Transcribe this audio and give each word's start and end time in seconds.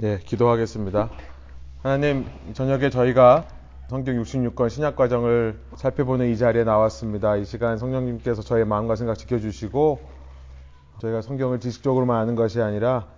네, 0.00 0.18
기도하겠습니다. 0.24 1.10
하나님, 1.82 2.24
저녁에 2.54 2.88
저희가 2.88 3.44
성경 3.88 4.14
66권 4.22 4.70
신약 4.70 4.96
과정을 4.96 5.58
살펴보는 5.74 6.30
이 6.30 6.38
자리에 6.38 6.64
나왔습니다. 6.64 7.36
이 7.36 7.44
시간 7.44 7.76
성령님께서 7.76 8.40
저의 8.40 8.64
마음과 8.64 8.96
생각 8.96 9.18
지켜주시고 9.18 10.00
저희가 11.02 11.20
성경을 11.20 11.60
지식적으로만 11.60 12.16
아는 12.16 12.34
것이 12.34 12.62
아니라 12.62 13.08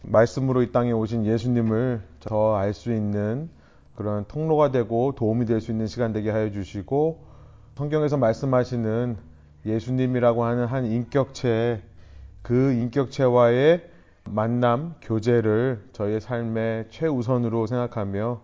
말씀으로 0.00 0.62
이 0.62 0.72
땅에 0.72 0.92
오신 0.92 1.26
예수님을 1.26 2.00
더 2.20 2.56
알 2.56 2.72
수 2.72 2.90
있는 2.90 3.50
그런 3.94 4.24
통로가 4.26 4.70
되고 4.70 5.12
도움이 5.14 5.44
될 5.44 5.60
수 5.60 5.72
있는 5.72 5.86
시간 5.86 6.14
되게 6.14 6.30
하여 6.30 6.50
주시고 6.50 7.22
성경에서 7.74 8.16
말씀하시는 8.16 9.18
예수님이라고 9.66 10.44
하는 10.44 10.64
한 10.64 10.86
인격체 10.86 11.82
그 12.40 12.72
인격체와의 12.72 13.89
만남, 14.32 14.94
교제를 15.02 15.82
저희의 15.92 16.20
삶의 16.20 16.86
최우선으로 16.90 17.66
생각하며 17.66 18.40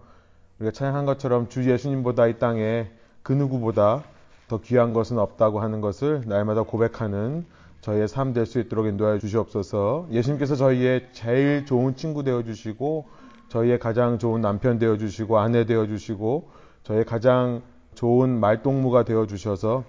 우리가 0.59 0.73
찬양한 0.73 1.07
것처럼 1.07 1.49
주 1.49 1.71
예수님보다 1.71 2.27
이 2.27 2.39
땅에 2.39 2.91
그 3.23 3.33
누구보다 3.33 4.03
더 4.49 4.61
귀한 4.61 4.93
것은 4.93 5.19
없다고 5.19 5.61
하는 5.61 5.81
것을 5.81 6.23
날마다 6.27 6.63
고백하는 6.63 7.45
저희의 7.81 8.09
삶 8.09 8.33
될 8.33 8.47
수 8.47 8.59
있도록 8.61 8.87
인도하여 8.87 9.19
주시옵소서. 9.19 10.09
예수님께서 10.11 10.57
저희의 10.57 11.09
제일 11.13 11.67
좋은 11.67 11.95
친구 11.97 12.25
되어 12.25 12.43
주시고 12.43 13.07
저희의 13.49 13.79
가장 13.79 14.19
좋은 14.19 14.41
남편 14.41 14.79
되어 14.79 14.97
주시고 14.97 15.39
아내 15.39 15.65
되어 15.67 15.87
주시고 15.87 16.49
저희의 16.83 17.05
가장 17.05 17.63
좋은 17.95 18.41
말동무가 18.41 19.05
되어 19.05 19.27
주셔서 19.27 19.85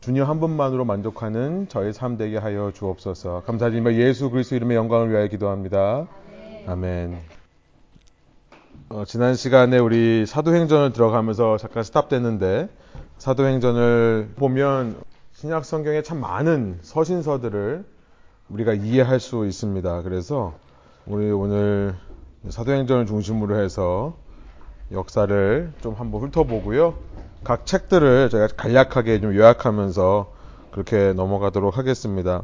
주님 0.00 0.24
한 0.24 0.40
분만으로 0.40 0.86
만족하는 0.86 1.68
저희 1.68 1.92
삶 1.92 2.16
되게 2.16 2.38
하여 2.38 2.72
주옵소서. 2.74 3.42
감사드리며 3.44 3.92
예수 3.96 4.30
그리스도 4.30 4.56
이름의 4.56 4.74
영광을 4.74 5.10
위하여 5.10 5.26
기도합니다. 5.26 6.06
아멘. 6.66 7.18
어, 8.88 9.04
지난 9.04 9.34
시간에 9.34 9.76
우리 9.76 10.24
사도행전을 10.24 10.94
들어가면서 10.94 11.58
잠깐 11.58 11.82
스탑됐는데 11.82 12.70
사도행전을 13.18 14.30
보면 14.36 14.96
신약 15.34 15.66
성경에 15.66 16.00
참 16.00 16.18
많은 16.18 16.78
서신서들을 16.80 17.84
우리가 18.48 18.72
이해할 18.72 19.20
수 19.20 19.44
있습니다. 19.44 20.00
그래서 20.00 20.54
우리 21.04 21.30
오늘 21.30 21.94
사도행전을 22.48 23.04
중심으로 23.04 23.62
해서 23.62 24.16
역사를 24.92 25.72
좀 25.82 25.92
한번 25.92 26.22
훑어보고요. 26.22 26.94
각 27.42 27.64
책들을 27.64 28.28
제가 28.30 28.48
간략하게 28.48 29.20
좀 29.20 29.34
요약하면서 29.34 30.32
그렇게 30.72 31.12
넘어가도록 31.14 31.78
하겠습니다. 31.78 32.42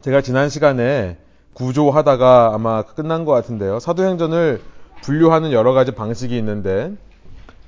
제가 0.00 0.22
지난 0.22 0.48
시간에 0.48 1.18
구조하다가 1.52 2.52
아마 2.54 2.82
끝난 2.82 3.24
것 3.24 3.32
같은데요. 3.32 3.78
사도행전을 3.78 4.62
분류하는 5.02 5.52
여러 5.52 5.72
가지 5.72 5.92
방식이 5.92 6.36
있는데 6.38 6.92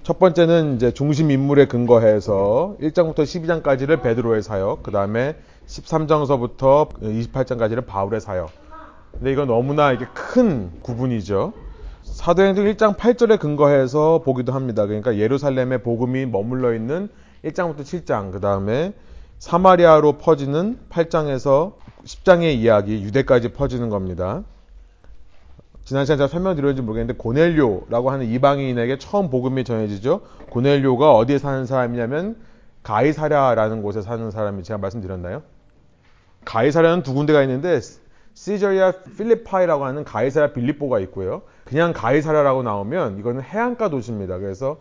첫 0.03 0.19
번째는 0.19 0.77
이제 0.77 0.93
중심 0.93 1.31
인물에 1.31 1.67
근거해서 1.67 2.77
1장부터 2.81 3.19
12장까지를 3.19 4.03
베드로의 4.03 4.43
사역, 4.43 4.83
그 4.83 4.91
다음에 4.91 5.37
13장서부터 5.67 6.89
28장까지를 7.01 7.87
바울의 7.87 8.21
사역. 8.21 8.51
근데 9.13 9.33
이건 9.33 9.49
너무나 9.49 9.93
이게 9.93 10.07
큰 10.15 10.71
구분이죠. 10.83 11.53
사도행전 12.17 12.65
1장 12.65 12.97
8절에 12.97 13.39
근거해서 13.39 14.23
보기도 14.25 14.55
합니다. 14.55 14.87
그러니까 14.87 15.19
예루살렘에 15.19 15.83
복음이 15.83 16.25
머물러 16.25 16.75
있는 16.75 17.11
1장부터 17.45 17.81
7장, 17.81 18.33
그 18.33 18.41
다음에 18.41 18.95
사마리아로 19.39 20.17
퍼지는 20.17 20.79
8장에서 20.89 21.75
10장의 22.07 22.55
이야기, 22.55 23.03
유대까지 23.03 23.53
퍼지는 23.53 23.91
겁니다. 23.91 24.45
지난 25.85 26.07
시간에 26.07 26.17
제가 26.17 26.29
설명드렸는지 26.29 26.81
모르겠는데 26.81 27.19
고넬료라고 27.19 28.11
하는 28.11 28.25
이방인에게 28.25 28.97
처음 28.99 29.29
복음이 29.29 29.65
전해지죠. 29.65 30.23
고넬료가 30.49 31.13
어디에 31.13 31.37
사는 31.37 31.67
사람이냐면 31.67 32.37
가이사랴라는 32.83 33.83
곳에 33.83 34.01
사는 34.01 34.31
사람이 34.31 34.63
제가 34.63 34.79
말씀드렸나요? 34.79 35.43
가이사랴는 36.47 37.03
두 37.03 37.13
군데가 37.13 37.43
있는데 37.43 37.79
시저리아 38.37 38.93
필리파이라고 39.17 39.87
하는 39.87 40.05
가이사랴 40.05 40.53
빌립보가 40.53 41.01
있고요. 41.01 41.43
그냥 41.65 41.95
가이사랴라고 41.95 42.63
나오면 42.63 43.19
이거는 43.19 43.43
해안가 43.43 43.89
도시입니다. 43.89 44.37
그래서 44.39 44.77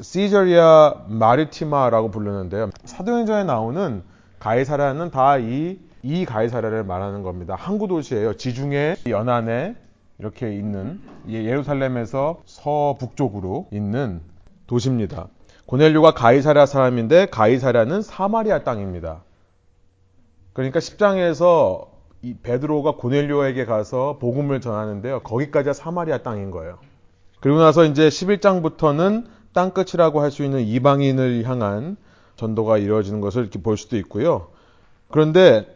시저리아 0.00 1.04
마리티마라고 1.06 2.10
부르는데요. 2.10 2.70
사도행전에 2.84 3.44
나오는 3.44 4.02
가이사랴는 4.40 5.12
다이이 5.12 6.24
가이사랴를 6.26 6.82
말하는 6.84 7.22
겁니다. 7.22 7.54
항구 7.56 7.86
도시예요. 7.86 8.36
지중해 8.36 8.96
연안에 9.06 9.76
이렇게 10.18 10.52
있는 10.52 11.00
예루살렘에서 11.28 12.42
서북쪽으로 12.46 13.68
있는 13.70 14.20
도시입니다. 14.66 15.28
고넬료가 15.66 16.14
가이사랴 16.14 16.66
사람인데 16.66 17.26
가이사랴는 17.26 18.02
사마리아 18.02 18.64
땅입니다. 18.64 19.22
그러니까 20.52 20.80
10장에서 20.80 21.87
이 22.22 22.34
베드로가 22.34 22.96
고넬료에게 22.96 23.64
가서 23.64 24.18
복음을 24.20 24.60
전하는데요. 24.60 25.20
거기까지가 25.20 25.72
사마리아 25.72 26.18
땅인 26.18 26.50
거예요. 26.50 26.78
그리고 27.40 27.58
나서 27.60 27.84
이제 27.84 28.08
11장부터는 28.08 29.26
땅끝이라고 29.52 30.20
할 30.20 30.30
수 30.30 30.44
있는 30.44 30.60
이방인을 30.60 31.44
향한 31.44 31.96
전도가 32.36 32.78
이루어지는 32.78 33.20
것을 33.20 33.42
이렇게 33.42 33.60
볼 33.60 33.76
수도 33.76 33.96
있고요. 33.96 34.48
그런데 35.10 35.66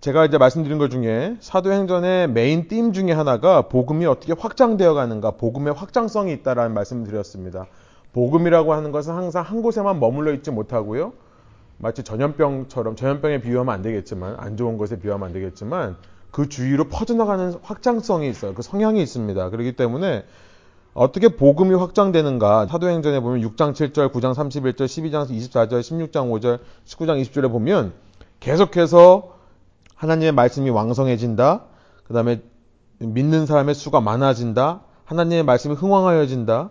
제가 0.00 0.24
이제 0.24 0.36
말씀드린 0.36 0.78
것 0.78 0.90
중에 0.90 1.36
사도행전의 1.38 2.30
메인 2.30 2.66
띠임 2.66 2.92
중에 2.92 3.12
하나가 3.12 3.68
복음이 3.68 4.04
어떻게 4.06 4.32
확장되어 4.36 4.94
가는가, 4.94 5.32
복음의 5.32 5.74
확장성이 5.74 6.32
있다라는 6.32 6.74
말씀을 6.74 7.06
드렸습니다. 7.06 7.66
복음이라고 8.12 8.74
하는 8.74 8.90
것은 8.90 9.14
항상 9.14 9.44
한 9.44 9.62
곳에만 9.62 10.00
머물러 10.00 10.32
있지 10.34 10.50
못하고요. 10.50 11.12
마치 11.82 12.04
전염병처럼 12.04 12.94
전염병에 12.94 13.40
비유하면 13.40 13.74
안 13.74 13.82
되겠지만 13.82 14.36
안 14.38 14.56
좋은 14.56 14.78
것에 14.78 15.00
비유하면 15.00 15.26
안 15.26 15.32
되겠지만 15.32 15.96
그 16.30 16.48
주위로 16.48 16.84
퍼져나가는 16.84 17.54
확장성이 17.60 18.30
있어요. 18.30 18.54
그 18.54 18.62
성향이 18.62 19.02
있습니다. 19.02 19.50
그렇기 19.50 19.72
때문에 19.72 20.24
어떻게 20.94 21.28
복음이 21.28 21.74
확장되는가 21.74 22.68
사도행전에 22.68 23.18
보면 23.18 23.40
6장 23.40 23.72
7절, 23.72 24.12
9장 24.12 24.32
31절, 24.32 24.76
12장 24.76 25.28
24절, 25.28 25.80
16장 25.80 26.30
5절, 26.30 26.60
19장 26.84 27.20
20절에 27.20 27.50
보면 27.50 27.92
계속해서 28.38 29.34
하나님의 29.96 30.30
말씀이 30.32 30.70
왕성해진다. 30.70 31.64
그 32.04 32.14
다음에 32.14 32.42
믿는 32.98 33.44
사람의 33.46 33.74
수가 33.74 34.00
많아진다. 34.00 34.82
하나님의 35.04 35.42
말씀이 35.42 35.74
흥왕하여진다. 35.74 36.70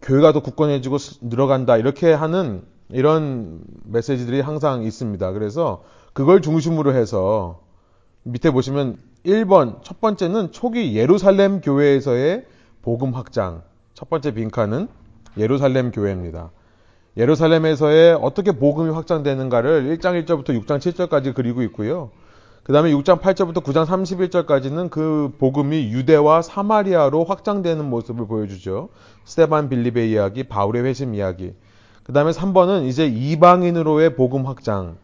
교회가 0.00 0.32
더 0.32 0.40
굳건해지고 0.40 0.96
늘어간다. 1.20 1.76
이렇게 1.76 2.14
하는 2.14 2.62
이런 2.90 3.60
메시지들이 3.84 4.40
항상 4.40 4.82
있습니다. 4.82 5.32
그래서 5.32 5.82
그걸 6.12 6.40
중심으로 6.40 6.94
해서 6.94 7.60
밑에 8.22 8.50
보시면 8.50 8.98
1번 9.24 9.82
첫 9.82 10.00
번째는 10.00 10.52
초기 10.52 10.96
예루살렘 10.96 11.60
교회에서의 11.60 12.46
복음 12.82 13.12
확장. 13.12 13.62
첫 13.94 14.08
번째 14.08 14.32
빈칸은 14.32 14.88
예루살렘 15.38 15.90
교회입니다. 15.90 16.50
예루살렘에서의 17.16 18.14
어떻게 18.20 18.52
복음이 18.52 18.90
확장되는가를 18.90 19.96
1장 19.96 20.24
1절부터 20.24 20.50
6장 20.64 20.78
7절까지 20.78 21.34
그리고 21.34 21.62
있고요. 21.62 22.10
그 22.62 22.72
다음에 22.72 22.90
6장 22.90 23.20
8절부터 23.20 23.62
9장 23.62 23.86
31절까지는 23.86 24.90
그 24.90 25.32
복음이 25.38 25.92
유대와 25.92 26.42
사마리아로 26.42 27.24
확장되는 27.24 27.84
모습을 27.84 28.26
보여주죠. 28.26 28.88
스테반 29.24 29.68
빌립의 29.68 30.10
이야기, 30.10 30.44
바울의 30.44 30.84
회심 30.84 31.14
이야기. 31.14 31.54
그 32.06 32.12
다음에 32.12 32.30
3번은 32.30 32.86
이제 32.86 33.04
이방인으로의 33.06 34.14
복음 34.14 34.46
확장. 34.46 34.96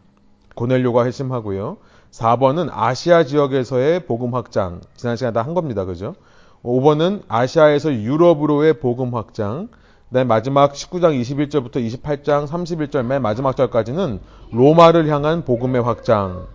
고넬료가 0.55 1.05
회심하고요. 1.05 1.77
4번은 2.11 2.69
아시아 2.71 3.25
지역에서의 3.25 4.05
복음 4.05 4.33
확장. 4.35 4.79
지난 4.95 5.17
시간에 5.17 5.33
다 5.33 5.41
한 5.43 5.53
겁니다. 5.53 5.83
그죠? 5.83 6.15
5번은 6.63 7.23
아시아에서 7.27 7.93
유럽으로의 7.93 8.79
복음 8.79 9.15
확장. 9.15 9.67
그다음에 10.07 10.25
마지막 10.27 10.71
19장 10.73 11.19
21절부터 11.19 11.77
28장 11.77 12.47
31절 12.47 13.03
맨 13.03 13.21
마지막 13.21 13.57
절까지는 13.57 14.19
로마를 14.51 15.09
향한 15.09 15.43
복음의 15.43 15.81
확장. 15.81 16.47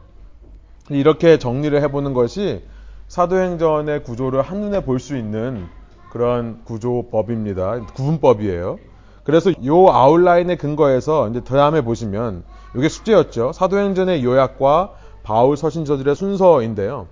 이렇게 0.89 1.39
정리를 1.39 1.79
해보는 1.83 2.15
것이 2.15 2.63
사도행전의 3.09 4.05
구조를 4.05 4.41
한눈에 4.43 4.83
볼 4.85 4.99
수 4.99 5.15
있는 5.17 5.67
그런 6.11 6.63
구조법입니다. 6.65 7.81
구분법이에요. 7.95 8.79
그래서 9.29 9.53
요 9.67 9.91
아웃라인에 9.91 10.57
근거해서 10.57 11.29
이제 11.29 11.45
다음에 11.45 11.83
보시면 11.83 12.45
이게 12.75 12.89
숙제였죠. 12.89 13.53
사도행전의 13.53 14.25
요약과 14.25 14.95
바울 15.23 15.59
서신저들의 15.59 16.15
순서인데요. 16.15 17.09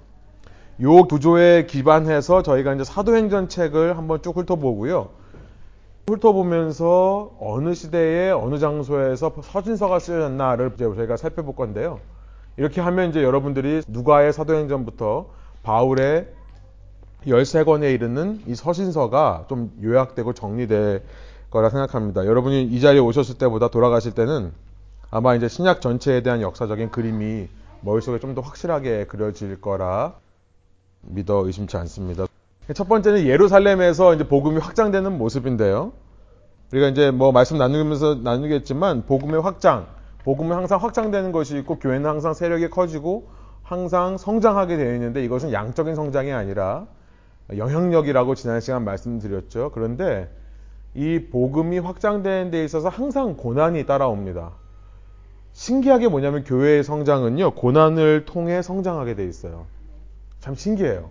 요 0.81 1.05
구조에 1.09 1.67
기반해서 1.67 2.43
저희가 2.43 2.73
이제 2.73 2.85
사도행전 2.85 3.51
책을 3.51 3.99
한번 3.99 4.23
쭉 4.23 4.35
훑어보고요. 4.35 5.11
훑어보면서 6.07 7.33
어느 7.39 7.75
시대에 7.75 8.31
어느 8.31 8.59
장소에서 8.59 9.35
서신서가 9.43 9.99
쓰여졌나를 9.99 10.71
이제 10.75 10.85
저희가 10.85 11.19
살펴볼 11.19 11.55
건데요. 11.55 12.01
이렇게 12.57 12.81
하면 12.81 13.11
이제 13.11 13.23
여러분들이 13.23 13.83
누가의 13.89 14.33
사도행전부터 14.33 15.27
바울의 15.63 16.29
13권에 17.27 17.93
이르는 17.93 18.41
이 18.47 18.55
서신서가 18.55 19.45
좀 19.49 19.71
요약되고 19.83 20.33
정리될 20.33 21.03
거라 21.57 21.71
생각합니다. 21.71 22.27
여러분이 22.27 22.65
이 22.65 22.81
자리에 22.81 23.01
오셨을 23.01 23.39
때보다 23.39 23.69
돌아가실 23.69 24.13
때는 24.13 24.53
아마 25.11 25.35
이제 25.35 25.49
신약 25.49 25.81
전체에 25.81 26.23
대한 26.23 26.43
역사적인 26.43 26.91
그림이 26.91 27.49
머릿속에 27.81 28.19
좀 28.19 28.35
더 28.35 28.43
확실하게 28.43 29.07
그려질 29.07 29.63
거라 29.63 30.15
믿어 31.01 31.47
의심치 31.47 31.79
않습니다. 31.79 32.27
첫 32.75 32.89
번째는 32.89 33.25
예루살렘에서 33.25 34.15
이제 34.15 34.29
복음이 34.29 34.59
확장되는 34.59 35.17
모습인데요. 35.17 35.93
우리가 36.73 36.89
이제 36.89 37.11
뭐 37.11 37.33
말씀 37.33 37.57
나누면서 37.57 38.17
나누겠지만 38.17 39.07
복음의 39.07 39.41
확장, 39.41 39.87
복음은 40.25 40.55
항상 40.55 40.83
확장되는 40.83 41.33
것이 41.33 41.57
있고 41.59 41.79
교회는 41.79 42.05
항상 42.11 42.35
세력이 42.35 42.69
커지고 42.69 43.29
항상 43.63 44.19
성장하게 44.19 44.77
되어 44.77 44.93
있는데 44.95 45.25
이것은 45.25 45.53
양적인 45.53 45.95
성장이 45.95 46.33
아니라 46.33 46.87
영향력이라고 47.57 48.35
지난 48.35 48.61
시간 48.61 48.85
말씀드렸죠. 48.85 49.71
그런데 49.73 50.29
이 50.97 51.27
복음이 51.31 51.79
확장되는 51.79 52.51
데 52.51 52.65
있어서 52.65 52.89
항상 52.89 53.37
고난이 53.37 53.85
따라옵니다. 53.85 54.53
신기하게 55.53 56.09
뭐냐면 56.09 56.43
교회의 56.43 56.83
성장은요, 56.85 57.53
고난을 57.53 58.25
통해 58.25 58.63
성장하게 58.63 59.15
돼 59.15 59.27
있어요. 59.27 59.67
참 60.41 60.55
신기해요. 60.55 61.11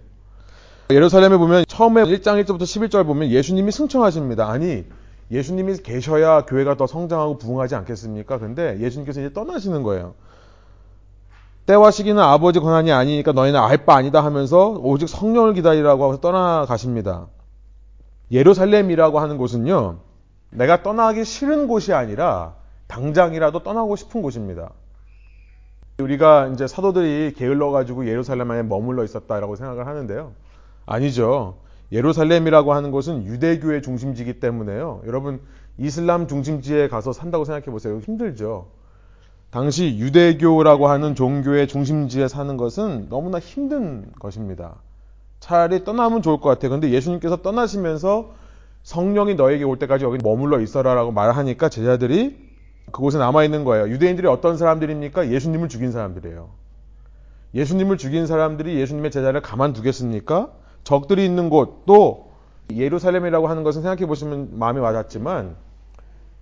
예루살렘에 0.90 1.38
보면 1.38 1.66
처음에 1.68 2.04
1장 2.04 2.44
1절부터 2.44 2.62
11절 2.62 3.06
보면 3.06 3.30
예수님이 3.30 3.72
승천하십니다. 3.72 4.50
아니, 4.50 4.86
예수님이 5.32 5.78
계셔야 5.78 6.46
교회가 6.46 6.78
더 6.78 6.88
성장하고 6.88 7.38
부흥하지 7.38 7.76
않겠습니까? 7.76 8.40
근데 8.40 8.80
예수님께서 8.80 9.22
이제 9.22 9.34
떠나시는 9.34 9.84
거예요. 9.84 10.14
때와 11.66 11.90
시기는 11.90 12.22
아버지 12.22 12.60
권한이 12.60 12.92
아니니까 12.92 13.32
너희는 13.32 13.60
알 13.60 13.86
바 13.86 13.96
아니다 13.96 14.24
하면서 14.24 14.70
오직 14.70 15.10
성령을 15.10 15.54
기다리라고 15.54 16.04
하고 16.04 16.22
떠나가십니다. 16.22 17.28
예루살렘이라고 18.32 19.20
하는 19.20 19.38
곳은요, 19.38 20.00
내가 20.52 20.84
떠나기 20.84 21.24
싫은 21.26 21.68
곳이 21.68 21.94
아니라 21.94 22.56
당장이라도 22.88 23.64
떠나고 23.64 23.96
싶은 23.96 24.22
곳입니다. 24.22 24.72
우리가 26.00 26.48
이제 26.48 26.68
사도들이 26.68 27.34
게을러 27.36 27.72
가지고 27.72 28.08
예루살렘 28.08 28.52
안에 28.52 28.64
머물러 28.64 29.04
있었다라고 29.04 29.56
생각을 29.56 29.88
하는데요. 29.88 30.34
아니죠. 30.86 31.58
예루살렘이라고 31.92 32.74
하는 32.74 32.92
곳은 32.92 33.26
유대교의 33.26 33.82
중심지이기 33.82 34.40
때문에요. 34.40 35.02
여러분, 35.06 35.42
이슬람 35.78 36.28
중심지에 36.28 36.88
가서 36.90 37.14
산다고 37.14 37.46
생각해 37.46 37.66
보세요. 37.66 38.00
힘들죠. 38.00 38.68
당시 39.52 39.98
유대교라고 39.98 40.88
하는 40.88 41.16
종교의 41.16 41.68
중심지에 41.68 42.28
사는 42.28 42.58
것은 42.58 43.08
너무나 43.10 43.40
힘든 43.40 44.12
것입니다. 44.20 44.76
차라리 45.46 45.84
떠나면 45.84 46.24
좋을 46.24 46.40
것 46.40 46.50
같아요. 46.50 46.72
근데 46.72 46.90
예수님께서 46.90 47.44
떠나시면서 47.44 48.34
성령이 48.82 49.36
너에게 49.36 49.64
올 49.64 49.78
때까지 49.78 50.04
여기 50.04 50.18
머물러 50.24 50.60
있어라라고 50.60 51.12
말하니까 51.12 51.70
제자들이 51.70 52.36
그곳에 52.92 53.20
남아 53.20 53.44
있는 53.44 53.64
거예요. 53.64 53.88
유대인들이 53.90 54.28
어떤 54.28 54.58
사람들입니까? 54.58 55.30
예수님을 55.30 55.70
죽인 55.70 55.92
사람들이에요. 55.92 56.50
예수님을 57.54 58.00
죽인 58.00 58.26
사람들이 58.26 58.80
예수님의 58.80 59.12
제자를 59.12 59.44
가만두겠습니까? 59.44 60.50
적들이 60.84 61.24
있는 61.24 61.52
곳, 61.52 61.86
또 61.86 62.32
예루살렘이라고 62.74 63.48
하는 63.48 63.62
것은 63.62 63.84
생각해 63.84 64.08
보시면 64.08 64.58
마음이 64.58 64.80
와닿지만 64.80 65.58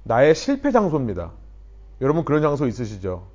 나의 0.03 0.33
실패 0.33 0.71
장소입니다. 0.71 1.31
여러분 1.99 2.23
그런 2.23 2.41
장소 2.41 2.67
있으시죠? 2.67 3.27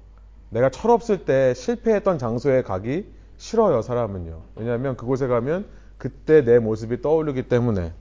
내가 0.48 0.70
철없을 0.70 1.26
때 1.26 1.52
실패했던 1.52 2.16
장소에 2.16 2.62
가기 2.62 3.17
싫어요, 3.38 3.82
사람은요. 3.82 4.42
왜냐하면 4.56 4.96
그곳에 4.96 5.26
가면 5.26 5.66
그때 5.96 6.44
내 6.44 6.58
모습이 6.58 7.00
떠오르기 7.02 7.44
때문에. 7.44 7.92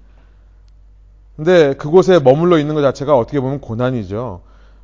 근데 1.35 1.73
그곳에 1.75 2.19
머물러 2.19 2.57
있는 2.57 2.75
것 2.75 2.81
자체가 2.81 3.17
어떻게 3.17 3.39
보면 3.39 3.61
고난이죠. 3.61 4.41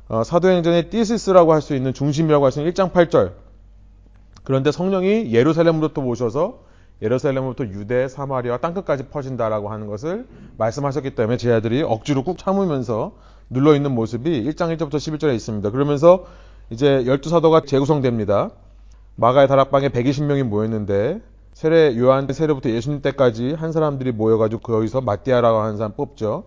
어, 0.08 0.24
사도행전의 0.24 0.90
띠시스라고 0.90 1.52
할 1.52 1.60
수 1.60 1.74
있는 1.74 1.92
중심이라고 1.92 2.44
할 2.44 2.52
수 2.52 2.60
있는 2.60 2.72
1장 2.72 2.92
8절. 2.92 3.32
그런데 4.44 4.70
성령이 4.70 5.32
예루살렘으로부터 5.32 6.02
오셔서 6.02 6.60
예루살렘으로부터 7.02 7.64
유대, 7.64 8.06
사마리아 8.06 8.58
땅끝까지 8.58 9.08
퍼진다라고 9.08 9.70
하는 9.70 9.88
것을 9.88 10.26
말씀하셨기 10.58 11.14
때문에 11.16 11.36
제 11.38 11.52
아들이 11.52 11.82
억지로 11.82 12.22
꾹 12.22 12.38
참으면서 12.38 13.16
눌러 13.50 13.74
있는 13.74 13.92
모습이 13.92 14.44
1장 14.44 14.76
1절부터 14.76 14.94
11절에 14.94 15.34
있습니다. 15.34 15.70
그러면서 15.70 16.26
이제 16.70 17.04
열두 17.06 17.28
사도가 17.30 17.62
재구성됩니다. 17.66 18.50
마가의 19.16 19.48
다락방에 19.48 19.88
120명이 19.90 20.42
모였는데 20.42 21.20
세례 21.52 21.96
요한 21.98 22.26
세례부터 22.30 22.70
예수님 22.70 23.00
때까지 23.00 23.54
한 23.54 23.70
사람들이 23.70 24.12
모여가지고 24.12 24.60
거기서 24.60 25.00
마띠아라고 25.02 25.58
하는 25.58 25.76
사람 25.76 25.92
뽑죠. 25.92 26.44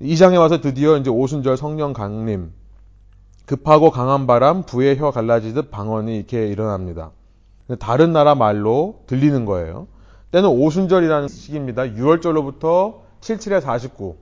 2장에 0.00 0.38
와서 0.38 0.60
드디어 0.60 0.96
이제 0.96 1.10
오순절 1.10 1.56
성령 1.56 1.92
강림, 1.92 2.52
급하고 3.44 3.90
강한 3.90 4.26
바람, 4.26 4.62
부의 4.64 4.96
혀 4.96 5.10
갈라지듯 5.10 5.70
방언이 5.70 6.16
이렇게 6.16 6.48
일어납니다. 6.48 7.10
다른 7.78 8.12
나라 8.12 8.34
말로 8.34 9.02
들리는 9.06 9.44
거예요. 9.44 9.86
때는 10.32 10.48
오순절이라는 10.48 11.28
시기입니다. 11.28 11.82
6월절로부터 11.84 13.00
77에 13.20 13.60
49, 13.60 14.16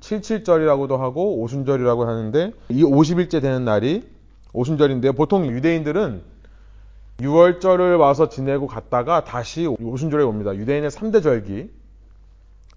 77절이라고도 0.00 0.98
하고 0.98 1.40
오순절이라고 1.40 2.06
하는데 2.06 2.52
이 2.70 2.82
50일째 2.82 3.40
되는 3.40 3.64
날이 3.64 4.08
오순절인데요. 4.52 5.12
보통 5.12 5.46
유대인들은 5.46 6.22
6월절을 7.20 7.98
와서 7.98 8.28
지내고 8.28 8.66
갔다가 8.66 9.24
다시 9.24 9.66
오순절에 9.66 10.24
옵니다. 10.24 10.54
유대인의 10.54 10.90
3대 10.90 11.22
절기. 11.22 11.70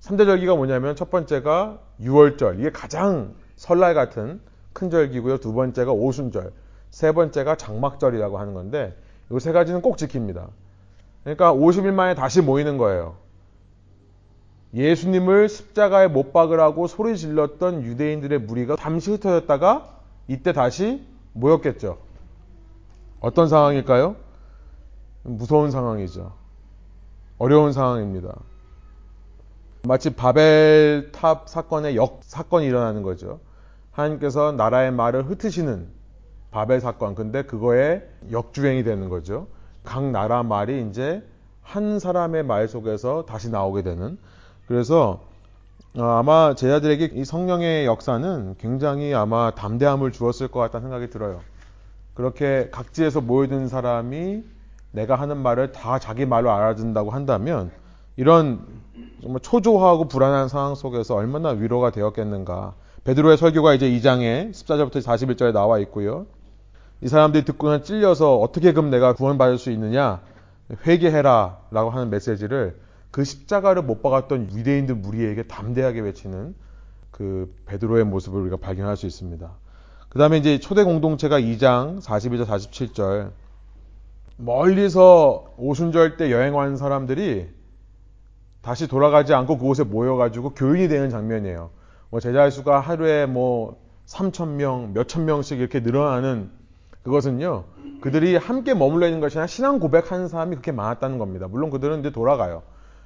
3대 0.01 0.25
절기가 0.25 0.55
뭐냐면 0.55 0.95
첫 0.95 1.09
번째가 1.09 1.79
6월절. 2.01 2.59
이게 2.59 2.71
가장 2.71 3.35
설날 3.55 3.93
같은 3.93 4.41
큰 4.73 4.89
절기고요. 4.89 5.37
두 5.37 5.53
번째가 5.53 5.91
오순절. 5.91 6.51
세 6.89 7.11
번째가 7.11 7.55
장막절이라고 7.55 8.37
하는 8.37 8.53
건데 8.53 8.95
이 9.31 9.39
세 9.39 9.51
가지는 9.51 9.81
꼭 9.81 9.97
지킵니다. 9.97 10.47
그러니까 11.23 11.53
50일 11.53 11.91
만에 11.91 12.13
다시 12.15 12.41
모이는 12.41 12.77
거예요. 12.77 13.15
예수님을 14.73 15.49
십자가에 15.49 16.07
못 16.07 16.33
박으라고 16.33 16.87
소리 16.87 17.15
질렀던 17.17 17.83
유대인들의 17.83 18.39
무리가 18.39 18.75
잠시 18.75 19.11
흩어졌다가 19.11 19.99
이때 20.27 20.51
다시 20.51 21.03
모였겠죠. 21.33 21.99
어떤 23.19 23.47
상황일까요? 23.47 24.15
무서운 25.23 25.71
상황이죠. 25.71 26.33
어려운 27.37 27.73
상황입니다. 27.73 28.35
마치 29.83 30.11
바벨탑 30.11 31.49
사건의 31.49 31.95
역 31.95 32.19
사건이 32.23 32.65
일어나는 32.65 33.03
거죠. 33.03 33.39
하나님께서 33.91 34.53
나라의 34.53 34.91
말을 34.91 35.29
흩으시는 35.29 35.87
바벨 36.51 36.79
사건. 36.79 37.15
근데 37.15 37.43
그거에 37.43 38.07
역주행이 38.31 38.83
되는 38.83 39.09
거죠. 39.09 39.47
각 39.83 40.09
나라 40.11 40.43
말이 40.43 40.87
이제 40.87 41.23
한 41.61 41.99
사람의 41.99 42.43
말 42.43 42.67
속에서 42.67 43.25
다시 43.25 43.49
나오게 43.49 43.81
되는. 43.81 44.17
그래서 44.67 45.25
어, 45.97 46.03
아마 46.03 46.55
제자들에게 46.55 47.11
이 47.13 47.25
성령의 47.25 47.85
역사는 47.85 48.55
굉장히 48.59 49.13
아마 49.13 49.51
담대함을 49.51 50.11
주었을 50.11 50.47
것 50.47 50.59
같다는 50.59 50.85
생각이 50.85 51.09
들어요. 51.09 51.41
그렇게 52.13 52.69
각지에서 52.71 53.21
모여든 53.21 53.67
사람이 53.67 54.43
내가 54.93 55.15
하는 55.15 55.37
말을 55.37 55.71
다 55.71 55.99
자기 55.99 56.25
말로 56.25 56.51
알아듣는다고 56.51 57.09
한다면 57.09 57.71
이런 58.15 58.61
정말 59.21 59.41
초조하고 59.41 60.07
불안한 60.07 60.47
상황 60.47 60.75
속에서 60.75 61.15
얼마나 61.15 61.49
위로가 61.49 61.89
되었겠는가. 61.91 62.75
베드로의 63.03 63.37
설교가 63.37 63.73
이제 63.73 63.89
2장에 63.89 64.51
14절부터 64.51 65.01
41절에 65.01 65.51
나와 65.51 65.79
있고요. 65.79 66.27
이 67.01 67.07
사람들이 67.07 67.43
듣고는 67.43 67.83
찔려서 67.83 68.37
어떻게 68.37 68.71
그럼 68.71 68.91
내가 68.91 69.13
구원받을 69.13 69.57
수 69.57 69.71
있느냐? 69.71 70.21
회개해라 70.85 71.57
라고 71.71 71.89
하는 71.89 72.09
메시지를 72.09 72.79
그 73.11 73.23
십자가를 73.23 73.81
못 73.81 74.01
박았던 74.01 74.51
유대인들 74.53 74.95
무리에게 74.95 75.43
담대하게 75.43 76.01
외치는 76.01 76.55
그 77.11 77.53
베드로의 77.65 78.05
모습을 78.05 78.41
우리가 78.41 78.57
발견할 78.57 78.95
수 78.95 79.05
있습니다. 79.05 79.51
그 80.09 80.19
다음에 80.19 80.37
이제 80.37 80.59
초대 80.59 80.83
공동체가 80.83 81.39
2장 81.39 81.99
42절 82.01 82.45
47절 82.45 83.31
멀리서 84.37 85.53
오순절 85.57 86.17
때 86.17 86.31
여행 86.31 86.55
온 86.55 86.77
사람들이 86.77 87.49
다시 88.61 88.87
돌아가지 88.87 89.33
않고 89.33 89.57
그곳에 89.57 89.83
모여가지고 89.83 90.51
교인이 90.51 90.87
되는 90.87 91.09
장면이에요. 91.09 91.69
뭐 92.09 92.19
제자 92.19 92.49
수가 92.49 92.79
하루에 92.79 93.25
뭐 93.25 93.81
3천 94.05 94.49
명, 94.49 94.93
몇천 94.93 95.25
명씩 95.25 95.59
이렇게 95.59 95.79
늘어나는 95.79 96.49
그것은요. 97.03 97.65
그들이 98.01 98.35
함께 98.35 98.73
머물러 98.73 99.07
있는 99.07 99.19
것이 99.19 99.37
아니라 99.37 99.47
신앙 99.47 99.79
고백하는 99.79 100.27
사람이 100.27 100.55
그렇게 100.55 100.71
많았다는 100.71 101.17
겁니다. 101.17 101.47
물론 101.49 101.69
그들은 101.69 101.99
이제 101.99 102.11
돌아가요. 102.11 102.63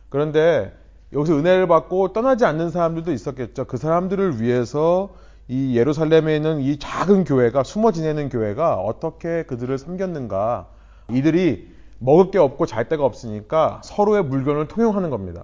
그런데 0.10 0.74
여기서 1.13 1.36
은혜를 1.36 1.67
받고 1.67 2.13
떠나지 2.13 2.46
않는 2.46 2.69
사람들도 2.69 3.12
있었겠죠. 3.12 3.65
그 3.65 3.77
사람들을 3.77 4.41
위해서 4.41 5.10
이 5.48 5.77
예루살렘에 5.77 6.36
있는 6.36 6.60
이 6.60 6.77
작은 6.77 7.24
교회가 7.24 7.63
숨어 7.63 7.91
지내는 7.91 8.29
교회가 8.29 8.75
어떻게 8.75 9.43
그들을 9.43 9.77
섬겼는가. 9.77 10.67
이들이 11.11 11.67
먹을 11.99 12.31
게 12.31 12.37
없고 12.37 12.65
잘 12.65 12.89
데가 12.89 13.05
없으니까 13.05 13.81
서로의 13.83 14.23
물건을 14.23 14.67
통용하는 14.67 15.09
겁니다. 15.09 15.43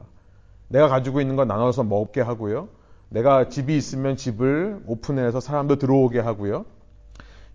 내가 0.68 0.88
가지고 0.88 1.22
있는 1.22 1.36
거 1.36 1.46
나눠서 1.46 1.84
먹게 1.84 2.22
하고요. 2.22 2.70
내가 3.10 3.48
집이 3.50 3.76
있으면 3.78 4.18
집을 4.18 4.82
오픈해서 4.88 5.40
사람도 5.40 5.76
들어오게 5.76 6.20
하고요. 6.20 6.66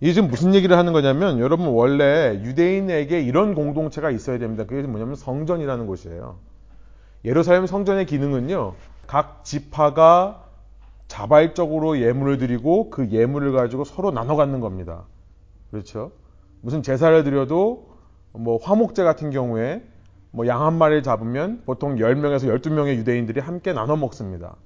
이게 0.00 0.12
지금 0.12 0.28
무슨 0.28 0.54
얘기를 0.54 0.76
하는 0.76 0.92
거냐면 0.92 1.40
여러분 1.40 1.66
원래 1.68 2.40
유대인에게 2.44 3.20
이런 3.20 3.54
공동체가 3.54 4.10
있어야 4.10 4.38
됩니다. 4.38 4.64
그게 4.64 4.82
뭐냐면 4.82 5.16
성전이라는 5.16 5.86
곳이에요. 5.86 6.38
예루살렘 7.24 7.66
성전의 7.66 8.06
기능은요. 8.06 8.74
각 9.08 9.44
지파가 9.44 10.44
자발적으로 11.08 12.00
예물을 12.00 12.38
드리고 12.38 12.90
그 12.90 13.08
예물을 13.10 13.52
가지고 13.52 13.84
서로 13.84 14.12
나눠 14.12 14.36
갖는 14.36 14.60
겁니다. 14.60 15.04
그렇죠? 15.72 16.12
무슨 16.60 16.82
제사를 16.82 17.24
드려도 17.24 17.88
뭐 18.32 18.58
화목제 18.62 19.02
같은 19.04 19.30
경우에 19.30 19.82
뭐 20.30 20.46
양 20.46 20.62
한 20.64 20.74
마리를 20.74 21.02
잡으면 21.02 21.62
보통 21.64 21.96
10명에서 21.96 22.54
12명의 22.60 22.96
유대인들이 22.96 23.40
함께 23.40 23.72
나눠 23.72 23.96
먹습니다. 23.96 24.56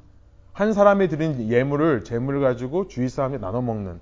한 0.53 0.73
사람이 0.73 1.09
드린 1.09 1.49
예물을 1.49 2.05
재물을 2.05 2.41
가지고 2.41 2.89
주위 2.89 3.09
사람이 3.09 3.39
나눠 3.39 3.63
먹는 3.63 4.01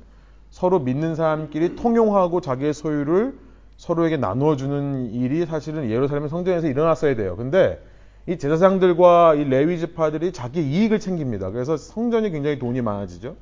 서로 0.50 0.81
믿는 0.81 1.14
사람끼리 1.14 1.76
통용하고 1.76 2.40
자기의 2.40 2.75
소유를 2.75 3.38
서로에게 3.76 4.17
나누어 4.17 4.57
주는 4.57 5.11
일이 5.12 5.47
사실은 5.47 5.90
예루살렘 5.90 6.29
성전에서 6.29 6.67
일어났어야 6.67 7.14
돼요. 7.14 7.37
근데 7.37 7.81
이 8.26 8.37
제사장들과 8.37 9.35
이 9.37 9.45
레위 9.45 9.79
지파들이 9.79 10.33
자기 10.33 10.61
이익을 10.62 10.99
챙깁니다. 10.99 11.50
그래서 11.50 11.76
성전이 11.76 12.31
굉장히 12.31 12.59
돈이 12.59 12.83
많아지죠. 12.83 13.37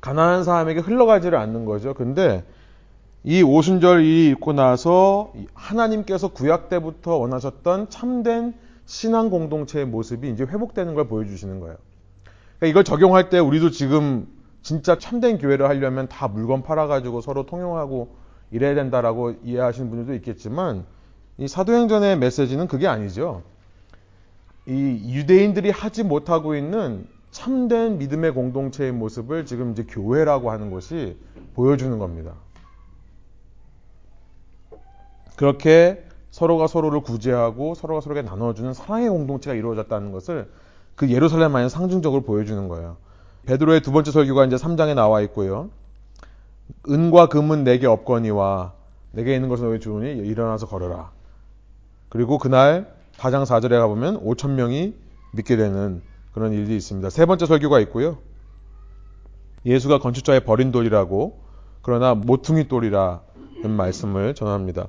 가난한 0.00 0.44
사람에게 0.44 0.80
흘러가지를 0.80 1.38
않는 1.38 1.64
거죠. 1.64 1.94
근데 1.94 2.44
이 3.22 3.42
오순절이 3.42 4.30
있고 4.30 4.52
나서 4.52 5.32
하나님께서 5.52 6.28
구약 6.28 6.68
때부터 6.68 7.16
원하셨던 7.16 7.90
참된 7.90 8.54
신앙 8.86 9.30
공동체의 9.30 9.86
모습이 9.86 10.30
이제 10.30 10.44
회복되는 10.44 10.94
걸 10.94 11.06
보여주시는 11.06 11.60
거예요. 11.60 11.76
그러니까 12.58 12.66
이걸 12.66 12.84
적용할 12.84 13.28
때 13.28 13.38
우리도 13.38 13.70
지금 13.70 14.26
진짜 14.62 14.98
참된 14.98 15.38
교회를 15.38 15.68
하려면 15.68 16.08
다 16.08 16.28
물건 16.28 16.62
팔아가지고 16.62 17.20
서로 17.20 17.46
통용하고 17.46 18.16
이래야 18.50 18.74
된다라고 18.74 19.34
이해하시는 19.44 19.90
분들도 19.90 20.14
있겠지만 20.14 20.84
이 21.38 21.46
사도행전의 21.46 22.18
메시지는 22.18 22.66
그게 22.68 22.86
아니죠. 22.86 23.42
이 24.66 24.72
유대인들이 24.72 25.70
하지 25.70 26.02
못하고 26.02 26.54
있는 26.54 27.06
참된 27.30 27.98
믿음의 27.98 28.32
공동체의 28.32 28.92
모습을 28.92 29.46
지금 29.46 29.72
이제 29.72 29.84
교회라고 29.88 30.50
하는 30.50 30.70
것이 30.70 31.16
보여주는 31.54 31.98
겁니다. 31.98 32.34
그렇게 35.40 36.04
서로가 36.32 36.66
서로를 36.66 37.00
구제하고 37.00 37.74
서로가 37.74 38.02
서로에게 38.02 38.28
나눠주는 38.28 38.74
사랑의 38.74 39.08
공동체가 39.08 39.54
이루어졌다는 39.54 40.12
것을 40.12 40.50
그 40.96 41.10
예루살렘 41.10 41.56
안에 41.56 41.70
상징적으로 41.70 42.20
보여주는 42.20 42.68
거예요. 42.68 42.98
베드로의 43.46 43.80
두 43.80 43.90
번째 43.90 44.10
설교가 44.10 44.44
이제 44.44 44.56
3장에 44.56 44.94
나와 44.94 45.22
있고요. 45.22 45.70
은과 46.90 47.28
금은 47.28 47.64
내게 47.64 47.86
없거니와 47.86 48.74
내게 49.12 49.34
있는 49.34 49.48
것은 49.48 49.64
너희 49.64 49.80
주니 49.80 50.12
일어나서 50.12 50.66
걸어라. 50.66 51.10
그리고 52.10 52.36
그날 52.36 52.94
4장 53.16 53.46
4절에 53.46 53.70
가보면 53.70 54.22
5천 54.22 54.50
명이 54.50 54.94
믿게 55.32 55.56
되는 55.56 56.02
그런 56.34 56.52
일이 56.52 56.76
있습니다. 56.76 57.08
세 57.08 57.24
번째 57.24 57.46
설교가 57.46 57.80
있고요. 57.80 58.18
예수가 59.64 60.00
건축자의 60.00 60.44
버린 60.44 60.70
돌이라고 60.70 61.40
그러나 61.80 62.14
모퉁이 62.14 62.68
돌이라는 62.68 63.70
말씀을 63.70 64.34
전합니다. 64.34 64.88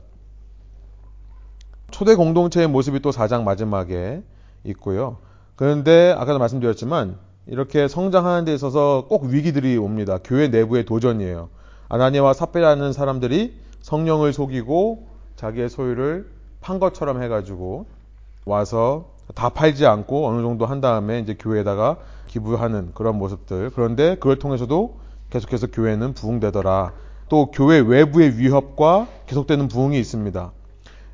초대 2.01 2.15
공동체의 2.15 2.67
모습이 2.67 2.99
또 3.01 3.11
4장 3.11 3.43
마지막에 3.43 4.23
있고요. 4.63 5.17
그런데 5.55 6.11
아까도 6.17 6.39
말씀드렸지만 6.39 7.15
이렇게 7.45 7.87
성장하는 7.87 8.43
데 8.43 8.55
있어서 8.55 9.05
꼭 9.07 9.25
위기들이 9.25 9.77
옵니다. 9.77 10.17
교회 10.23 10.47
내부의 10.47 10.85
도전이에요. 10.85 11.49
아나니와 11.89 12.33
삽배라는 12.33 12.91
사람들이 12.91 13.53
성령을 13.83 14.33
속이고 14.33 15.09
자기의 15.35 15.69
소유를 15.69 16.27
판 16.59 16.79
것처럼 16.79 17.21
해가지고 17.21 17.85
와서 18.45 19.11
다 19.35 19.49
팔지 19.49 19.85
않고 19.85 20.27
어느 20.27 20.41
정도 20.41 20.65
한 20.65 20.81
다음에 20.81 21.19
이제 21.19 21.35
교회에다가 21.39 21.97
기부하는 22.25 22.93
그런 22.95 23.19
모습들. 23.19 23.69
그런데 23.75 24.15
그걸 24.15 24.39
통해서도 24.39 24.97
계속해서 25.29 25.67
교회는 25.67 26.15
부흥되더라. 26.15 26.93
또 27.29 27.51
교회 27.51 27.77
외부의 27.77 28.39
위협과 28.39 29.07
계속되는 29.27 29.67
부흥이 29.67 29.99
있습니다. 29.99 30.51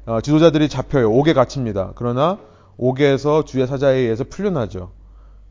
어, 0.08 0.22
지도자들이 0.22 0.70
잡혀요. 0.70 1.12
옥에 1.12 1.34
갇힙니다. 1.34 1.92
그러나 1.96 2.40
옥에서 2.78 3.44
주의 3.44 3.68
사자에 3.68 3.98
의해서 3.98 4.24
풀려나죠. 4.24 4.92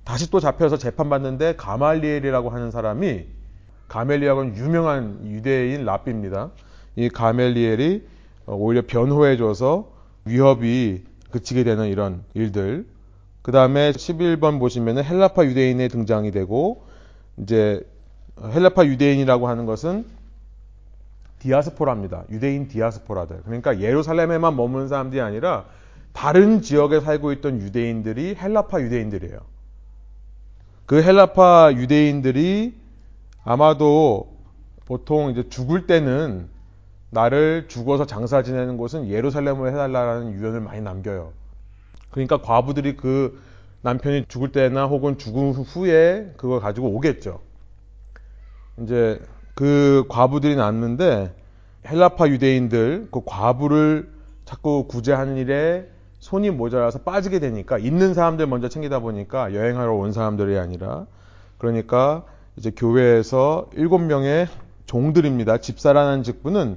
다시 0.02 0.30
또 0.30 0.40
잡혀서 0.40 0.78
재판받는데 0.78 1.56
가말리엘이라고 1.56 2.48
하는 2.48 2.70
사람이 2.70 3.26
가멜리엘은 3.88 4.56
유명한 4.56 5.20
유대인 5.26 5.84
랍비입니다. 5.84 6.52
이 6.96 7.10
가멜리엘이 7.10 8.06
오히려 8.46 8.82
변호해줘서 8.86 9.92
위협이 10.24 11.04
그치게 11.30 11.62
되는 11.62 11.88
이런 11.88 12.22
일들. 12.32 12.86
그 13.42 13.52
다음에 13.52 13.92
11번 13.92 14.58
보시면은 14.58 15.04
헬라파 15.04 15.44
유대인의 15.44 15.90
등장이 15.90 16.30
되고 16.30 16.86
이제 17.36 17.86
헬라파 18.42 18.86
유대인이라고 18.86 19.48
하는 19.48 19.66
것은 19.66 20.06
디아스포라입니다. 21.46 22.24
유대인 22.30 22.66
디아스포라들. 22.66 23.42
그러니까 23.44 23.80
예루살렘에만 23.80 24.56
머무는 24.56 24.88
사람들이 24.88 25.20
아니라 25.20 25.64
다른 26.12 26.60
지역에 26.60 27.00
살고 27.00 27.32
있던 27.32 27.60
유대인들이 27.60 28.34
헬라파 28.34 28.80
유대인들이에요. 28.80 29.38
그 30.86 31.02
헬라파 31.02 31.72
유대인들이 31.74 32.74
아마도 33.44 34.34
보통 34.86 35.30
이제 35.30 35.48
죽을 35.48 35.86
때는 35.86 36.48
나를 37.10 37.66
죽어서 37.68 38.06
장사 38.06 38.42
지내는 38.42 38.76
곳은 38.76 39.08
예루살렘으로 39.08 39.68
해달라는 39.68 40.32
유언을 40.32 40.60
많이 40.60 40.80
남겨요. 40.80 41.32
그러니까 42.10 42.38
과부들이 42.38 42.96
그 42.96 43.40
남편이 43.82 44.26
죽을 44.26 44.50
때나 44.50 44.86
혹은 44.86 45.16
죽은 45.16 45.52
후에 45.52 46.32
그걸 46.36 46.60
가지고 46.60 46.88
오겠죠. 46.88 47.40
이제 48.82 49.20
그 49.56 50.04
과부들이 50.10 50.54
났는데 50.54 51.34
헬라파 51.88 52.28
유대인들 52.28 53.08
그 53.10 53.22
과부를 53.24 54.12
자꾸 54.44 54.86
구제하는 54.86 55.38
일에 55.38 55.88
손이 56.18 56.50
모자라서 56.50 57.00
빠지게 57.00 57.38
되니까 57.38 57.78
있는 57.78 58.12
사람들 58.12 58.46
먼저 58.46 58.68
챙기다 58.68 59.00
보니까 59.00 59.54
여행하러 59.54 59.94
온 59.94 60.12
사람들이 60.12 60.58
아니라 60.58 61.06
그러니까 61.56 62.24
이제 62.56 62.70
교회에서 62.70 63.70
일곱 63.74 63.98
명의 64.00 64.46
종들입니다. 64.84 65.58
집사라는 65.58 66.22
직분은 66.22 66.76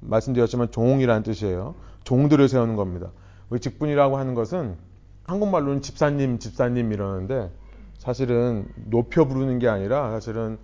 말씀드렸지만 0.00 0.70
종이라는 0.70 1.22
뜻이에요. 1.22 1.74
종들을 2.04 2.46
세우는 2.46 2.76
겁니다. 2.76 3.08
우리 3.48 3.58
직분이라고 3.58 4.18
하는 4.18 4.34
것은 4.34 4.76
한국말로는 5.24 5.80
집사님, 5.80 6.38
집사님 6.38 6.92
이러는데 6.92 7.50
사실은 7.96 8.66
높여 8.74 9.24
부르는 9.24 9.58
게 9.58 9.68
아니라 9.68 10.10
사실은 10.10 10.58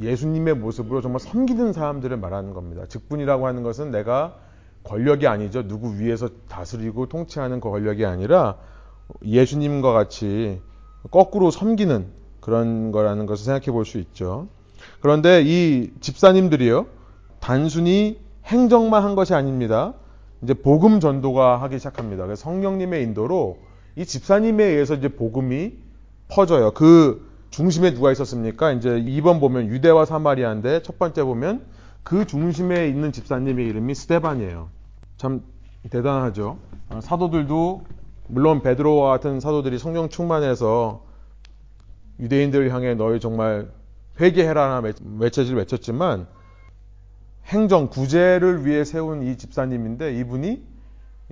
예수님의 0.00 0.54
모습으로 0.54 1.00
정말 1.00 1.20
섬기는 1.20 1.72
사람들을 1.72 2.16
말하는 2.16 2.54
겁니다. 2.54 2.84
직분이라고 2.86 3.46
하는 3.46 3.62
것은 3.62 3.90
내가 3.90 4.36
권력이 4.84 5.26
아니죠. 5.26 5.66
누구 5.66 5.98
위에서 5.98 6.30
다스리고 6.48 7.06
통치하는 7.06 7.60
그 7.60 7.70
권력이 7.70 8.06
아니라 8.06 8.56
예수님과 9.24 9.92
같이 9.92 10.60
거꾸로 11.10 11.50
섬기는 11.50 12.06
그런 12.40 12.92
거라는 12.92 13.26
것을 13.26 13.44
생각해 13.44 13.66
볼 13.72 13.84
수 13.84 13.98
있죠. 13.98 14.48
그런데 15.00 15.42
이 15.44 15.90
집사님들이요. 16.00 16.86
단순히 17.40 18.20
행정만 18.44 19.02
한 19.02 19.14
것이 19.14 19.34
아닙니다. 19.34 19.94
이제 20.42 20.54
복음 20.54 21.00
전도가 21.00 21.60
하기 21.62 21.78
시작합니다. 21.78 22.24
그래서 22.24 22.42
성령님의 22.42 23.02
인도로 23.02 23.58
이 23.96 24.06
집사님에 24.06 24.64
의해서 24.64 24.94
이제 24.94 25.08
복음이 25.08 25.74
퍼져요. 26.28 26.72
그 26.72 27.27
중심에 27.58 27.92
누가 27.92 28.12
있었습니까? 28.12 28.70
이제 28.70 28.88
2번 28.88 29.40
보면 29.40 29.66
유대와 29.66 30.04
사마리아인데 30.04 30.82
첫 30.82 30.96
번째 30.96 31.24
보면 31.24 31.66
그 32.04 32.24
중심에 32.24 32.86
있는 32.86 33.10
집사님의 33.10 33.66
이름이 33.66 33.96
스테반이에요. 33.96 34.68
참 35.16 35.42
대단하죠. 35.90 36.58
어, 36.88 37.00
사도들도 37.00 37.82
물론 38.28 38.62
베드로와 38.62 39.10
같은 39.10 39.40
사도들이 39.40 39.80
성령 39.80 40.08
충만해서 40.08 41.02
유대인들을 42.20 42.72
향해 42.72 42.94
너희 42.94 43.18
정말 43.18 43.72
회개해라나 44.20 44.80
외쳐지를 45.18 45.58
외쳤지만 45.58 46.28
행정 47.46 47.88
구제를 47.88 48.66
위해 48.66 48.84
세운 48.84 49.24
이 49.24 49.36
집사님인데 49.36 50.16
이분이 50.20 50.62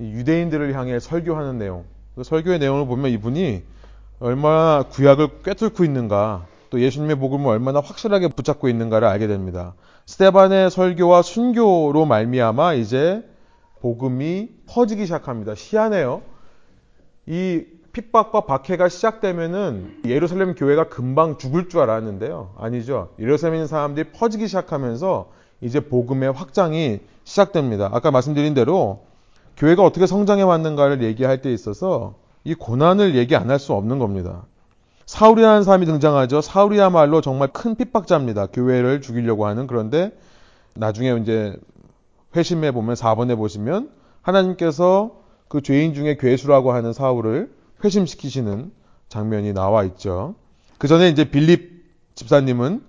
유대인들을 0.00 0.74
향해 0.74 0.98
설교하는 0.98 1.58
내용 1.58 1.84
그 2.16 2.24
설교의 2.24 2.58
내용을 2.58 2.84
보면 2.88 3.12
이분이 3.12 3.75
얼마나 4.18 4.84
구약을 4.90 5.42
꿰뚫고 5.42 5.84
있는가, 5.84 6.46
또 6.70 6.80
예수님의 6.80 7.16
복음을 7.16 7.50
얼마나 7.50 7.80
확실하게 7.80 8.28
붙잡고 8.28 8.68
있는가를 8.68 9.06
알게 9.06 9.26
됩니다. 9.26 9.74
스테반의 10.06 10.70
설교와 10.70 11.22
순교로 11.22 12.06
말미암아 12.06 12.74
이제 12.74 13.28
복음이 13.80 14.48
퍼지기 14.68 15.04
시작합니다. 15.04 15.52
희한해요. 15.56 16.22
이 17.26 17.64
핍박과 17.92 18.42
박해가 18.42 18.88
시작되면은 18.88 20.02
예루살렘 20.06 20.54
교회가 20.54 20.88
금방 20.88 21.38
죽을 21.38 21.68
줄 21.68 21.80
알았는데요. 21.80 22.54
아니죠. 22.58 23.10
예루살렘에 23.18 23.58
있는 23.58 23.66
사람들이 23.66 24.10
퍼지기 24.12 24.46
시작하면서 24.46 25.30
이제 25.60 25.80
복음의 25.80 26.32
확장이 26.32 27.00
시작됩니다. 27.24 27.88
아까 27.92 28.10
말씀드린 28.10 28.54
대로 28.54 29.04
교회가 29.56 29.82
어떻게 29.82 30.06
성장해 30.06 30.42
왔는가를 30.42 31.02
얘기할 31.02 31.40
때 31.40 31.52
있어서 31.52 32.14
이 32.46 32.54
고난을 32.54 33.16
얘기 33.16 33.34
안 33.34 33.50
할 33.50 33.58
수 33.58 33.72
없는 33.72 33.98
겁니다. 33.98 34.44
사울이라는 35.06 35.64
사람이 35.64 35.84
등장하죠. 35.84 36.40
사울이야말로 36.40 37.20
정말 37.20 37.48
큰 37.48 37.74
핍박자입니다. 37.74 38.46
교회를 38.46 39.00
죽이려고 39.00 39.46
하는 39.46 39.66
그런데 39.66 40.16
나중에 40.74 41.16
이제 41.20 41.56
회심해 42.36 42.70
보면 42.70 42.94
4번에 42.94 43.36
보시면 43.36 43.90
하나님께서 44.22 45.16
그 45.48 45.60
죄인 45.60 45.94
중에 45.94 46.16
괴수라고 46.16 46.72
하는 46.72 46.92
사울을 46.92 47.50
회심시키시는 47.82 48.70
장면이 49.08 49.52
나와 49.52 49.82
있죠. 49.84 50.36
그 50.78 50.86
전에 50.86 51.08
이제 51.08 51.28
빌립 51.28 51.84
집사님은 52.14 52.82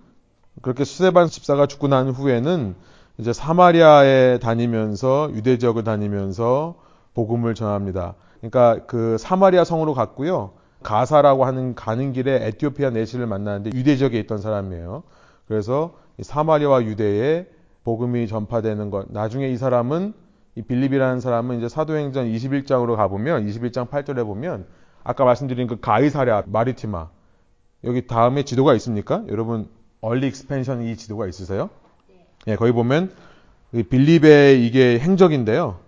그렇게 0.62 0.84
수세반 0.84 1.28
집사가 1.28 1.66
죽고 1.66 1.88
난 1.88 2.10
후에는 2.10 2.76
이제 3.18 3.34
사마리아에 3.34 4.38
다니면서 4.40 5.32
유대 5.34 5.58
지역을 5.58 5.84
다니면서 5.84 6.76
복음을 7.16 7.56
전합니다. 7.56 8.14
그러니까 8.50 8.86
그 8.86 9.18
사마리아 9.18 9.63
성으로 9.63 9.94
갔고요. 9.94 10.51
가사라고 10.84 11.46
하는 11.46 11.75
가는 11.75 12.13
길에 12.13 12.46
에티오피아 12.48 12.92
내시를 12.92 13.27
만나는데 13.27 13.72
유대 13.77 13.96
지역에 13.96 14.20
있던 14.20 14.39
사람이에요. 14.39 15.04
그래서 15.48 15.96
사마리아와 16.22 16.84
유대에 16.84 17.48
복음이 17.84 18.27
전파되는 18.27 18.89
것. 18.89 19.08
나중에 19.12 19.50
이 19.50 19.58
사람은 19.58 20.13
이 20.56 20.62
빌립이라는 20.62 21.20
사람은 21.20 21.58
이제 21.58 21.70
사도행전 21.70 22.27
21장으로 22.27 22.96
가보면 22.96 23.46
21장 23.48 23.89
8절에 23.89 24.25
보면 24.25 24.66
아까 25.04 25.24
말씀드린 25.24 25.68
그 25.68 25.80
가이사랴 25.80 26.44
마리티마 26.48 27.10
여기 27.84 28.08
다음에 28.08 28.44
지도가 28.44 28.74
있습니까? 28.75 29.24
여러분 29.30 29.68
Early 30.01 30.27
Expansion 30.27 30.84
이 30.84 30.96
지도가 30.96 31.27
있으세요? 31.27 31.70
예, 32.48 32.56
거기 32.56 32.72
보면 32.72 33.12
빌립의 33.89 34.66
이게 34.66 35.00
행적인데요. 35.00 35.87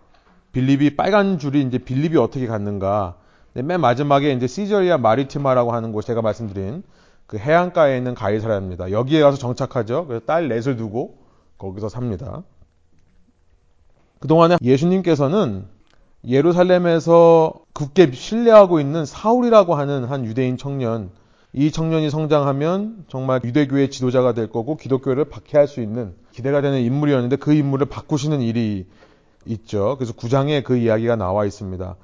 빌립이 0.52 0.96
빨간 0.96 1.38
줄이 1.40 1.62
이제 1.62 1.78
빌립이 1.78 2.18
어떻게 2.18 2.48
갔는가. 2.48 3.16
맨 3.54 3.82
마지막에 3.82 4.32
이제 4.32 4.48
Caesarea 4.48 4.98
Maritima라고 4.98 5.72
하는 5.74 5.92
곳 5.92 6.04
제가 6.04 6.22
말씀드린 6.22 6.84
그 7.28 7.38
해안가에 7.38 7.98
있는 7.98 8.16
가이사랴입니다. 8.16 8.92
여기에 8.92 9.22
가서 9.22 9.38
정착하죠. 9.38 10.08
그래서 10.08 10.26
딸 10.26 10.48
넷을 10.48 10.78
두고 10.78 11.18
거기서 11.58 11.90
삽니다. 11.90 12.44
그동안에 14.20 14.58
예수님께서는 14.62 15.66
예루살렘에서 16.28 17.54
굳게 17.74 18.12
신뢰하고 18.12 18.80
있는 18.80 19.06
사울이라고 19.06 19.76
하는 19.76 20.06
한 20.06 20.26
유대인 20.26 20.58
청년, 20.58 21.12
이 21.54 21.72
청년이 21.72 22.10
성장하면 22.10 23.06
정말 23.08 23.42
유대교의 23.44 23.90
지도자가 23.90 24.34
될 24.34 24.50
거고 24.50 24.76
기독교를 24.76 25.26
박해할 25.26 25.68
수 25.68 25.82
있는 25.82 26.14
기대가 26.32 26.62
되는 26.62 26.80
인물이었는데 26.82 27.38
그 27.38 27.54
인물을 27.54 27.88
바꾸시는 27.88 28.42
일이 28.42 28.86
있죠. 29.50 29.96
그래서 29.98 30.14
구장에 30.14 30.62
그 30.64 30.78
이야기가 30.78 31.16
나와 31.16 31.46
있습니다. 31.46 31.96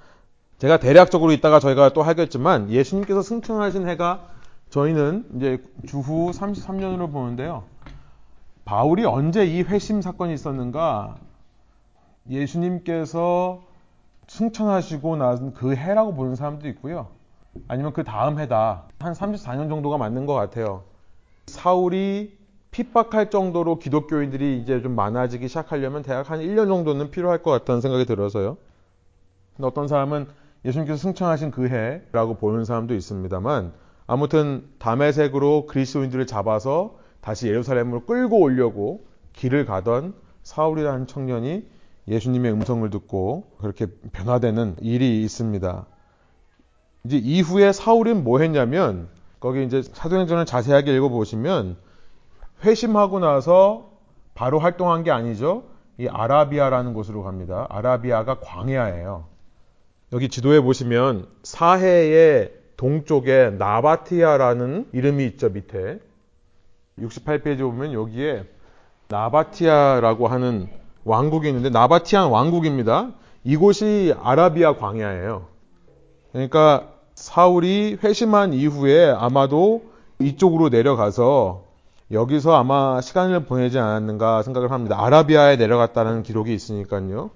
제가 0.58 0.78
대략적으로 0.80 1.32
이따가 1.32 1.60
저희가 1.60 1.90
또 1.94 2.02
하겠지만 2.02 2.70
예수님께서 2.70 3.22
승천하신 3.22 3.88
해가 3.88 4.28
저희는 4.70 5.26
이제 5.38 5.64
주후 5.88 6.32
33년으로 6.32 7.12
보는데요. 7.12 7.64
바울이 8.66 9.06
언제 9.06 9.46
이 9.46 9.62
회심 9.62 10.02
사건이 10.02 10.34
있었는가? 10.34 11.18
예수님께서 12.30 13.62
승천하시고 14.28 15.16
난 15.18 15.54
그 15.54 15.76
해라고 15.76 16.16
보는 16.16 16.36
사람도 16.36 16.68
있고요. 16.70 17.08
아니면 17.68 17.94
그 17.94 18.04
다음 18.04 18.40
해다. 18.40 18.84
한 19.00 19.14
34년 19.14 19.70
정도가 19.70 19.98
맞는 19.98 20.26
것 20.26 20.34
같아요. 20.34 20.84
사울이 21.46 22.36
핍박할 22.76 23.30
정도로 23.30 23.80
기독교인들이 23.80 24.60
이제 24.60 24.82
좀 24.82 24.96
많아지기 24.96 25.48
시작하려면 25.48 26.04
대략 26.04 26.30
한 26.30 26.42
1년 26.42 26.68
정도는 26.68 27.10
필요할 27.10 27.42
것 27.42 27.50
같다는 27.52 27.80
생각이 27.80 28.06
들어서요. 28.06 28.58
근데 29.56 29.68
어떤 29.68 29.88
사람은 29.88 30.28
예수님께서 30.66 30.98
승천하신 30.98 31.52
그 31.52 31.70
해라고 31.70 32.36
보는 32.36 32.66
사람도 32.66 32.94
있습니다만 32.94 33.72
아무튼 34.08 34.68
담에색으로 34.80 35.68
그리스도인들을 35.68 36.28
잡아서 36.28 36.98
다시 37.22 37.48
예루살렘으로 37.48 38.02
끌고 38.02 38.40
오려고 38.42 39.06
길을 39.32 39.66
가던 39.66 40.14
사울이라는 40.44 41.08
청년이 41.08 41.66
예수님의 42.10 42.52
음성을 42.52 42.88
듣고 42.90 43.52
그렇게 43.58 43.86
변화되는 44.12 44.76
일이 44.82 45.24
있습니다. 45.24 45.86
이제 47.06 47.18
이후에 47.18 47.72
사울은 47.72 48.26
뭐 48.26 48.40
했냐면 48.40 49.08
거기 49.40 49.64
이제 49.64 49.82
사도행전을 49.82 50.46
자세하게 50.46 50.94
읽어보시면 50.94 51.85
회심하고 52.66 53.20
나서 53.20 53.92
바로 54.34 54.60
활동한 54.60 55.04
게 55.04 55.12
아니죠. 55.12 55.64
이 55.98 56.08
아라비아라는 56.08 56.94
곳으로 56.94 57.24
갑니다. 57.24 57.68
아라비아가 57.70 58.40
광야예요. 58.40 59.26
여기 60.14 60.30
지도에 60.30 60.60
보시면 60.60 61.28
사해의 61.44 62.52
동쪽에 62.78 63.52
나바티아라는 63.58 64.90
이름이 64.92 65.26
있죠, 65.28 65.50
밑에. 65.50 66.00
68페이지 67.00 67.60
보면 67.60 67.94
여기에 67.94 68.46
나바티아라고 69.08 70.28
하는 70.28 70.68
왕국이 71.04 71.48
있는데 71.48 71.70
나바티안 71.70 72.30
왕국입니다. 72.30 73.12
이곳이 73.44 74.14
아라비아 74.22 74.78
광야예요. 74.78 75.48
그러니까 76.32 76.90
사울이 77.14 77.98
회심한 78.04 78.54
이후에 78.54 79.10
아마도 79.12 79.84
이쪽으로 80.20 80.70
내려가서 80.70 81.65
여기서 82.12 82.56
아마 82.56 83.02
시간을 83.02 83.46
보내지 83.46 83.80
않았는가 83.80 84.44
생각을 84.44 84.72
합니다. 84.72 85.04
아라비아에 85.04 85.56
내려갔다는 85.58 86.24
기록이 86.24 86.54
있으니까요. 86.54 87.32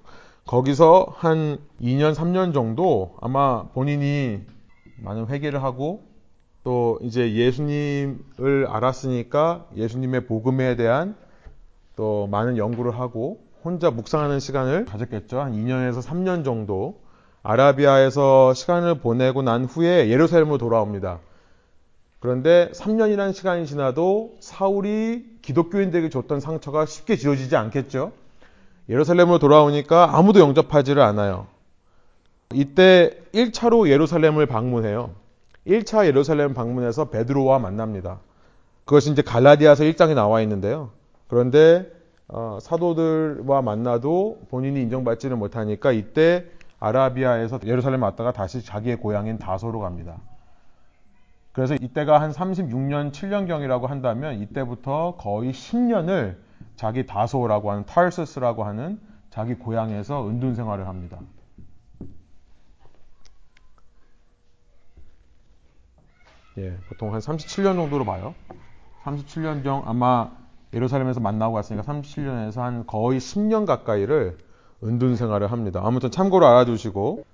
거기서 0.45 1.13
한 1.15 1.57
2년, 1.81 2.13
3년 2.13 2.53
정도 2.53 3.15
아마 3.21 3.63
본인이 3.73 4.41
많은 4.97 5.27
회개를 5.27 5.63
하고 5.63 6.03
또 6.63 6.99
이제 7.01 7.33
예수님을 7.33 8.67
알았으니까 8.67 9.65
예수님의 9.75 10.25
복음에 10.25 10.75
대한 10.75 11.15
또 11.95 12.27
많은 12.27 12.57
연구를 12.57 12.99
하고 12.99 13.39
혼자 13.63 13.91
묵상하는 13.91 14.39
시간을 14.39 14.85
가졌겠죠. 14.85 15.39
한 15.39 15.53
2년에서 15.53 16.01
3년 16.01 16.45
정도 16.45 17.01
아라비아에서 17.43 18.53
시간을 18.53 18.99
보내고 18.99 19.41
난 19.41 19.65
후에 19.65 20.09
예루살렘으로 20.09 20.57
돌아옵니다. 20.57 21.19
그런데 22.19 22.69
3년이라는 22.73 23.33
시간이 23.33 23.65
지나도 23.65 24.35
사울이 24.41 25.39
기독교인들에게 25.41 26.09
줬던 26.09 26.39
상처가 26.39 26.85
쉽게 26.85 27.15
지워지지 27.15 27.55
않겠죠. 27.55 28.11
예루살렘으로 28.89 29.39
돌아오니까 29.39 30.17
아무도 30.17 30.39
영접하지를 30.39 31.01
않아요. 31.01 31.47
이때 32.53 33.11
1차로 33.33 33.89
예루살렘을 33.89 34.47
방문해요. 34.47 35.11
1차 35.67 36.05
예루살렘 36.07 36.53
방문해서 36.53 37.05
베드로와 37.05 37.59
만납니다. 37.59 38.19
그것이 38.85 39.11
이제 39.11 39.21
갈라디아서 39.21 39.83
1장에 39.83 40.15
나와 40.15 40.41
있는데요. 40.41 40.89
그런데 41.27 41.89
어, 42.27 42.57
사도들과 42.61 43.61
만나도 43.61 44.41
본인이 44.49 44.81
인정받지를 44.81 45.37
못하니까 45.37 45.91
이때 45.91 46.45
아라비아에서 46.79 47.59
예루살렘 47.65 48.01
왔다가 48.03 48.31
다시 48.31 48.63
자기의 48.63 48.97
고향인 48.97 49.37
다소로 49.37 49.79
갑니다. 49.79 50.17
그래서 51.59 51.75
이때가 51.75 52.21
한 52.21 52.31
36년, 52.31 53.11
7년경이라고 53.11 53.87
한다면 53.87 54.39
이때부터 54.39 55.17
거의 55.17 55.51
10년을 55.51 56.37
자기 56.77 57.05
다소라고 57.05 57.69
하는 57.71 57.85
타르스라고 57.85 58.63
하는 58.63 58.97
자기 59.29 59.55
고향에서 59.55 60.25
은둔 60.29 60.55
생활을 60.55 60.87
합니다. 60.87 61.19
예, 66.59 66.77
보통 66.87 67.13
한 67.13 67.19
37년 67.19 67.75
정도로 67.75 68.05
봐요. 68.05 68.35
37년 69.03 69.61
정 69.65 69.83
아마 69.85 70.31
예루살렘에서 70.73 71.19
만나고 71.19 71.55
갔으니까 71.55 71.83
37년에서 71.83 72.61
한 72.61 72.87
거의 72.87 73.19
10년 73.19 73.65
가까이를 73.65 74.37
은둔 74.81 75.17
생활을 75.17 75.51
합니다. 75.51 75.81
아무튼 75.83 76.09
참고로 76.09 76.47
알아두시고 76.47 77.25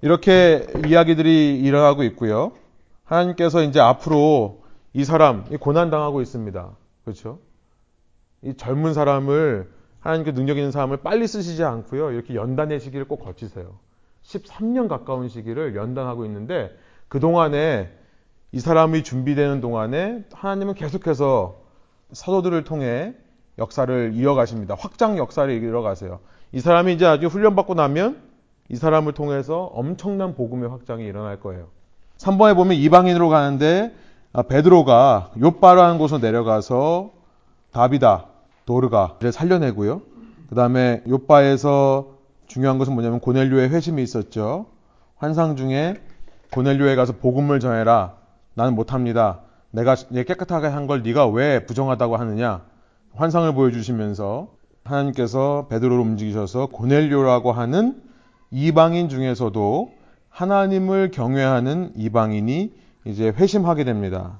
이렇게 0.00 0.66
이야기들이 0.86 1.60
일어나고 1.60 2.02
있고요. 2.04 2.52
하나님께서 3.06 3.62
이제 3.62 3.80
앞으로 3.80 4.62
이 4.92 5.04
사람 5.04 5.44
고난 5.58 5.90
당하고 5.90 6.20
있습니다. 6.20 6.70
그렇죠? 7.04 7.38
이 8.42 8.54
젊은 8.54 8.94
사람을 8.94 9.70
하나님께 10.00 10.34
능력 10.34 10.56
있는 10.56 10.70
사람을 10.70 10.98
빨리 10.98 11.26
쓰시지 11.26 11.64
않고요. 11.64 12.12
이렇게 12.12 12.34
연단의 12.34 12.80
시기를 12.80 13.08
꼭 13.08 13.24
거치세요. 13.24 13.78
13년 14.22 14.88
가까운 14.88 15.28
시기를 15.28 15.74
연단하고 15.76 16.24
있는데 16.26 16.76
그동안에 17.08 17.90
이 18.52 18.60
사람이 18.60 19.02
준비되는 19.02 19.60
동안에 19.60 20.24
하나님은 20.32 20.74
계속해서 20.74 21.62
사도들을 22.12 22.64
통해 22.64 23.14
역사를 23.58 24.12
이어가십니다. 24.14 24.76
확장 24.78 25.18
역사를 25.18 25.50
이어가세요. 25.62 26.20
이 26.52 26.60
사람이 26.60 26.94
이제 26.94 27.06
아주 27.06 27.26
훈련받고 27.26 27.74
나면 27.74 28.22
이 28.68 28.76
사람을 28.76 29.12
통해서 29.12 29.64
엄청난 29.64 30.34
복음의 30.34 30.68
확장이 30.68 31.04
일어날 31.04 31.40
거예요. 31.40 31.68
3번에 32.18 32.54
보면 32.54 32.76
이방인으로 32.76 33.28
가는데 33.28 33.94
아, 34.32 34.42
베드로가 34.42 35.30
요바라는 35.40 35.98
곳으로 35.98 36.18
내려가서 36.20 37.10
다비다, 37.72 38.26
도르가를 38.66 39.32
살려내고요. 39.32 40.02
그 40.48 40.54
다음에 40.54 41.02
요바에서 41.08 42.06
중요한 42.46 42.78
것은 42.78 42.94
뭐냐면 42.94 43.20
고넬료의 43.20 43.70
회심이 43.70 44.02
있었죠. 44.02 44.66
환상 45.16 45.56
중에 45.56 45.96
고넬료에 46.52 46.94
가서 46.96 47.14
복음을 47.14 47.60
전해라. 47.60 48.14
나는 48.54 48.74
못합니다. 48.74 49.40
내가 49.70 49.94
깨끗하게 49.94 50.68
한 50.68 50.86
걸 50.86 51.02
네가 51.02 51.26
왜 51.28 51.66
부정하다고 51.66 52.16
하느냐? 52.16 52.62
환상을 53.14 53.52
보여주시면서 53.54 54.48
하나님께서 54.84 55.66
베드로를 55.68 55.98
움직이셔서 55.98 56.66
고넬료라고 56.66 57.52
하는 57.52 58.00
이방인 58.50 59.08
중에서도 59.08 59.90
하나님을 60.36 61.12
경외하는 61.12 61.92
이방인이 61.96 62.70
이제 63.06 63.28
회심하게 63.28 63.84
됩니다. 63.84 64.38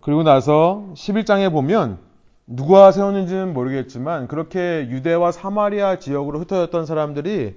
그리고 0.00 0.22
나서 0.22 0.86
11장에 0.94 1.50
보면 1.50 1.98
누가 2.46 2.92
세웠는지는 2.92 3.52
모르겠지만 3.52 4.28
그렇게 4.28 4.86
유대와 4.88 5.32
사마리아 5.32 5.98
지역으로 5.98 6.38
흩어졌던 6.38 6.86
사람들이 6.86 7.56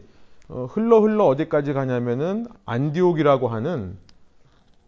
어, 0.49 0.65
흘러 0.65 0.99
흘러 1.01 1.25
어디까지 1.27 1.73
가냐면은 1.73 2.47
안디옥이라고 2.65 3.47
하는 3.47 3.97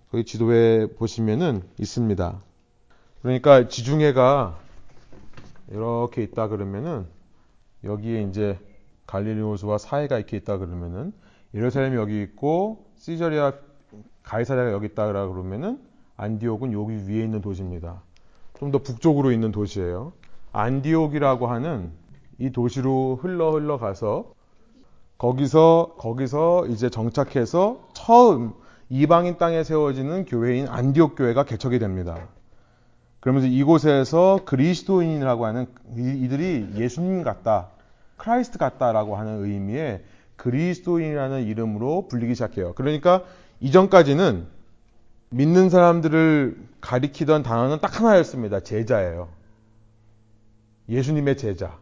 그 0.10 0.26
지도에 0.26 0.88
보시면은 0.88 1.62
있습니다. 1.80 2.40
그러니까 3.22 3.68
지중해가 3.68 4.58
이렇게 5.70 6.24
있다 6.24 6.48
그러면은 6.48 7.06
여기에 7.84 8.24
이제 8.24 8.58
갈릴리 9.06 9.42
호수와 9.42 9.78
사해가 9.78 10.18
이렇게 10.18 10.38
있다 10.38 10.58
그러면은 10.58 11.14
예루살렘이 11.56 11.96
여기 11.96 12.22
있고 12.22 12.86
시저리아 12.98 13.54
가이사랴가 14.24 14.72
여기 14.72 14.88
있다 14.88 15.08
그러면은 15.08 15.80
안디옥은 16.18 16.74
여기 16.74 16.94
위에 17.08 17.24
있는 17.24 17.42
도시입니다. 17.42 18.02
좀 18.60 18.72
더 18.72 18.80
북쪽으로 18.80 19.32
있는 19.32 19.52
도시예요. 19.52 20.14
안디옥이라고 20.52 21.48
하는 21.48 21.92
이 22.40 22.52
도시로 22.52 23.18
흘러 23.22 23.52
흘러 23.52 23.78
가서 23.78 24.34
거기서 25.18 25.96
거기서 25.98 26.68
이제 26.68 26.90
정착해서 26.90 27.88
처음 27.94 28.54
이방인 28.90 29.38
땅에 29.38 29.64
세워지는 29.64 30.26
교회인 30.26 30.68
안디옥 30.68 31.16
교회가 31.16 31.44
개척이 31.44 31.80
됩니다. 31.80 32.28
그러면서 33.20 33.48
이곳에서 33.48 34.42
그리스도인이라고 34.46 35.46
하는 35.46 35.68
이들이 35.96 36.70
예수님 36.76 37.24
같다, 37.24 37.70
Christ 38.18 38.58
같다라고 38.58 39.16
하는 39.16 39.44
의미의 39.44 40.04
그리스도인이라는 40.38 41.44
이름으로 41.44 42.08
불리기 42.08 42.36
시작해요. 42.36 42.74
그러니까 42.74 43.24
이전까지는 43.60 44.46
믿는 45.30 45.70
사람들을 45.70 46.58
가리키던 46.82 47.44
단어는 47.44 47.80
딱 47.82 48.00
하나였습니다. 48.00 48.62
제자예요. 48.62 49.30
예수님의 50.90 51.38
제자. 51.38 51.78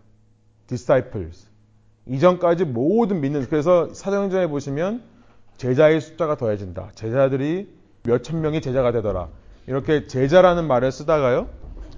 disciples. 0.67 1.47
이전까지 2.05 2.65
모든 2.65 3.21
믿는 3.21 3.47
그래서 3.47 3.93
사도행전에 3.93 4.47
보시면 4.47 5.01
제자의 5.57 6.01
숫자가 6.01 6.37
더해진다. 6.37 6.91
제자들이 6.95 7.69
몇천 8.03 8.41
명이 8.41 8.61
제자가 8.61 8.91
되더라. 8.91 9.29
이렇게 9.67 10.07
제자라는 10.07 10.67
말을 10.67 10.91
쓰다가요. 10.91 11.47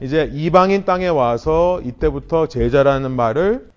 이제 0.01 0.29
이방인 0.33 0.85
땅에 0.85 1.07
와서 1.07 1.81
이때부터 1.83 2.47
제자라는 2.47 3.11
말을 3.11 3.71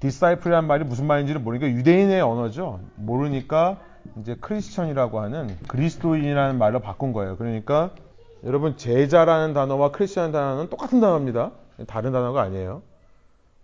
disciple이라는 0.00 0.68
말이 0.68 0.84
무슨 0.84 1.06
말인지를 1.06 1.40
모르니까 1.40 1.68
유대인의 1.68 2.20
언어죠. 2.20 2.80
모르니까 2.96 3.78
이제 4.20 4.36
크리스천이라고 4.40 5.20
하는 5.20 5.56
그리스도인이라는 5.68 6.58
말로 6.58 6.80
바꾼 6.80 7.12
거예요. 7.12 7.36
그러니까 7.36 7.90
여러분 8.44 8.76
제자라는 8.76 9.54
단어와 9.54 9.90
크리스천이라는 9.90 10.32
단어는 10.32 10.70
똑같은 10.70 11.00
단어입니다. 11.00 11.50
다른 11.86 12.12
단어가 12.12 12.42
아니에요. 12.42 12.82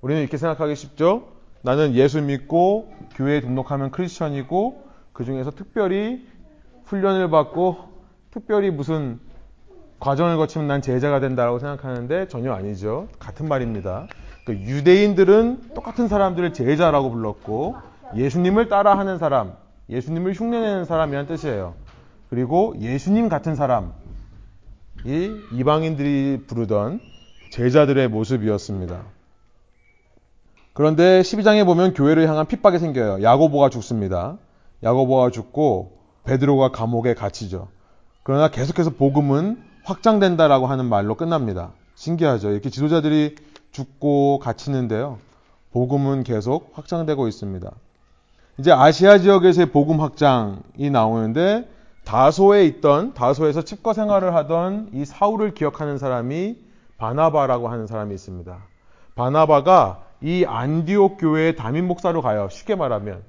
우리는 0.00 0.20
이렇게 0.20 0.36
생각하기 0.36 0.74
쉽죠. 0.74 1.28
나는 1.62 1.94
예수 1.94 2.20
믿고 2.20 2.92
교회에 3.14 3.40
등록하면 3.40 3.90
크리스천이고 3.90 4.84
그 5.12 5.24
중에서 5.24 5.50
특별히 5.52 6.26
훈련을 6.84 7.30
받고 7.30 7.78
특별히 8.30 8.70
무슨 8.70 9.20
과정을 10.00 10.36
거치면 10.36 10.66
난 10.66 10.82
제자가 10.82 11.20
된다라고 11.20 11.58
생각하는데 11.58 12.28
전혀 12.28 12.52
아니죠. 12.52 13.08
같은 13.18 13.48
말입니다. 13.48 14.06
그 14.44 14.52
유대인들은 14.52 15.70
똑같은 15.74 16.08
사람들을 16.08 16.52
제자라고 16.52 17.10
불렀고 17.10 17.76
예수님을 18.14 18.68
따라하는 18.68 19.18
사람, 19.18 19.54
예수님을 19.88 20.34
흉내내는 20.34 20.84
사람이란 20.84 21.26
뜻이에요. 21.26 21.74
그리고 22.30 22.74
예수님 22.78 23.28
같은 23.28 23.54
사람이 23.54 23.90
이방인들이 25.52 26.44
부르던 26.46 27.00
제자들의 27.50 28.08
모습이었습니다. 28.08 29.02
그런데 30.72 31.20
12장에 31.20 31.64
보면 31.64 31.94
교회를 31.94 32.28
향한 32.28 32.46
핍박이 32.46 32.78
생겨요. 32.78 33.22
야고보가 33.22 33.70
죽습니다. 33.70 34.38
야고보가 34.82 35.30
죽고 35.30 35.92
베드로가 36.24 36.70
감옥에 36.70 37.14
갇히죠. 37.14 37.68
그러나 38.24 38.48
계속해서 38.48 38.90
복음은 38.90 39.62
확장된다라고 39.84 40.66
하는 40.66 40.86
말로 40.86 41.14
끝납니다. 41.14 41.72
신기하죠. 41.94 42.50
이렇게 42.50 42.70
지도자들이 42.70 43.36
죽고 43.74 44.38
갇히는데요. 44.38 45.18
복음은 45.72 46.22
계속 46.22 46.70
확장되고 46.74 47.26
있습니다. 47.28 47.70
이제 48.58 48.70
아시아 48.70 49.18
지역에서의 49.18 49.72
복음 49.72 50.00
확장이 50.00 50.90
나오는데 50.90 51.68
다소에 52.04 52.64
있던 52.66 53.14
다소에서 53.14 53.62
칩과 53.62 53.92
생활을 53.92 54.34
하던 54.36 54.90
이 54.92 55.04
사울을 55.04 55.54
기억하는 55.54 55.98
사람이 55.98 56.56
바나바라고 56.98 57.68
하는 57.68 57.88
사람이 57.88 58.14
있습니다. 58.14 58.56
바나바가 59.16 60.02
이 60.20 60.44
안디옥 60.46 61.16
교회의 61.18 61.56
담임 61.56 61.88
목사로 61.88 62.22
가요. 62.22 62.48
쉽게 62.50 62.76
말하면. 62.76 63.22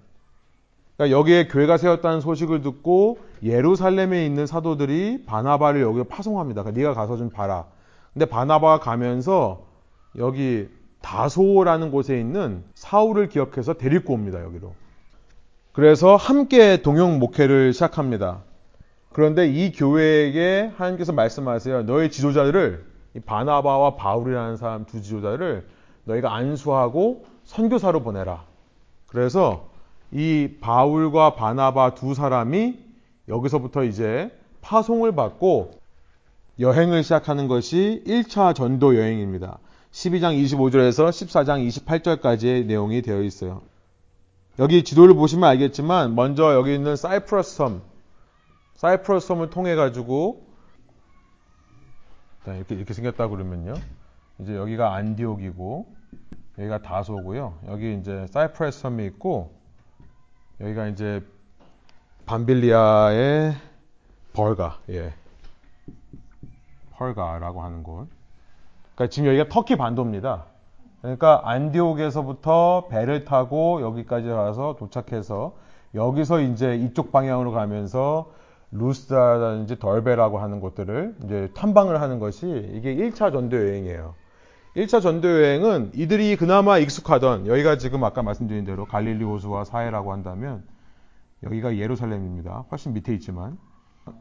그러니까 0.96 1.18
여기에 1.18 1.48
교회가 1.48 1.78
세웠다는 1.78 2.22
소식을 2.22 2.62
듣고 2.62 3.18
예루살렘에 3.42 4.26
있는 4.26 4.46
사도들이 4.46 5.26
바나바를 5.26 5.82
여기에 5.82 6.04
파송합니다. 6.04 6.62
그러니까 6.62 6.80
네가 6.80 6.94
가서 6.94 7.18
좀 7.18 7.32
봐라. 7.32 7.66
근데 8.14 8.26
바나바가 8.26 8.80
가면서 8.80 9.66
여기 10.18 10.68
다소라는 11.02 11.92
곳에 11.92 12.20
있는 12.20 12.64
사울을 12.74 13.30
기억해서 13.30 13.74
데리고 13.74 14.14
옵니다. 14.14 14.42
여기로. 14.44 14.74
그래서 15.72 16.16
함께 16.16 16.82
동영 16.82 17.20
목회를 17.20 17.74
시작합니다. 17.74 18.44
그런데 19.12 19.48
이 19.48 19.72
교회에게 19.72 20.72
하나님께서 20.76 21.14
말씀하세요. 21.14 21.84
너의 21.84 22.12
지도자들을 22.12 22.86
바나바와 23.26 23.96
바울이라는 23.96 24.58
사람 24.58 24.86
두 24.86 25.02
지도자를 25.02 25.68
너희가 26.06 26.36
안수하고 26.36 27.26
선교사로 27.44 28.02
보내라. 28.02 28.44
그래서 29.08 29.70
이 30.12 30.58
바울과 30.60 31.36
바나바 31.36 31.96
두 31.96 32.14
사람이 32.14 32.80
여기서부터 33.28 33.84
이제 33.84 34.32
파송을 34.62 35.16
받고 35.16 35.72
여행을 36.60 37.04
시작하는 37.04 37.48
것이 37.48 38.04
1차 38.08 38.56
전도 38.56 38.96
여행입니다. 38.96 39.60
12장 39.96 40.38
25절에서 40.44 41.08
14장 41.08 41.66
28절까지의 41.70 42.66
내용이 42.66 43.02
되어 43.02 43.22
있어요. 43.22 43.62
여기 44.60 44.84
지도를 44.84 45.16
보시면 45.16 45.48
알겠지만 45.48 46.16
먼저 46.16 46.54
여기 46.54 46.76
있는 46.76 46.98
사이프러스 46.98 47.56
섬, 47.56 47.82
사이프러스 48.76 49.26
섬을 49.26 49.50
통해 49.52 49.76
가지고 49.76 50.46
이렇게 52.46 52.76
이렇게 52.76 52.94
생겼다 52.94 53.30
그러면요. 53.30 53.76
이제 54.40 54.54
여기가 54.54 54.96
안디옥이고 54.96 55.96
여기가 56.58 56.82
다소고요. 56.82 57.60
여기 57.68 57.98
이제 57.98 58.28
사이프러스 58.32 58.82
섬이 58.82 59.06
있고 59.06 59.56
여기가 60.60 60.88
이제 60.88 61.26
밤빌리아의 62.26 63.56
벌가, 64.34 64.78
예. 64.90 65.14
펄가라고 66.98 67.64
하는 67.64 67.82
곳. 67.82 68.15
그러니까 68.96 69.08
지금 69.10 69.30
여기가 69.30 69.50
터키 69.50 69.76
반도입니다. 69.76 70.46
그러니까 71.02 71.42
안디옥에서부터 71.44 72.88
배를 72.90 73.26
타고 73.26 73.82
여기까지 73.82 74.30
와서 74.30 74.76
도착해서 74.80 75.54
여기서 75.94 76.42
이제 76.42 76.76
이쪽 76.76 77.12
방향으로 77.12 77.52
가면서 77.52 78.32
루스다라든지 78.72 79.80
덜베라고 79.80 80.40
하는 80.40 80.60
곳들을 80.60 81.16
이제 81.24 81.50
탐방을 81.54 82.02
하는 82.02 82.20
것이 82.20 82.72
이게 82.74 82.96
1차 82.96 83.32
전도 83.32 83.56
여행이에요. 83.56 84.16
1차 84.76 85.02
전도 85.02 85.30
여행은 85.30 85.92
이들이 85.94 86.36
그나마 86.36 86.78
익숙하던 86.80 87.48
여기가 87.48 87.78
지금 87.78 88.04
아까 88.04 88.24
말씀드린 88.24 88.66
대로 88.66 88.86
갈릴리 88.86 89.24
호수와 89.24 89.64
사해라고 89.64 90.12
한다면 90.12 90.64
여기가 91.44 91.78
예루살렘입니다. 91.78 92.66
훨씬 92.72 92.94
밑에 92.94 93.14
있지만 93.14 93.58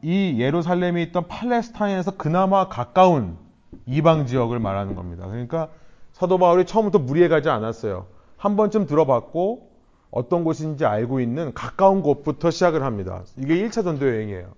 이 0.01 0.37
예루살렘이 0.39 1.03
있던 1.03 1.27
팔레스타인에서 1.27 2.11
그나마 2.17 2.69
가까운 2.69 3.37
이방 3.85 4.25
지역을 4.25 4.59
말하는 4.59 4.95
겁니다. 4.95 5.27
그러니까 5.27 5.69
사도 6.13 6.37
바울이 6.37 6.65
처음부터 6.65 6.99
무리해 6.99 7.27
가지 7.27 7.49
않았어요. 7.49 8.07
한 8.37 8.55
번쯤 8.55 8.85
들어봤고 8.85 9.69
어떤 10.11 10.43
곳인지 10.43 10.85
알고 10.85 11.19
있는 11.19 11.53
가까운 11.53 12.01
곳부터 12.01 12.51
시작을 12.51 12.83
합니다. 12.83 13.23
이게 13.37 13.55
1차 13.55 13.83
전도 13.83 14.07
여행이에요. 14.07 14.53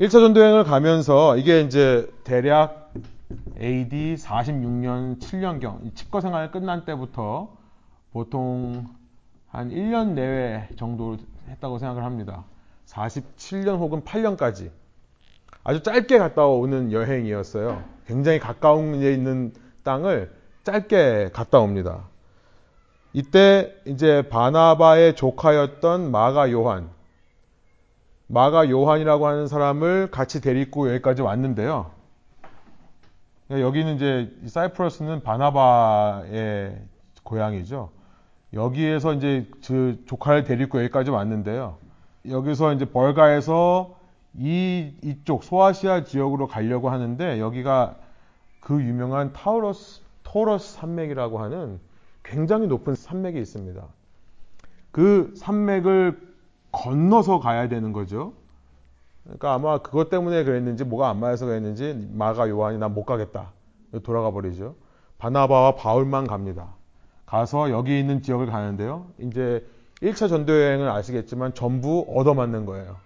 1차 0.00 0.10
전도 0.10 0.40
여행을 0.40 0.64
가면서 0.64 1.36
이게 1.36 1.60
이제 1.60 2.10
대략 2.24 2.92
AD 3.60 4.16
46년 4.16 5.20
7년경 5.20 5.94
칩거 5.94 6.20
생활 6.20 6.50
끝난 6.50 6.84
때부터 6.84 7.56
보통 8.12 8.86
한 9.48 9.70
1년 9.70 10.12
내외 10.12 10.68
정도 10.76 11.16
했다고 11.48 11.78
생각을 11.78 12.04
합니다. 12.04 12.44
47년 12.86 13.78
혹은 13.78 14.02
8년까지 14.02 14.70
아주 15.64 15.82
짧게 15.82 16.18
갔다 16.18 16.46
오는 16.46 16.92
여행이었어요. 16.92 17.82
굉장히 18.06 18.38
가까운 18.38 19.00
데 19.00 19.12
있는 19.12 19.52
땅을 19.84 20.32
짧게 20.64 21.30
갔다 21.32 21.60
옵니다. 21.60 22.08
이때 23.12 23.74
이제 23.84 24.22
바나바의 24.28 25.14
조카였던 25.16 26.10
마가 26.10 26.50
요한, 26.50 26.88
마가 28.26 28.70
요한이라고 28.70 29.26
하는 29.26 29.46
사람을 29.46 30.10
같이 30.10 30.40
데리고 30.40 30.88
여기까지 30.88 31.22
왔는데요. 31.22 31.90
여기는 33.50 33.96
이제 33.96 34.30
사이프러스는 34.46 35.22
바나바의 35.22 36.78
고향이죠. 37.22 37.90
여기에서 38.54 39.12
이제 39.14 39.46
그 39.66 40.02
조카를 40.06 40.44
데리고 40.44 40.78
여기까지 40.82 41.10
왔는데요. 41.10 41.76
여기서 42.28 42.72
이제 42.72 42.86
벌가에서 42.86 43.94
이 44.34 44.94
이쪽 45.02 45.44
소아시아 45.44 46.04
지역으로 46.04 46.46
가려고 46.46 46.90
하는데 46.90 47.38
여기가 47.38 47.96
그 48.60 48.80
유명한 48.82 49.32
타우러스 49.32 50.00
토러스 50.22 50.74
산맥이라고 50.74 51.38
하는 51.38 51.80
굉장히 52.22 52.66
높은 52.66 52.94
산맥이 52.94 53.38
있습니다. 53.40 53.82
그 54.90 55.32
산맥을 55.36 56.18
건너서 56.70 57.40
가야 57.40 57.68
되는 57.68 57.92
거죠. 57.92 58.32
그러니까 59.24 59.54
아마 59.54 59.78
그것 59.78 60.08
때문에 60.08 60.44
그랬는지 60.44 60.84
뭐가 60.84 61.08
안 61.10 61.20
맞아서 61.20 61.46
그랬는지 61.46 62.08
마가 62.12 62.48
요한이 62.48 62.78
난 62.78 62.94
못 62.94 63.04
가겠다. 63.04 63.52
돌아가 64.02 64.30
버리죠. 64.30 64.74
바나바와 65.18 65.76
바울만 65.76 66.26
갑니다. 66.26 66.74
가서 67.26 67.70
여기 67.70 67.98
있는 67.98 68.22
지역을 68.22 68.46
가는데요. 68.46 69.06
이제 69.18 69.66
1차 70.02 70.28
전도 70.28 70.52
여행을 70.52 70.88
아시겠지만 70.88 71.54
전부 71.54 72.06
얻어맞는 72.08 72.66
거예요. 72.66 72.96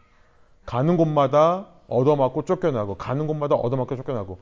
가는 0.67 0.97
곳마다 0.97 1.67
얻어맞고 1.89 2.45
쫓겨나고 2.45 2.97
가는 2.97 3.27
곳마다 3.27 3.55
얻어맞고 3.55 3.97
쫓겨나고 3.97 4.39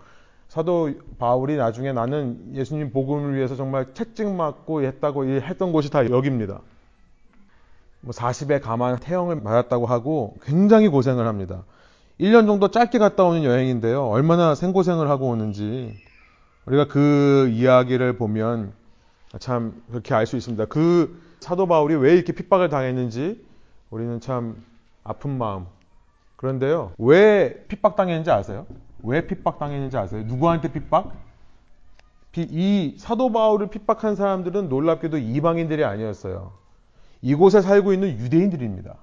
사도 0.48 0.90
바울이 1.18 1.56
나중에 1.56 1.92
나는 1.92 2.54
예수님 2.54 2.92
복음을 2.92 3.36
위해서 3.36 3.56
정말 3.56 3.92
책찍 3.94 4.28
맞고 4.28 4.82
했다고 4.82 5.26
했던 5.26 5.72
곳이 5.72 5.90
다 5.90 6.08
여기입니다. 6.08 6.60
뭐 8.00 8.12
40에 8.12 8.60
가만 8.60 8.98
태형을 8.98 9.36
맞았다고 9.36 9.86
하고 9.86 10.36
굉장히 10.42 10.88
고생을 10.88 11.26
합니다. 11.26 11.64
1년 12.20 12.46
정도 12.46 12.70
짧게 12.70 12.98
갔다 12.98 13.24
오는 13.24 13.44
여행인데요. 13.44 14.06
얼마나 14.06 14.54
생고생을 14.54 15.08
하고 15.08 15.28
오는지 15.28 15.94
우리가 16.66 16.86
그 16.86 17.48
이야기를 17.52 18.16
보면 18.16 18.72
참 19.38 19.82
그렇게 19.90 20.14
알 20.14 20.26
수 20.26 20.36
있습니다. 20.36 20.66
그 20.66 21.20
사도 21.40 21.66
바울이 21.66 21.94
왜 21.96 22.14
이렇게 22.14 22.32
핍박을 22.32 22.68
당했는지 22.68 23.44
우리는 23.90 24.20
참 24.20 24.62
아픈 25.02 25.36
마음. 25.36 25.66
그런데요. 26.44 26.92
왜 26.98 27.64
핍박당했는지 27.68 28.30
아세요? 28.30 28.66
왜 29.02 29.26
핍박당했는지 29.26 29.96
아세요? 29.96 30.24
누구한테 30.24 30.70
핍박? 30.70 31.12
이 32.36 32.96
사도 32.98 33.32
바울을 33.32 33.68
핍박한 33.68 34.14
사람들은 34.14 34.68
놀랍게도 34.68 35.16
이방인들이 35.16 35.84
아니었어요. 35.84 36.52
이곳에 37.22 37.62
살고 37.62 37.94
있는 37.94 38.18
유대인들입니다. 38.18 38.96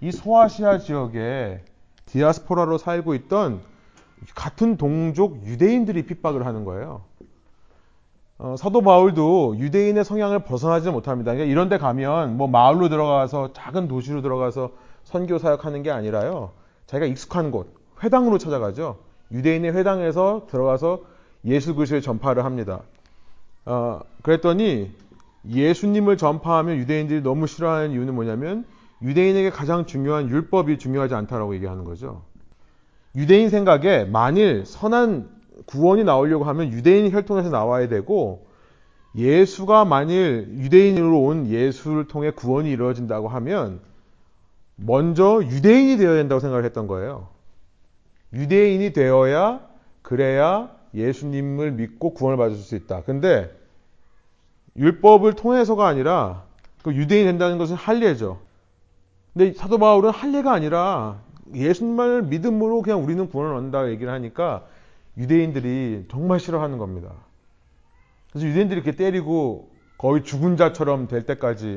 이 0.00 0.10
소아시아 0.10 0.78
지역에 0.78 1.62
디아스포라로 2.06 2.78
살고 2.78 3.14
있던 3.14 3.60
같은 4.34 4.76
동족 4.76 5.46
유대인들이 5.46 6.06
핍박을 6.06 6.46
하는 6.46 6.64
거예요. 6.64 7.02
어, 8.38 8.56
사도 8.58 8.80
바울도 8.80 9.58
유대인의 9.58 10.04
성향을 10.04 10.40
벗어나지 10.40 10.90
못합니다. 10.90 11.32
그러니까 11.32 11.52
이런 11.52 11.68
데 11.68 11.78
가면 11.78 12.36
뭐 12.36 12.48
마을로 12.48 12.88
들어가서 12.88 13.52
작은 13.52 13.86
도시로 13.86 14.22
들어가서 14.22 14.72
선교 15.04 15.38
사역하는 15.38 15.82
게 15.82 15.90
아니라요. 15.90 16.52
자기가 16.86 17.06
익숙한 17.06 17.50
곳, 17.50 17.74
회당으로 18.02 18.38
찾아가죠. 18.38 18.98
유대인의 19.32 19.72
회당에서 19.74 20.46
들어가서 20.50 21.02
예수 21.44 21.74
그리스도의 21.74 22.02
전파를 22.02 22.44
합니다. 22.44 22.80
어, 23.64 24.00
그랬더니 24.22 24.90
예수님을 25.48 26.16
전파하면 26.16 26.76
유대인들이 26.78 27.22
너무 27.22 27.46
싫어하는 27.46 27.92
이유는 27.92 28.14
뭐냐면 28.14 28.64
유대인에게 29.02 29.50
가장 29.50 29.86
중요한 29.86 30.28
율법이 30.28 30.78
중요하지 30.78 31.14
않다라고 31.14 31.54
얘기하는 31.54 31.84
거죠. 31.84 32.22
유대인 33.14 33.48
생각에 33.48 34.04
만일 34.04 34.64
선한 34.66 35.28
구원이 35.66 36.04
나오려고 36.04 36.44
하면 36.44 36.72
유대인 36.72 37.10
혈통에서 37.10 37.50
나와야 37.50 37.88
되고 37.88 38.46
예수가 39.16 39.84
만일 39.84 40.48
유대인으로 40.58 41.20
온 41.20 41.46
예수를 41.46 42.06
통해 42.06 42.30
구원이 42.30 42.70
이루어진다고 42.70 43.28
하면 43.28 43.80
먼저 44.82 45.42
유대인이 45.42 45.96
되어야 45.98 46.16
된다고 46.16 46.40
생각을 46.40 46.64
했던 46.64 46.86
거예요. 46.86 47.28
유대인이 48.32 48.92
되어야 48.92 49.60
그래야 50.02 50.70
예수님을 50.94 51.72
믿고 51.72 52.14
구원을 52.14 52.38
받을 52.38 52.56
수 52.56 52.74
있다. 52.74 53.02
근데 53.02 53.54
율법을 54.76 55.34
통해서가 55.34 55.86
아니라 55.86 56.44
그 56.82 56.94
유대인이 56.94 57.26
된다는 57.26 57.58
것은 57.58 57.76
할례죠. 57.76 58.40
근데 59.34 59.52
사도 59.52 59.78
바울은 59.78 60.10
할례가 60.10 60.52
아니라 60.52 61.20
예수님을 61.54 62.22
믿음으로 62.24 62.82
그냥 62.82 63.04
우리는 63.04 63.28
구원을 63.28 63.54
얻는다 63.56 63.90
얘기를 63.90 64.12
하니까 64.12 64.64
유대인들이 65.18 66.06
정말 66.10 66.40
싫어하는 66.40 66.78
겁니다. 66.78 67.12
그래서 68.30 68.46
유대인들이 68.46 68.80
이렇게 68.80 68.96
때리고 68.96 69.68
거의 69.98 70.24
죽은 70.24 70.56
자처럼 70.56 71.08
될 71.08 71.26
때까지 71.26 71.76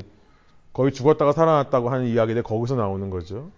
거의 0.73 0.91
죽었다가 0.91 1.31
살아났다고 1.31 1.89
하는 1.89 2.07
이야기들 2.07 2.43
거기서 2.43 2.75
나오는 2.75 3.09
거죠. 3.09 3.49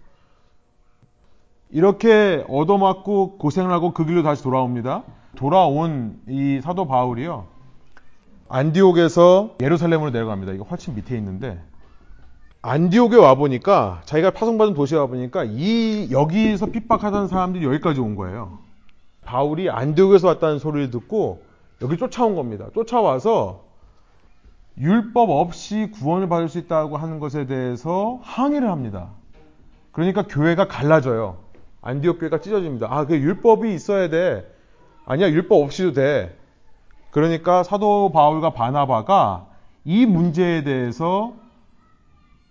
이렇게 1.70 2.44
얻어맞고 2.48 3.38
고생을 3.38 3.72
하고 3.72 3.92
그 3.92 4.04
길로 4.04 4.22
다시 4.22 4.42
돌아옵니다. 4.42 5.02
돌아온 5.34 6.20
이 6.28 6.60
사도 6.62 6.86
바울이요. 6.86 7.46
안디옥에서 8.48 9.56
예루살렘으로 9.60 10.10
내려갑니다. 10.10 10.52
이거 10.52 10.64
훨씬 10.64 10.94
밑에 10.94 11.16
있는데 11.16 11.60
안디옥에 12.62 13.16
와 13.16 13.34
보니까 13.34 14.02
자기가 14.04 14.30
파송받은 14.30 14.74
도시에 14.74 14.98
와 14.98 15.06
보니까 15.06 15.44
이 15.44 16.08
여기서 16.10 16.66
핍박하던 16.66 17.28
사람들이 17.28 17.64
여기까지 17.64 18.00
온 18.00 18.14
거예요. 18.14 18.58
바울이 19.24 19.68
안디옥에서 19.70 20.28
왔다는 20.28 20.58
소리를 20.58 20.90
듣고 20.90 21.42
여기 21.82 21.96
쫓아온 21.96 22.34
겁니다. 22.36 22.66
쫓아와서 22.74 23.65
율법 24.78 25.30
없이 25.30 25.90
구원을 25.92 26.28
받을 26.28 26.48
수 26.48 26.58
있다고 26.58 26.96
하는 26.96 27.18
것에 27.18 27.46
대해서 27.46 28.18
항의를 28.22 28.70
합니다. 28.70 29.08
그러니까 29.92 30.26
교회가 30.26 30.68
갈라져요. 30.68 31.38
안디옥 31.80 32.18
교회가 32.18 32.40
찢어집니다. 32.40 32.88
아, 32.90 33.06
그 33.06 33.16
율법이 33.16 33.72
있어야 33.72 34.08
돼. 34.08 34.44
아니야, 35.06 35.30
율법 35.30 35.62
없이도 35.62 35.92
돼. 35.92 36.36
그러니까 37.10 37.62
사도 37.62 38.10
바울과 38.12 38.50
바나바가 38.50 39.46
이 39.84 40.04
문제에 40.04 40.64
대해서 40.64 41.32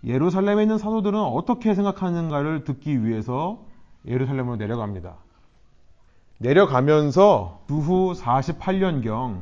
예루살렘에 0.04 0.62
있는 0.62 0.78
사도들은 0.78 1.20
어떻게 1.20 1.74
생각하는가를 1.74 2.64
듣기 2.64 3.04
위해서 3.04 3.58
예루살렘으로 4.06 4.56
내려갑니다. 4.56 5.14
내려가면서 6.38 7.60
주후 7.68 8.14
48년경 8.14 9.40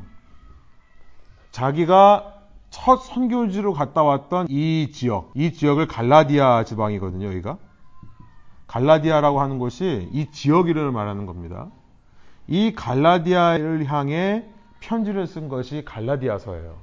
자기가 1.50 2.33
첫 2.74 2.96
선교지로 2.96 3.72
갔다 3.72 4.02
왔던 4.02 4.48
이 4.50 4.90
지역, 4.92 5.30
이 5.36 5.52
지역을 5.52 5.86
갈라디아 5.86 6.64
지방이거든요, 6.64 7.28
여기가. 7.28 7.56
갈라디아라고 8.66 9.40
하는 9.40 9.60
곳이 9.60 10.08
이 10.12 10.32
지역 10.32 10.68
이름을 10.68 10.90
말하는 10.90 11.24
겁니다. 11.24 11.68
이 12.48 12.74
갈라디아를 12.74 13.84
향해 13.86 14.44
편지를 14.80 15.28
쓴 15.28 15.48
것이 15.48 15.84
갈라디아서예요. 15.84 16.76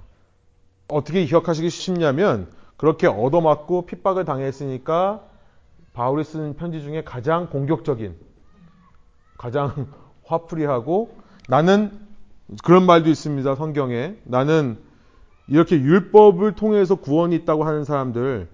어떻게 0.88 1.26
기억하시기 1.26 1.70
쉽냐면 1.70 2.50
그렇게 2.78 3.08
얻어맞고 3.08 3.86
핍박을 3.86 4.24
당했으니까 4.24 5.26
바울이 5.92 6.24
쓴 6.24 6.56
편지 6.56 6.82
중에 6.82 7.04
가장 7.04 7.50
공격적인, 7.50 8.16
가장 9.38 9.88
화풀이하고 10.24 11.18
나는 11.50 11.92
그런 12.64 12.86
말도 12.86 13.10
있습니다. 13.10 13.56
성경에 13.56 14.16
나는 14.24 14.90
이렇게 15.52 15.76
율법을 15.76 16.54
통해서 16.54 16.96
구원이 16.96 17.36
있다고 17.36 17.66
하는 17.66 17.84
사람들, 17.84 18.48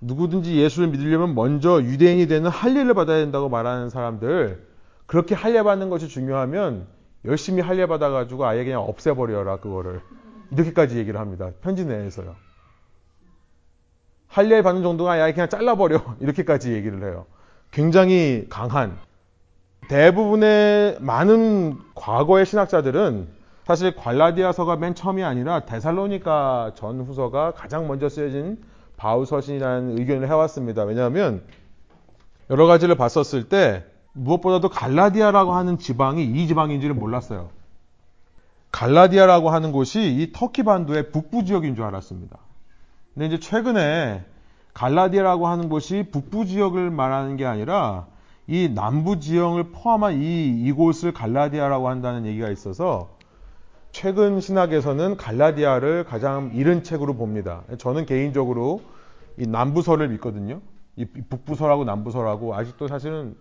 누구든지 0.00 0.54
예수를 0.54 0.86
믿으려면 0.88 1.34
먼저 1.34 1.82
유대인이 1.82 2.28
되는 2.28 2.48
할례를 2.48 2.94
받아야 2.94 3.18
된다고 3.18 3.48
말하는 3.48 3.90
사람들, 3.90 4.64
그렇게 5.06 5.34
할례 5.34 5.64
받는 5.64 5.90
것이 5.90 6.06
중요하면 6.06 6.86
열심히 7.24 7.62
할례 7.62 7.86
받아 7.86 8.10
가지고 8.10 8.46
아예 8.46 8.62
그냥 8.62 8.82
없애버려라 8.82 9.56
그거를 9.56 10.00
이렇게까지 10.52 10.98
얘기를 10.98 11.18
합니다. 11.18 11.50
편지 11.62 11.84
내에서요. 11.84 12.36
할례 14.28 14.62
받는 14.62 14.84
정도가 14.84 15.12
아니라 15.12 15.32
그냥 15.32 15.48
잘라버려. 15.48 16.00
이렇게까지 16.20 16.74
얘기를 16.74 17.02
해요. 17.02 17.26
굉장히 17.72 18.46
강한. 18.48 18.96
대부분의 19.88 20.98
많은 21.00 21.76
과거의 21.96 22.46
신학자들은 22.46 23.35
사실 23.66 23.96
관라디아서가 23.96 24.76
맨 24.76 24.94
처음이 24.94 25.24
아니라 25.24 25.64
데살로니가 25.64 26.74
전후서가 26.76 27.50
가장 27.50 27.88
먼저 27.88 28.08
쓰여진 28.08 28.62
바울 28.96 29.26
서신이라는 29.26 29.98
의견을 29.98 30.28
해왔습니다. 30.28 30.84
왜냐하면 30.84 31.42
여러 32.48 32.66
가지를 32.66 32.94
봤었을 32.94 33.48
때 33.48 33.84
무엇보다도 34.12 34.68
갈라디아라고 34.68 35.52
하는 35.52 35.78
지방이 35.78 36.24
이 36.24 36.46
지방인지를 36.46 36.94
몰랐어요. 36.94 37.48
갈라디아라고 38.70 39.50
하는 39.50 39.72
곳이 39.72 40.14
이 40.14 40.30
터키 40.32 40.62
반도의 40.62 41.10
북부 41.10 41.44
지역인 41.44 41.74
줄 41.74 41.82
알았습니다. 41.86 42.38
근데 43.14 43.26
이제 43.26 43.40
최근에 43.40 44.24
갈라디아라고 44.74 45.48
하는 45.48 45.68
곳이 45.68 46.06
북부 46.12 46.46
지역을 46.46 46.92
말하는 46.92 47.36
게 47.36 47.44
아니라 47.44 48.06
이 48.46 48.70
남부 48.72 49.18
지형을 49.18 49.72
포함한 49.72 50.22
이 50.22 50.62
이곳을 50.66 51.12
갈라디아라고 51.12 51.88
한다는 51.88 52.26
얘기가 52.26 52.48
있어서 52.50 53.15
최근 53.96 54.42
신학에서는 54.42 55.16
갈라디아를 55.16 56.04
가장 56.04 56.50
이른 56.52 56.82
책으로 56.82 57.14
봅니다. 57.14 57.62
저는 57.78 58.04
개인적으로 58.04 58.82
이 59.38 59.46
남부서를 59.46 60.10
믿거든요. 60.10 60.60
이 60.96 61.06
북부서라고 61.06 61.86
남부서라고 61.86 62.54
아직도 62.54 62.88
사실은 62.88 63.36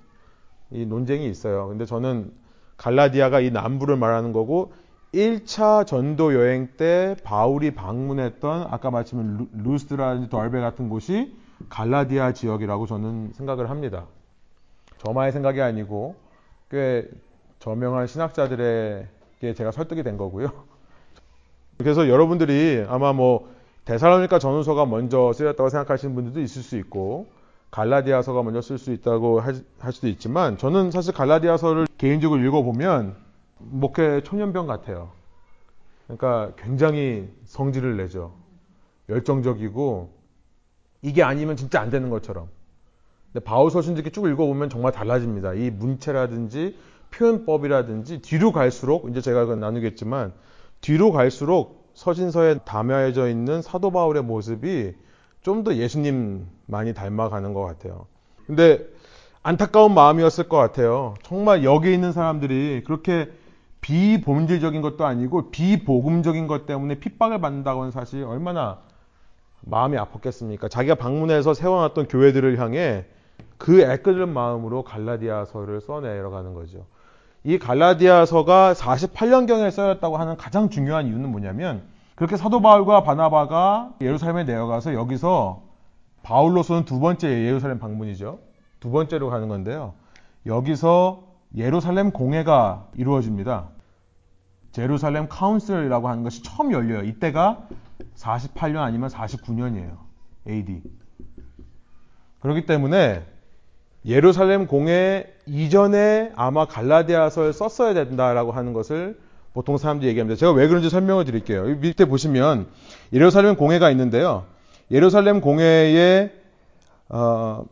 이 0.71 0.85
논쟁이 0.85 1.29
있어요. 1.29 1.67
근데 1.67 1.83
저는 1.83 2.31
갈라디아가 2.77 3.41
이 3.41 3.51
남부를 3.51 3.97
말하는 3.97 4.31
거고 4.31 4.71
1차 5.13 5.85
전도 5.85 6.33
여행 6.35 6.69
때 6.77 7.17
바울이 7.25 7.71
방문했던 7.71 8.67
아까 8.71 8.91
말씀드린 8.91 9.49
루스드라든지 9.61 10.29
덜베 10.29 10.61
같은 10.61 10.87
곳이 10.87 11.35
갈라디아 11.67 12.31
지역이라고 12.31 12.85
저는 12.85 13.33
생각을 13.33 13.69
합니다. 13.69 14.05
저만의 14.99 15.33
생각이 15.33 15.61
아니고 15.61 16.15
꽤 16.71 17.09
저명한 17.59 18.07
신학자들에게 18.07 19.14
제가 19.53 19.71
설득이 19.71 20.03
된 20.03 20.17
거고요. 20.17 20.49
그래서 21.77 22.07
여러분들이 22.07 22.85
아마 22.87 23.13
뭐 23.13 23.53
대사로니까 23.85 24.39
전후서가 24.39 24.85
먼저 24.85 25.31
쓰였다고 25.33 25.69
생각하시는 25.69 26.15
분들도 26.15 26.41
있을 26.41 26.61
수 26.61 26.77
있고 26.77 27.27
갈라디아서가 27.71 28.41
먼저 28.41 28.61
쓸 28.61 28.77
수 28.77 28.91
있다고 28.91 29.41
할 29.41 29.91
수도 29.91 30.07
있지만 30.07 30.57
저는 30.57 30.91
사실 30.91 31.13
갈라디아서를 31.13 31.87
개인적으로 31.97 32.41
읽어보면 32.41 33.15
목회 33.59 34.21
초년병 34.21 34.67
같아요. 34.67 35.11
그러니까 36.07 36.53
굉장히 36.57 37.29
성질을 37.45 37.97
내죠. 37.97 38.33
열정적이고 39.09 40.13
이게 41.01 41.23
아니면 41.23 41.55
진짜 41.55 41.81
안 41.81 41.89
되는 41.89 42.09
것처럼. 42.09 42.47
근데 43.31 43.43
바울 43.43 43.69
서신 43.69 43.93
이렇게 43.93 44.09
쭉 44.09 44.27
읽어보면 44.27 44.69
정말 44.69 44.91
달라집니다. 44.91 45.53
이 45.53 45.69
문체라든지 45.69 46.77
표현법이라든지 47.15 48.21
뒤로 48.21 48.51
갈수록 48.51 49.09
이제 49.09 49.21
제가 49.21 49.55
나누겠지만 49.55 50.33
뒤로 50.81 51.11
갈수록 51.11 51.89
서신서에 51.93 52.59
담여져 52.59 53.29
있는 53.29 53.61
사도 53.61 53.91
바울의 53.91 54.23
모습이 54.23 54.93
좀 55.41 55.63
더 55.63 55.75
예수님 55.75 56.47
많이 56.65 56.93
닮아가는 56.93 57.53
것 57.53 57.61
같아요. 57.61 58.07
근데 58.47 58.79
안타까운 59.43 59.93
마음이었을 59.93 60.49
것 60.49 60.57
같아요. 60.57 61.13
정말 61.21 61.63
여기 61.63 61.93
있는 61.93 62.11
사람들이 62.11 62.83
그렇게 62.83 63.31
비본질적인 63.81 64.81
것도 64.81 65.05
아니고 65.05 65.51
비복음적인 65.51 66.47
것 66.47 66.65
때문에 66.65 66.95
핍박을 66.95 67.39
받는다고 67.41 67.81
하는 67.81 67.91
사실이 67.91 68.23
얼마나 68.23 68.79
마음이 69.61 69.97
아팠겠습니까? 69.97 70.69
자기가 70.69 70.95
방문해서 70.95 71.53
세워놨던 71.53 72.07
교회들을 72.07 72.59
향해 72.59 73.05
그 73.59 73.81
애끓는 73.81 74.29
마음으로 74.33 74.83
갈라디아서를 74.83 75.81
써내려가는 75.81 76.55
거죠. 76.55 76.87
이 77.45 77.59
갈라디아서가 77.59 78.73
48년경에 78.73 79.69
써였다고 79.69 80.17
하는 80.17 80.35
가장 80.35 80.71
중요한 80.71 81.05
이유는 81.05 81.29
뭐냐면 81.29 81.83
그렇게 82.15 82.37
사도 82.37 82.59
바울과 82.59 83.03
바나바가 83.03 83.93
예루살렘에 84.01 84.45
내려가서 84.45 84.95
여기서 84.95 85.61
바울로서는 86.23 86.85
두 86.85 86.99
번째 86.99 87.29
예루살렘 87.45 87.77
방문이죠. 87.77 88.39
두 88.79 88.89
번째로 88.89 89.29
가는 89.29 89.47
건데요. 89.47 89.93
여기서 90.47 91.23
예루살렘 91.55 92.09
공회가 92.09 92.87
이루어집니다. 92.95 93.69
제루살렘 94.71 95.29
카운슬이라고 95.29 96.09
하는 96.09 96.23
것이 96.23 96.41
처음 96.41 96.71
열려요. 96.71 97.03
이때가 97.03 97.67
48년 98.15 98.77
아니면 98.77 99.09
49년이에요. 99.09 99.97
AD. 100.47 100.81
그렇기 102.39 102.65
때문에 102.65 103.23
예루살렘 104.07 104.67
공회 104.67 105.33
이전에 105.47 106.31
아마 106.35 106.65
갈라디아서를 106.65 107.53
썼어야 107.53 107.93
된다라고 107.93 108.51
하는 108.51 108.73
것을 108.73 109.17
보통 109.53 109.77
사람들이 109.77 110.09
얘기합니다. 110.09 110.37
제가 110.37 110.51
왜 110.51 110.67
그런지 110.67 110.89
설명을 110.89 111.25
드릴게요. 111.25 111.63
밑에 111.63 112.05
보시면 112.05 112.67
예루살렘 113.13 113.55
공회가 113.55 113.89
있는데요. 113.91 114.45
예루살렘 114.91 115.41
공회의 115.41 116.31
어, 117.09 117.65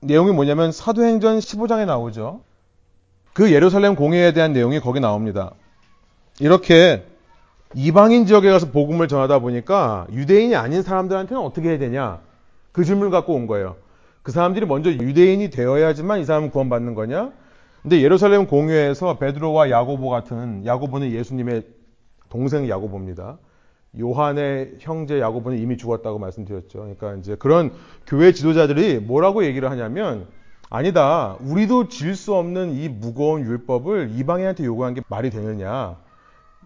내용이 0.00 0.32
뭐냐면 0.32 0.72
사도행전 0.72 1.38
15장에 1.38 1.86
나오죠. 1.86 2.42
그 3.32 3.50
예루살렘 3.52 3.94
공회에 3.94 4.32
대한 4.32 4.52
내용이 4.52 4.78
거기 4.80 5.00
나옵니다. 5.00 5.52
이렇게 6.38 7.04
이방인 7.74 8.26
지역에 8.26 8.50
가서 8.50 8.70
복음을 8.70 9.08
전하다 9.08 9.38
보니까 9.38 10.06
유대인이 10.12 10.54
아닌 10.54 10.82
사람들한테는 10.82 11.42
어떻게 11.42 11.70
해야 11.70 11.78
되냐? 11.78 12.20
그 12.72 12.84
질문을 12.84 13.10
갖고 13.10 13.34
온 13.34 13.46
거예요. 13.46 13.76
그 14.22 14.30
사람들이 14.32 14.66
먼저 14.66 14.90
유대인이 14.90 15.50
되어야지만 15.50 16.20
이 16.20 16.24
사람은 16.24 16.50
구원받는 16.50 16.94
거냐? 16.94 17.32
근데 17.82 18.00
예루살렘 18.00 18.46
공회에서 18.46 19.18
베드로와 19.18 19.70
야고보 19.70 20.08
같은 20.08 20.64
야고보는 20.64 21.10
예수님의 21.10 21.64
동생 22.28 22.68
야고보입니다. 22.68 23.38
요한의 24.00 24.76
형제 24.78 25.20
야고보는 25.20 25.58
이미 25.58 25.76
죽었다고 25.76 26.18
말씀드렸죠. 26.20 26.78
그러니까 26.78 27.14
이제 27.16 27.34
그런 27.34 27.72
교회 28.06 28.32
지도자들이 28.32 29.00
뭐라고 29.00 29.44
얘기를 29.44 29.68
하냐면 29.70 30.28
아니다. 30.70 31.36
우리도 31.40 31.88
질 31.88 32.14
수 32.14 32.34
없는 32.34 32.72
이 32.72 32.88
무거운 32.88 33.42
율법을 33.42 34.12
이방인한테 34.16 34.64
요구한 34.64 34.94
게 34.94 35.02
말이 35.08 35.28
되느냐? 35.30 35.96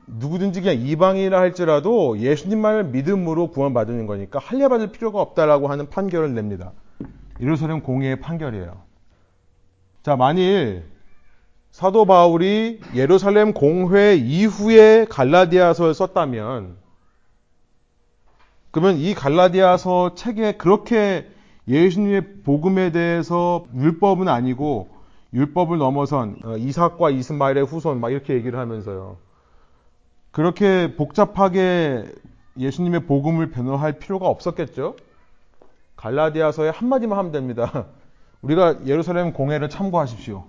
누구든지 0.06 0.60
그냥 0.60 0.76
이방인이라 0.78 1.40
할지라도 1.40 2.18
예수님만을 2.18 2.84
믿음으로 2.84 3.48
구원받는 3.50 4.06
거니까 4.06 4.38
할례 4.38 4.68
받을 4.68 4.92
필요가 4.92 5.20
없다라고 5.20 5.66
하는 5.66 5.88
판결을 5.88 6.34
냅니다. 6.34 6.72
예루살렘 7.40 7.80
공회의 7.80 8.20
판결이에요. 8.20 8.82
자, 10.02 10.16
만일 10.16 10.84
사도 11.70 12.06
바울이 12.06 12.80
예루살렘 12.94 13.52
공회 13.52 14.14
이후에 14.14 15.04
갈라디아서를 15.04 15.92
썼다면 15.94 16.76
그러면 18.70 18.96
이 18.96 19.14
갈라디아서 19.14 20.14
책에 20.14 20.52
그렇게 20.52 21.28
예수님의 21.68 22.42
복음에 22.44 22.92
대해서 22.92 23.66
율법은 23.74 24.28
아니고 24.28 24.88
율법을 25.34 25.78
넘어선 25.78 26.36
어, 26.44 26.56
이삭과 26.56 27.10
이스마엘의 27.10 27.64
후손 27.64 28.00
막 28.00 28.10
이렇게 28.10 28.34
얘기를 28.34 28.58
하면서요. 28.58 29.18
그렇게 30.30 30.94
복잡하게 30.96 32.04
예수님의 32.58 33.06
복음을 33.06 33.50
변호할 33.50 33.98
필요가 33.98 34.28
없었겠죠? 34.28 34.96
갈라디아서에 35.96 36.70
한마디만 36.70 37.18
하면 37.18 37.32
됩니다. 37.32 37.86
우리가 38.42 38.86
예루살렘 38.86 39.32
공회를 39.32 39.68
참고하십시오. 39.68 40.44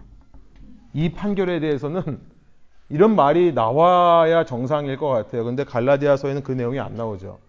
이 0.93 1.12
판결에 1.12 1.60
대해서는 1.60 2.19
이런 2.89 3.15
말이 3.15 3.53
나와야 3.53 4.45
정상일 4.45 4.97
것 4.97 5.07
같아요. 5.07 5.43
근데 5.43 5.63
갈라디아서에는 5.63 6.43
그 6.43 6.51
내용이 6.51 6.79
안 6.79 6.95
나오죠. 6.95 7.39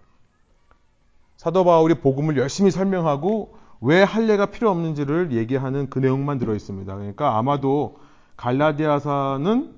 사도 1.37 1.65
바울이 1.65 1.95
복음을 1.95 2.37
열심히 2.37 2.71
설명하고 2.71 3.57
왜 3.81 4.03
할례가 4.03 4.47
필요 4.47 4.71
없는지를 4.71 5.33
얘기하는 5.33 5.89
그 5.89 6.01
내용만 6.01 6.39
들어 6.39 6.55
있습니다. 6.55 6.93
그러니까 6.93 7.39
아마도 7.39 7.99
갈라디아서는 8.37 9.73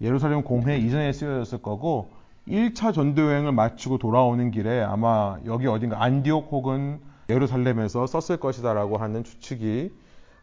예루살렘 0.00 0.42
공회 0.42 0.78
이전에 0.78 1.12
쓰여졌을 1.12 1.60
거고 1.60 2.10
1차 2.48 2.92
전도 2.92 3.22
여행을 3.22 3.52
마치고 3.52 3.98
돌아오는 3.98 4.50
길에 4.50 4.82
아마 4.82 5.38
여기 5.46 5.66
어딘가 5.66 6.02
안디옥 6.02 6.48
혹은 6.50 7.00
예루살렘에서 7.28 8.06
썼을 8.06 8.38
것이다라고 8.38 8.96
하는 8.98 9.24
추측이 9.24 9.90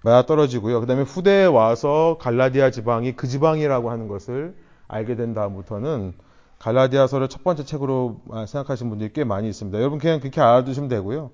맞아 0.02 0.26
떨어지고요. 0.26 0.80
그 0.80 0.86
다음에 0.86 1.02
후대에 1.02 1.46
와서 1.46 2.18
갈라디아 2.22 2.72
지방이 2.72 3.16
그 3.16 3.28
지방이라고 3.28 3.92
하는 3.92 4.08
것을 4.08 4.56
알게 4.88 5.16
된 5.16 5.34
다음부터는 5.34 6.14
갈라디아서를 6.60 7.28
첫 7.30 7.44
번째 7.44 7.64
책으로 7.64 8.22
생각하시는 8.48 8.90
분들이 8.90 9.12
꽤 9.14 9.24
많이 9.24 9.48
있습니다. 9.50 9.78
여러분 9.80 10.00
그냥 10.00 10.20
그렇게 10.20 10.42
알아두시면 10.42 10.90
되고요. 10.90 11.32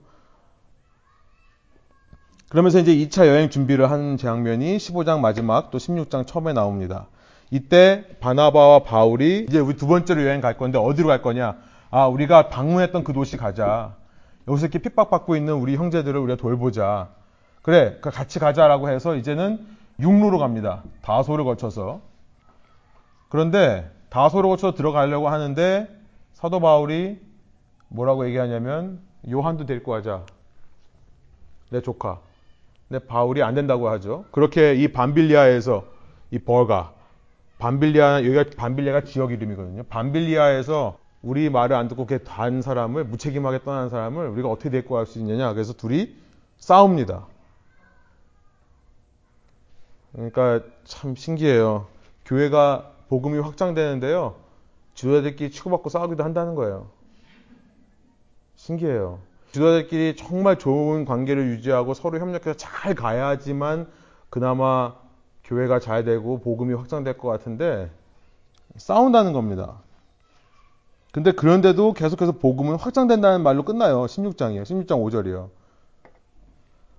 그러면서 2.49 2.79
이제 2.79 2.95
2차 2.95 3.27
여행 3.27 3.49
준비를 3.49 3.89
하는 3.89 4.17
장면이 4.17 4.77
15장 4.77 5.19
마지막 5.19 5.71
또 5.71 5.77
16장 5.77 6.27
처음에 6.27 6.53
나옵니다. 6.53 7.07
이때 7.51 8.05
바나바와 8.19 8.83
바울이 8.83 9.45
이제 9.47 9.59
우리 9.59 9.75
두 9.75 9.87
번째로 9.87 10.23
여행 10.23 10.41
갈 10.41 10.57
건데 10.57 10.77
어디로 10.77 11.07
갈 11.07 11.21
거냐? 11.21 11.57
아, 11.89 12.07
우리가 12.07 12.49
방문했던 12.49 13.03
그 13.03 13.13
도시 13.13 13.37
가자. 13.37 13.95
여기서 14.47 14.67
이렇게 14.67 14.79
핍박받고 14.79 15.35
있는 15.35 15.53
우리 15.53 15.75
형제들을 15.75 16.19
우리가 16.19 16.37
돌보자. 16.37 17.09
그래, 17.61 17.97
그 18.01 18.11
같이 18.11 18.39
가자라고 18.39 18.89
해서 18.89 19.15
이제는 19.15 19.65
육로로 19.99 20.37
갑니다. 20.37 20.83
다소를 21.01 21.45
거쳐서. 21.45 22.01
그런데 23.29 23.89
다소를 24.09 24.49
거쳐서 24.49 24.75
들어가려고 24.75 25.29
하는데 25.29 25.87
사도 26.33 26.59
바울이 26.59 27.19
뭐라고 27.87 28.27
얘기하냐면 28.27 28.99
요한도 29.29 29.65
데리고 29.65 29.91
가자. 29.91 30.25
내 31.71 31.81
조카. 31.81 32.19
근데 32.87 33.03
바울이 33.05 33.41
안 33.41 33.55
된다고 33.55 33.89
하죠. 33.89 34.25
그렇게 34.31 34.75
이 34.75 34.89
반빌리아에서 34.89 35.85
이 36.31 36.39
벌가 36.39 36.93
반빌리아 37.57 38.23
여기가 38.25 38.45
반빌리아가 38.57 39.01
지역 39.01 39.31
이름이거든요. 39.31 39.83
반빌리아에서 39.83 40.97
우리 41.26 41.49
말을 41.49 41.76
안 41.76 41.88
듣고 41.88 42.03
이렇게 42.03 42.23
단 42.23 42.61
사람을 42.61 43.03
무책임하게 43.05 43.63
떠난 43.63 43.89
사람을 43.89 44.28
우리가 44.30 44.47
어떻게 44.47 44.84
갈수 44.84 45.17
있느냐. 45.17 45.53
그래서 45.53 45.73
둘이 45.73 46.15
싸웁니다. 46.59 47.26
그러니까 50.13 50.61
참 50.84 51.15
신기해요. 51.15 51.88
교회가 52.26 52.91
복음이 53.09 53.39
확장되는데요. 53.39 54.36
주자들끼리 54.93 55.49
치고받고 55.49 55.89
싸우기도 55.89 56.23
한다는 56.23 56.53
거예요. 56.53 56.89
신기해요. 58.55 59.17
주자들끼리 59.51 60.15
정말 60.15 60.59
좋은 60.59 61.05
관계를 61.05 61.47
유지하고 61.47 61.95
서로 61.95 62.19
협력해서 62.19 62.53
잘 62.55 62.93
가야지만 62.93 63.91
그나마 64.30 64.93
교회가 65.43 65.80
잘 65.80 66.03
되고 66.03 66.39
복음이 66.39 66.76
확장될 66.76 67.17
것 67.17 67.30
같은데 67.30 67.89
싸운다는 68.78 69.34
겁니다. 69.34 69.80
근데 71.16 71.32
그런데도 71.32 71.93
계속해서 71.93 72.34
복음은 72.34 72.76
확장된다는 72.76 73.41
말로 73.41 73.63
끝나요. 73.63 74.03
16장이에요. 74.03 74.63
16장 74.63 75.01
5절이요. 75.01 75.47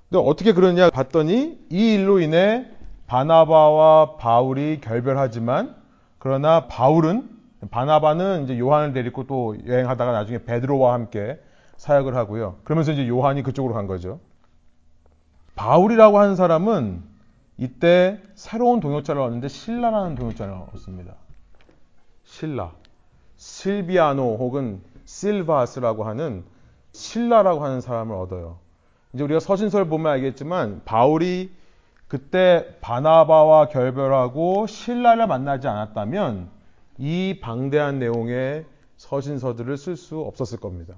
근데 0.09 0.25
어떻게 0.25 0.55
그러냐 0.55 0.89
봤더니 0.89 1.59
이 1.69 1.93
일로 1.93 2.21
인해 2.21 2.67
바나바와 3.09 4.17
바울이 4.17 4.81
결별하지만 4.81 5.77
그러나 6.19 6.67
바울은 6.67 7.29
바나바는 7.71 8.45
이제 8.45 8.59
요한을 8.59 8.95
데리고 8.95 9.27
또 9.27 9.55
여행하다가 9.67 10.13
나중에 10.13 10.45
베드로와 10.45 10.95
함께 10.95 11.39
사역을 11.77 12.17
하고요. 12.17 12.57
그러면서 12.65 12.93
이제 12.93 13.07
요한이 13.07 13.43
그쪽으로 13.43 13.75
간 13.75 13.87
거죠. 13.87 14.21
바울이라고 15.57 16.19
하는 16.19 16.37
사람은 16.37 17.03
이때 17.59 18.23
새로운 18.35 18.81
동역자를 18.81 19.21
얻는데 19.21 19.49
신라라는 19.49 20.15
동역자를 20.15 20.55
얻습니다. 20.73 21.17
신라. 22.25 22.73
실비아노 23.47 24.37
혹은 24.39 24.83
실바스라고 25.05 26.03
하는 26.05 26.45
신라라고 26.93 27.65
하는 27.65 27.81
사람을 27.81 28.17
얻어요. 28.17 28.59
이제 29.13 29.23
우리가 29.23 29.39
서신서를 29.39 29.87
보면 29.89 30.13
알겠지만 30.13 30.83
바울이 30.85 31.53
그때 32.09 32.77
바나바와 32.81 33.69
결별하고 33.69 34.67
신라를 34.67 35.29
만나지 35.29 35.69
않았다면 35.69 36.49
이 36.99 37.39
방대한 37.41 38.01
내용의 38.01 38.65
서신서들을 38.97 39.77
쓸 39.77 39.97
수 39.97 40.21
없었을 40.21 40.59
겁니다. 40.59 40.95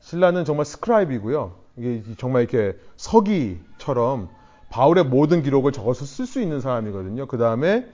신라는 0.00 0.44
정말 0.44 0.66
스크라이브이고요. 0.66 1.54
이게 1.76 2.02
정말 2.18 2.42
이렇게 2.42 2.78
서기처럼 2.96 4.28
바울의 4.68 5.04
모든 5.04 5.42
기록을 5.42 5.72
적어서 5.72 6.04
쓸 6.04 6.26
수 6.26 6.40
있는 6.40 6.60
사람이거든요. 6.60 7.26
그 7.26 7.38
다음에 7.38 7.86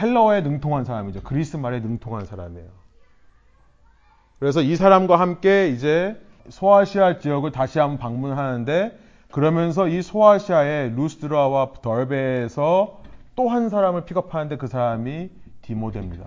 헬러어에 0.00 0.42
능통한 0.42 0.84
사람이죠. 0.84 1.22
그리스 1.22 1.56
말에 1.56 1.80
능통한 1.80 2.26
사람이에요. 2.26 2.68
그래서 4.38 4.62
이 4.62 4.76
사람과 4.76 5.18
함께 5.18 5.68
이제 5.68 6.20
소아시아 6.48 7.18
지역을 7.18 7.50
다시 7.50 7.78
한번 7.78 7.98
방문하는데 7.98 8.98
그러면서 9.32 9.88
이 9.88 10.00
소아시아의 10.02 10.92
루스드라와 10.94 11.72
덜베에서 11.82 13.02
또 13.34 13.48
한 13.48 13.68
사람을 13.68 14.04
픽업하는데 14.04 14.56
그 14.56 14.66
사람이 14.66 15.30
디모데입니다. 15.62 16.24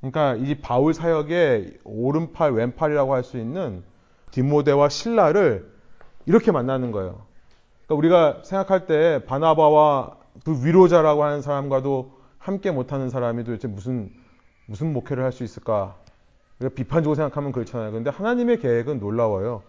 그러니까 0.00 0.34
이 0.34 0.56
바울 0.56 0.94
사역의 0.94 1.78
오른팔 1.84 2.52
왼팔이라고 2.52 3.14
할 3.14 3.22
수 3.22 3.38
있는 3.38 3.84
디모데와 4.32 4.88
신라를 4.88 5.70
이렇게 6.26 6.50
만나는 6.50 6.90
거예요. 6.90 7.22
그러니까 7.86 7.94
우리가 7.94 8.42
생각할 8.44 8.86
때 8.86 9.24
바나바와 9.26 10.16
그 10.44 10.64
위로자라고 10.64 11.22
하는 11.22 11.42
사람과도 11.42 12.21
함께 12.42 12.72
못하는 12.72 13.08
사람이 13.08 13.44
도대체 13.44 13.68
무슨 13.68 14.10
무슨 14.66 14.92
목회를 14.92 15.22
할 15.24 15.32
수 15.32 15.44
있을까? 15.44 15.96
비판적으로 16.74 17.14
생각하면 17.14 17.52
그렇잖아요. 17.52 17.90
그런데 17.90 18.10
하나님의 18.10 18.58
계획은 18.58 18.98
놀라워요. 19.00 19.62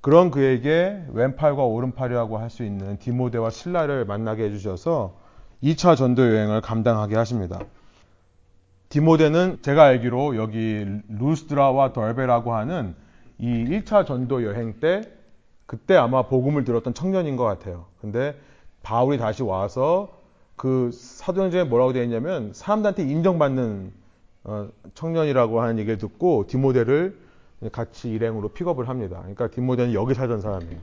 그런 0.00 0.30
그에게 0.30 1.04
왼팔과 1.12 1.64
오른팔이라고 1.64 2.38
할 2.38 2.50
수 2.50 2.64
있는 2.64 2.98
디모데와 2.98 3.50
신라를 3.50 4.04
만나게 4.04 4.44
해주셔서 4.44 5.16
2차 5.62 5.96
전도 5.96 6.22
여행을 6.28 6.60
감당하게 6.60 7.16
하십니다. 7.16 7.60
디모데는 8.88 9.58
제가 9.62 9.84
알기로 9.84 10.36
여기 10.36 10.84
루스드라와 11.08 11.92
덜베라고 11.92 12.54
하는 12.54 12.94
이 13.38 13.46
1차 13.46 14.06
전도 14.06 14.44
여행 14.44 14.80
때 14.80 15.02
그때 15.66 15.96
아마 15.96 16.22
복음을 16.22 16.64
들었던 16.64 16.94
청년인 16.94 17.36
것 17.36 17.44
같아요. 17.44 17.86
근데 18.00 18.36
바울이 18.82 19.18
다시 19.18 19.42
와서 19.42 20.17
그 20.58 20.90
사도행전에 20.92 21.64
뭐라고 21.64 21.94
되어 21.94 22.02
있냐면 22.02 22.52
사람들한테 22.52 23.04
인정받는 23.04 23.92
어, 24.44 24.68
청년이라고 24.94 25.60
하는 25.62 25.78
얘기를 25.78 25.96
듣고 25.98 26.46
디모데를 26.46 27.16
같이 27.72 28.10
일행으로 28.10 28.48
픽업을 28.48 28.88
합니다. 28.88 29.18
그러니까 29.20 29.48
디모데는 29.48 29.94
여기 29.94 30.14
살던 30.14 30.40
사람이에요. 30.40 30.80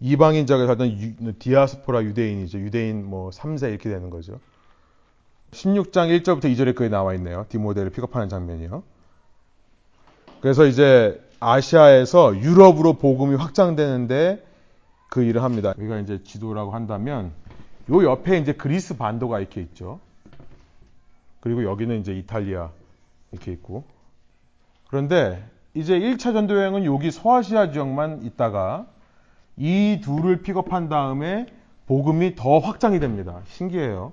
이방인 0.00 0.46
지역에 0.46 0.66
살던 0.66 1.36
디아스포라 1.38 2.04
유대인이죠. 2.04 2.60
유대인 2.60 3.04
뭐 3.04 3.30
3세 3.30 3.70
이렇게 3.70 3.88
되는 3.88 4.10
거죠. 4.10 4.38
16장 5.52 6.22
1절부터 6.22 6.44
2절에 6.44 6.74
그게 6.74 6.88
나와 6.88 7.14
있네요. 7.14 7.46
디모데를 7.48 7.90
픽업하는 7.90 8.28
장면이요. 8.28 8.82
그래서 10.40 10.66
이제 10.66 11.20
아시아에서 11.40 12.36
유럽으로 12.36 12.94
복음이 12.94 13.36
확장되는데 13.36 14.44
그 15.08 15.22
일을 15.22 15.42
합니다. 15.42 15.74
여기가 15.78 15.98
이제 15.98 16.22
지도라고 16.22 16.70
한다면 16.70 17.32
요 17.90 18.04
옆에 18.04 18.38
이제 18.38 18.52
그리스 18.52 18.96
반도가 18.96 19.40
이렇게 19.40 19.60
있죠. 19.60 20.00
그리고 21.40 21.64
여기는 21.64 22.00
이제 22.00 22.12
이탈리아 22.12 22.70
이렇게 23.32 23.52
있고 23.52 23.84
그런데 24.88 25.44
이제 25.74 25.98
1차 25.98 26.32
전도 26.32 26.56
여행은 26.56 26.84
여기 26.84 27.10
소아시아 27.10 27.70
지역만 27.70 28.22
있다가 28.24 28.86
이 29.56 30.00
둘을 30.02 30.42
픽업한 30.42 30.88
다음에 30.88 31.46
복음이 31.86 32.34
더 32.34 32.58
확장이 32.58 33.00
됩니다. 33.00 33.40
신기해요. 33.46 34.12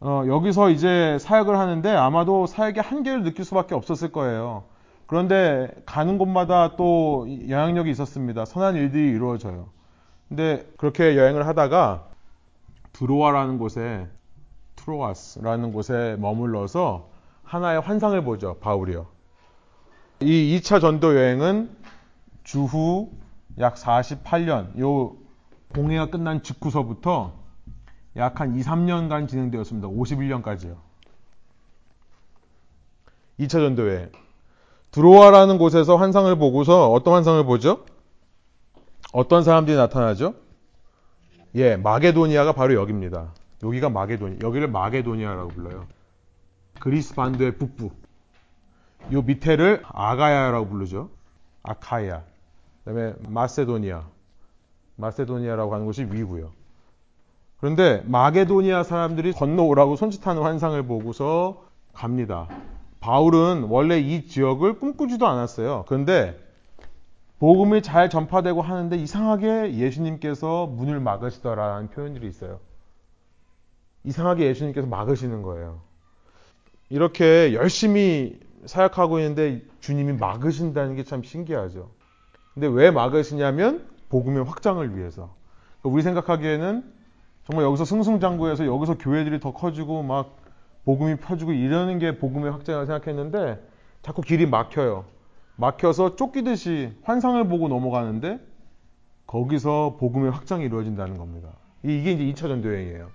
어, 0.00 0.24
여기서 0.26 0.70
이제 0.70 1.18
사역을 1.18 1.58
하는데 1.58 1.90
아마도 1.90 2.46
사역의 2.46 2.82
한계를 2.82 3.22
느낄 3.22 3.44
수밖에 3.44 3.74
없었을 3.74 4.12
거예요. 4.12 4.64
그런데 5.06 5.70
가는 5.86 6.18
곳마다 6.18 6.76
또 6.76 7.26
영향력이 7.48 7.90
있었습니다. 7.90 8.44
선한 8.44 8.76
일들이 8.76 9.10
이루어져요. 9.10 9.68
근데 10.28 10.66
그렇게 10.76 11.16
여행을 11.16 11.46
하다가 11.46 12.08
드로아라는 12.94 13.58
곳에 13.58 14.08
트로아스라는 14.76 15.72
곳에 15.72 16.16
머물러서 16.18 17.10
하나의 17.42 17.80
환상을 17.80 18.24
보죠. 18.24 18.56
바울이요. 18.60 19.06
이 20.20 20.58
2차 20.58 20.80
전도 20.80 21.14
여행은 21.16 21.76
주후 22.44 23.10
약 23.58 23.74
48년, 23.74 24.78
요 24.80 25.16
공회가 25.74 26.10
끝난 26.10 26.42
직후서부터 26.42 27.34
약 28.16 28.40
한 28.40 28.56
2, 28.56 28.62
3년간 28.62 29.28
진행되었습니다. 29.28 29.88
51년까지요. 29.88 30.76
2차 33.40 33.50
전도 33.50 33.88
여행. 33.88 34.12
드로아라는 34.92 35.58
곳에서 35.58 35.96
환상을 35.96 36.34
보고서 36.38 36.92
어떤 36.92 37.14
환상을 37.14 37.44
보죠? 37.44 37.84
어떤 39.12 39.42
사람들이 39.42 39.76
나타나죠? 39.76 40.34
예, 41.56 41.76
마게도니아가 41.76 42.52
바로 42.52 42.74
여기입니다. 42.74 43.32
여기가 43.62 43.88
마게도니아, 43.88 44.38
여기를 44.42 44.68
마게도니아라고 44.68 45.48
불러요. 45.48 45.86
그리스 46.80 47.14
반도의 47.14 47.56
북부. 47.56 47.90
요 49.12 49.22
밑에를 49.22 49.82
아가야라고 49.86 50.68
부르죠. 50.68 51.10
아카야. 51.62 52.24
그다음에 52.84 53.14
마세도니아. 53.28 54.04
마세도니아라고 54.96 55.74
하는 55.74 55.86
곳이 55.86 56.04
위고요. 56.04 56.50
그런데 57.58 58.02
마게도니아 58.06 58.82
사람들이 58.82 59.32
건너오라고 59.32 59.96
손짓하는 59.96 60.42
환상을 60.42 60.82
보고서 60.82 61.64
갑니다. 61.92 62.48
바울은 63.00 63.64
원래 63.64 63.98
이 63.98 64.26
지역을 64.26 64.78
꿈꾸지도 64.78 65.26
않았어요. 65.26 65.84
그런데 65.86 66.38
복음이 67.44 67.82
잘 67.82 68.08
전파되고 68.08 68.62
하는데 68.62 68.96
이상하게 68.96 69.74
예수님께서 69.74 70.64
문을 70.64 70.98
막으시더라라는 70.98 71.90
표현들이 71.90 72.26
있어요. 72.26 72.58
이상하게 74.04 74.46
예수님께서 74.46 74.86
막으시는 74.86 75.42
거예요. 75.42 75.80
이렇게 76.88 77.52
열심히 77.52 78.40
사역하고 78.64 79.18
있는데 79.18 79.60
주님이 79.80 80.14
막으신다는 80.14 80.96
게 80.96 81.04
참 81.04 81.22
신기하죠. 81.22 81.90
근데 82.54 82.66
왜 82.66 82.90
막으시냐면 82.90 83.86
복음의 84.08 84.44
확장을 84.44 84.96
위해서. 84.96 85.34
우리 85.82 86.02
생각하기에는 86.02 86.94
정말 87.46 87.66
여기서 87.66 87.84
승승장구해서 87.84 88.64
여기서 88.64 88.96
교회들이 88.96 89.40
더 89.40 89.52
커지고 89.52 90.02
막 90.02 90.38
복음이 90.86 91.16
펴지고 91.16 91.52
이러는 91.52 91.98
게 91.98 92.16
복음의 92.16 92.52
확장을 92.52 92.86
생각했는데 92.86 93.62
자꾸 94.00 94.22
길이 94.22 94.46
막혀요. 94.46 95.04
막혀서 95.56 96.16
쫓기듯이 96.16 96.92
환상을 97.02 97.46
보고 97.48 97.68
넘어가는데 97.68 98.40
거기서 99.26 99.96
복음의 99.98 100.30
확장이 100.30 100.64
이루어진다는 100.64 101.18
겁니다. 101.18 101.48
이게 101.82 102.12
이제 102.12 102.24
2차 102.24 102.48
전도 102.48 102.68
여행이에요. 102.72 103.10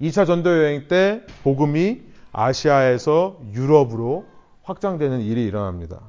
2차 0.00 0.26
전도 0.26 0.50
여행 0.50 0.88
때 0.88 1.22
복음이 1.42 2.02
아시아에서 2.32 3.40
유럽으로 3.52 4.26
확장되는 4.62 5.20
일이 5.20 5.44
일어납니다. 5.44 6.00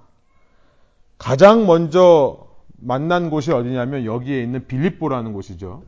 가장 1.18 1.66
먼저 1.66 2.48
만난 2.78 3.30
곳이 3.30 3.52
어디냐면 3.52 4.06
여기에 4.06 4.42
있는 4.42 4.68
빌립보라는 4.68 5.34
곳이죠. 5.34 5.84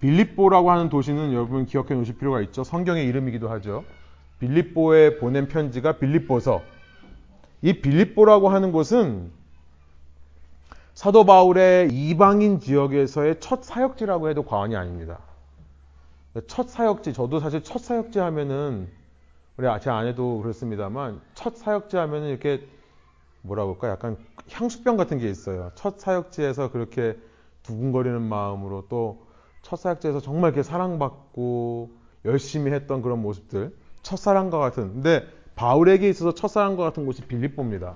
빌립보라고 0.00 0.70
하는 0.70 0.88
도시는 0.88 1.32
여러분 1.32 1.64
기억해 1.64 1.94
놓으실 1.94 2.18
필요가 2.18 2.40
있죠. 2.42 2.64
성경의 2.64 3.06
이름이기도 3.06 3.48
하죠. 3.50 3.84
빌립보에 4.40 5.18
보낸 5.18 5.46
편지가 5.48 5.98
빌립보서. 5.98 6.60
이 7.62 7.80
빌립보라고 7.80 8.48
하는 8.48 8.72
곳은 8.72 9.30
사도 10.94 11.24
바울의 11.24 11.88
이방인 11.90 12.60
지역에서의 12.60 13.40
첫 13.40 13.64
사역지라고 13.64 14.28
해도 14.28 14.44
과언이 14.44 14.76
아닙니다. 14.76 15.20
첫 16.46 16.68
사역지, 16.68 17.12
저도 17.12 17.40
사실 17.40 17.62
첫 17.62 17.78
사역지 17.78 18.18
하면은 18.18 18.88
우리 19.56 19.66
제 19.80 19.90
아내도 19.90 20.40
그렇습니다만 20.40 21.20
첫 21.34 21.56
사역지 21.56 21.96
하면은 21.96 22.28
이렇게 22.28 22.66
뭐라 23.42 23.64
그럴까 23.64 23.88
약간 23.88 24.16
향수병 24.50 24.96
같은 24.96 25.18
게 25.18 25.28
있어요. 25.28 25.70
첫 25.74 25.98
사역지에서 25.98 26.70
그렇게 26.72 27.18
두근거리는 27.62 28.20
마음으로 28.20 28.86
또 28.88 29.32
첫 29.62 29.76
사역지에서 29.76 30.20
정말 30.20 30.50
이렇게 30.50 30.62
사랑받고 30.62 31.90
열심히 32.24 32.72
했던 32.72 33.00
그런 33.00 33.22
모습들, 33.22 33.74
첫사랑과 34.02 34.58
같은. 34.58 34.92
근데 34.92 35.26
바울에게 35.66 36.08
있어서 36.08 36.34
첫사랑과 36.34 36.82
같은 36.82 37.06
곳이 37.06 37.22
빌립보입니다. 37.22 37.94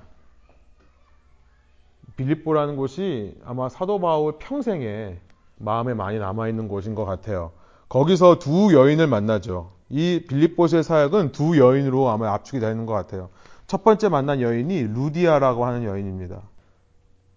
빌립보라는 2.15 2.77
곳이 2.77 3.37
아마 3.45 3.69
사도 3.69 3.99
바울 3.99 4.35
평생에 4.39 5.19
마음에 5.57 5.93
많이 5.93 6.21
남아있는 6.21 6.69
곳인 6.69 6.95
것 6.95 7.05
같아요. 7.05 7.51
거기서 7.89 8.39
두 8.39 8.73
여인을 8.73 9.09
만나죠. 9.09 9.73
이 9.89 10.25
빌립보스의 10.29 10.85
사역은 10.85 11.33
두 11.33 11.59
여인으로 11.59 12.09
아마 12.09 12.33
압축이 12.35 12.61
되는 12.61 12.87
것 12.87 12.93
같아요. 12.93 13.31
첫 13.67 13.83
번째 13.83 14.11
만난 14.11 14.41
여인이 14.41 14.83
루디아라고 14.85 15.65
하는 15.65 15.83
여인입니다. 15.83 16.43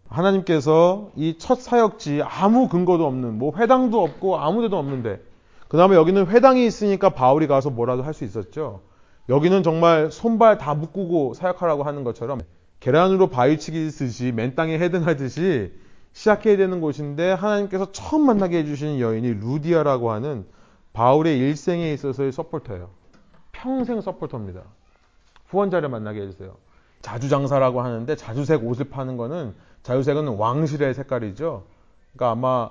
하나님께서 0.09 1.09
이 1.15 1.38
첫 1.39 1.59
사역지 1.59 2.21
아무 2.23 2.67
근거도 2.67 3.07
없는 3.07 3.39
뭐 3.39 3.57
회당도 3.57 4.03
없고 4.03 4.38
아무 4.38 4.61
데도 4.61 4.77
없는데 4.77 5.23
그다음에 5.69 5.95
여기는 5.95 6.27
회당이 6.27 6.67
있으니까 6.67 7.09
바울이 7.09 7.47
가서 7.47 7.71
뭐라도 7.71 8.03
할 8.03 8.13
수 8.13 8.23
있었죠. 8.25 8.82
여기는 9.30 9.61
정말 9.61 10.11
손발 10.11 10.57
다 10.57 10.73
묶고 10.73 11.36
사역하라고 11.36 11.84
하는 11.84 12.03
것처럼 12.03 12.41
계란으로 12.80 13.27
바위치기듯이 13.27 14.32
맨 14.32 14.55
땅에 14.55 14.80
헤딩하듯이 14.80 15.71
시작해야 16.13 16.57
되는 16.57 16.82
곳인데 16.82 17.34
하나님께서 17.34 17.91
처음 17.91 18.25
만나게 18.25 18.57
해주시는 18.59 18.99
여인이 18.99 19.36
루디아라고 19.36 20.11
하는 20.11 20.45
바울의 20.93 21.38
일생에 21.38 21.93
있어서의 21.93 22.32
서포터예요. 22.32 22.89
평생 23.51 24.01
서포터입니다. 24.01 24.63
후원자를 25.49 25.89
만나게 25.89 26.21
해주세요. 26.21 26.55
자주장사라고 27.01 27.82
하는데 27.82 28.15
자주색 28.15 28.65
옷을 28.65 28.89
파는 28.89 29.17
거는 29.17 29.53
자주색은 29.84 30.27
왕실의 30.27 30.95
색깔이죠. 30.95 31.65
그러니까 32.13 32.32
아마 32.32 32.69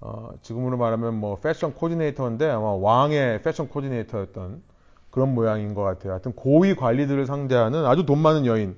어, 0.00 0.30
지금으로 0.40 0.78
말하면 0.78 1.14
뭐 1.14 1.38
패션 1.40 1.74
코디네이터인데 1.74 2.48
아마 2.48 2.72
왕의 2.72 3.42
패션 3.42 3.68
코디네이터였던 3.68 4.69
그런 5.10 5.34
모양인 5.34 5.74
것 5.74 5.82
같아요. 5.82 6.12
하여튼 6.12 6.32
고위 6.32 6.74
관리들을 6.74 7.26
상대하는 7.26 7.84
아주 7.84 8.06
돈 8.06 8.18
많은 8.18 8.46
여인. 8.46 8.76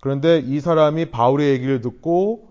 그런데 0.00 0.38
이 0.38 0.60
사람이 0.60 1.10
바울의 1.10 1.50
얘기를 1.50 1.80
듣고 1.80 2.48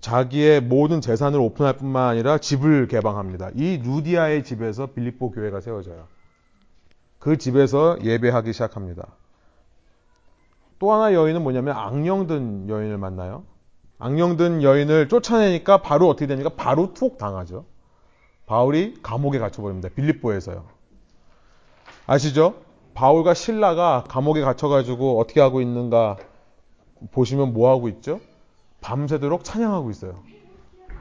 자기의 0.00 0.60
모든 0.60 1.00
재산을 1.00 1.40
오픈할 1.40 1.78
뿐만 1.78 2.08
아니라 2.08 2.38
집을 2.38 2.88
개방합니다. 2.88 3.50
이 3.54 3.80
루디아의 3.82 4.44
집에서 4.44 4.86
빌립보 4.86 5.30
교회가 5.30 5.60
세워져요. 5.60 6.06
그 7.18 7.38
집에서 7.38 7.96
예배하기 8.02 8.52
시작합니다. 8.52 9.08
또 10.78 10.92
하나 10.92 11.14
여인은 11.14 11.42
뭐냐면 11.42 11.74
악령든 11.76 12.68
여인을 12.68 12.98
만나요. 12.98 13.44
악령든 13.98 14.62
여인을 14.62 15.08
쫓아내니까 15.08 15.80
바로 15.80 16.08
어떻게 16.08 16.26
됩니까? 16.26 16.50
바로 16.54 16.92
투옥 16.92 17.16
당하죠. 17.16 17.64
바울이 18.46 18.98
감옥에 19.02 19.38
갇혀버립니다. 19.38 19.88
빌립보에서요. 19.88 20.73
아시죠? 22.06 22.54
바울과 22.92 23.34
신라가 23.34 24.04
감옥에 24.08 24.42
갇혀가지고 24.42 25.18
어떻게 25.18 25.40
하고 25.40 25.60
있는가 25.60 26.16
보시면 27.12 27.54
뭐 27.54 27.70
하고 27.70 27.88
있죠? 27.88 28.20
밤새도록 28.82 29.42
찬양하고 29.42 29.90
있어요. 29.90 30.14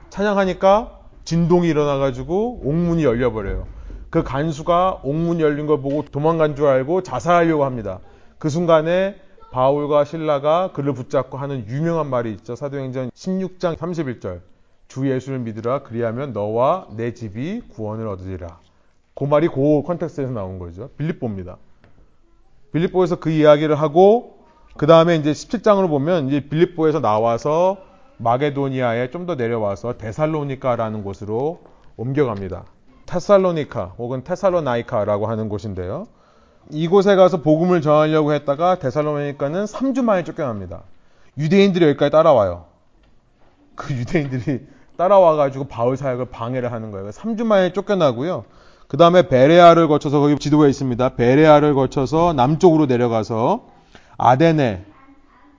찬양하니까 0.09 0.99
진동이 1.25 1.67
일어나가지고 1.67 2.61
옥문이 2.63 3.03
열려버려요. 3.03 3.67
그 4.09 4.23
간수가 4.23 5.01
옥문 5.03 5.39
열린 5.39 5.65
걸 5.65 5.81
보고 5.81 6.03
도망간 6.05 6.55
줄 6.55 6.67
알고 6.67 7.03
자살하려고 7.03 7.65
합니다. 7.65 7.99
그 8.37 8.49
순간에 8.49 9.15
바울과 9.51 10.05
신라가 10.05 10.71
그를 10.71 10.93
붙잡고 10.93 11.37
하는 11.37 11.67
유명한 11.67 12.09
말이 12.09 12.31
있죠. 12.31 12.55
사도행전 12.55 13.11
16장 13.11 13.75
31절. 13.75 14.41
주 14.87 15.09
예수를 15.09 15.39
믿으라 15.39 15.83
그리하면 15.83 16.33
너와 16.33 16.87
내 16.95 17.13
집이 17.13 17.63
구원을 17.69 18.07
얻으리라. 18.07 18.59
그 19.15 19.23
말이 19.25 19.47
그 19.47 19.83
컨텍스트에서 19.85 20.31
나온 20.31 20.59
거죠. 20.59 20.89
빌립보입니다. 20.97 21.57
빌립보에서 22.73 23.17
그 23.19 23.29
이야기를 23.29 23.75
하고 23.75 24.39
그 24.77 24.87
다음에 24.87 25.15
이제 25.15 25.31
17장으로 25.31 25.87
보면 25.89 26.27
이제 26.29 26.39
빌립보에서 26.49 26.99
나와서 26.99 27.77
마게도니아에 28.17 29.09
좀 29.11 29.25
더 29.25 29.35
내려와서 29.35 29.97
데살로니카라는 29.97 31.03
곳으로 31.03 31.61
옮겨갑니다. 31.97 32.65
테살로니카 33.05 33.95
혹은 33.97 34.23
테살로나이카라고 34.23 35.27
하는 35.27 35.49
곳인데요. 35.49 36.07
이곳에 36.71 37.15
가서 37.15 37.41
복음을 37.41 37.81
전하려고 37.81 38.33
했다가 38.33 38.79
데살로니카는 38.79 39.65
3주 39.65 40.03
만에 40.03 40.23
쫓겨납니다. 40.23 40.83
유대인들이 41.37 41.85
여기까지 41.89 42.11
따라와요. 42.11 42.65
그 43.75 43.93
유대인들이 43.93 44.65
따라와가지고 44.97 45.65
바울 45.65 45.97
사역을 45.97 46.25
방해를 46.25 46.71
하는 46.71 46.91
거예요. 46.91 47.09
3주 47.09 47.43
만에 47.45 47.73
쫓겨나고요. 47.73 48.45
그 48.87 48.97
다음에 48.97 49.27
베레아를 49.27 49.87
거쳐서 49.87 50.19
거기 50.19 50.37
지도에 50.37 50.69
있습니다. 50.69 51.15
베레아를 51.15 51.73
거쳐서 51.73 52.33
남쪽으로 52.33 52.85
내려가서 52.85 53.67
아덴에 54.17 54.85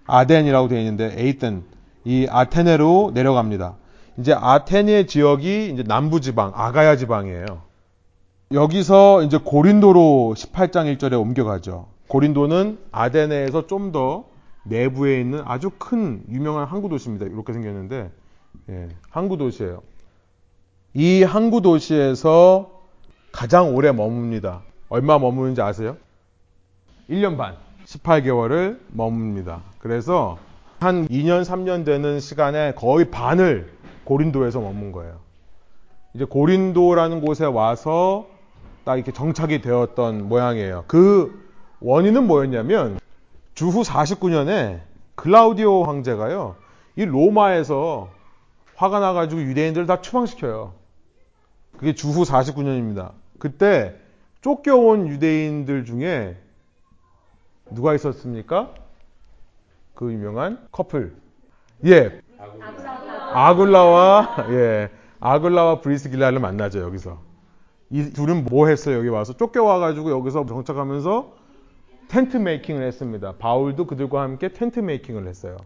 아덴이라고 0.06 0.68
되어 0.68 0.78
있는데 0.80 1.14
에이튼 1.16 1.64
이 2.04 2.26
아테네로 2.30 3.12
내려갑니다. 3.14 3.76
이제 4.18 4.32
아테네 4.32 5.06
지역이 5.06 5.70
이제 5.72 5.82
남부 5.82 6.20
지방 6.20 6.52
아가야 6.54 6.96
지방이에요. 6.96 7.62
여기서 8.52 9.22
이제 9.22 9.38
고린도로 9.38 10.34
18장 10.36 10.94
1절에 10.96 11.20
옮겨가죠. 11.20 11.86
고린도는 12.08 12.78
아데네에서 12.92 13.66
좀 13.66 13.90
더 13.90 14.26
내부에 14.64 15.20
있는 15.20 15.42
아주 15.44 15.70
큰 15.78 16.22
유명한 16.30 16.66
항구 16.66 16.88
도시입니다. 16.88 17.26
이렇게 17.26 17.52
생겼는데 17.52 18.10
예, 18.70 18.88
항구 19.10 19.36
도시예요. 19.36 19.82
이 20.94 21.22
항구 21.22 21.60
도시에서 21.60 22.73
가장 23.34 23.74
오래 23.74 23.90
머뭅니다. 23.90 24.60
얼마 24.88 25.18
머무는지 25.18 25.60
아세요? 25.60 25.96
1년 27.10 27.36
반. 27.36 27.56
18개월을 27.84 28.78
머뭅니다. 28.96 29.60
그래서 29.80 30.38
한 30.78 31.08
2년, 31.08 31.44
3년 31.44 31.84
되는 31.84 32.20
시간에 32.20 32.74
거의 32.74 33.10
반을 33.10 33.72
고린도에서 34.04 34.60
머문 34.60 34.92
거예요. 34.92 35.18
이제 36.14 36.24
고린도라는 36.24 37.22
곳에 37.22 37.44
와서 37.44 38.28
딱 38.84 38.94
이렇게 38.96 39.10
정착이 39.10 39.62
되었던 39.62 40.28
모양이에요. 40.28 40.84
그 40.86 41.44
원인은 41.80 42.28
뭐였냐면 42.28 43.00
주후 43.54 43.82
49년에 43.82 44.80
클라우디오 45.16 45.82
황제가요. 45.82 46.54
이 46.94 47.04
로마에서 47.04 48.10
화가 48.76 49.00
나가지고 49.00 49.42
유대인들을 49.42 49.86
다 49.86 50.00
추방시켜요. 50.00 50.72
그게 51.76 51.94
주후 51.96 52.22
49년입니다. 52.22 53.23
그때 53.38 53.96
쫓겨온 54.40 55.08
유대인들 55.08 55.84
중에 55.84 56.36
누가 57.70 57.94
있었습니까? 57.94 58.74
그 59.94 60.12
유명한 60.12 60.66
커플. 60.70 61.16
예. 61.86 62.20
아굴라와 63.32 64.46
예. 64.50 64.90
아굴라와 65.20 65.80
브리스길라를 65.80 66.40
만나죠, 66.40 66.80
여기서. 66.80 67.18
이 67.90 68.10
둘은 68.10 68.44
뭐 68.44 68.68
했어요, 68.68 68.98
여기 68.98 69.08
와서? 69.08 69.32
쫓겨와 69.34 69.78
가지고 69.78 70.10
여기서 70.10 70.46
정착하면서 70.46 71.32
텐트 72.08 72.36
메이킹을 72.36 72.82
했습니다. 72.82 73.34
바울도 73.38 73.86
그들과 73.86 74.22
함께 74.22 74.48
텐트 74.52 74.80
메이킹을 74.80 75.26
했어요. 75.26 75.56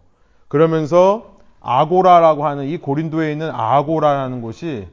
그러면서 0.47 1.39
아고라라고 1.61 2.47
하는 2.47 2.67
이 2.67 2.79
고린도에 2.79 3.33
있는 3.33 3.51
아고라라는 3.51 4.41
곳이 4.41 4.89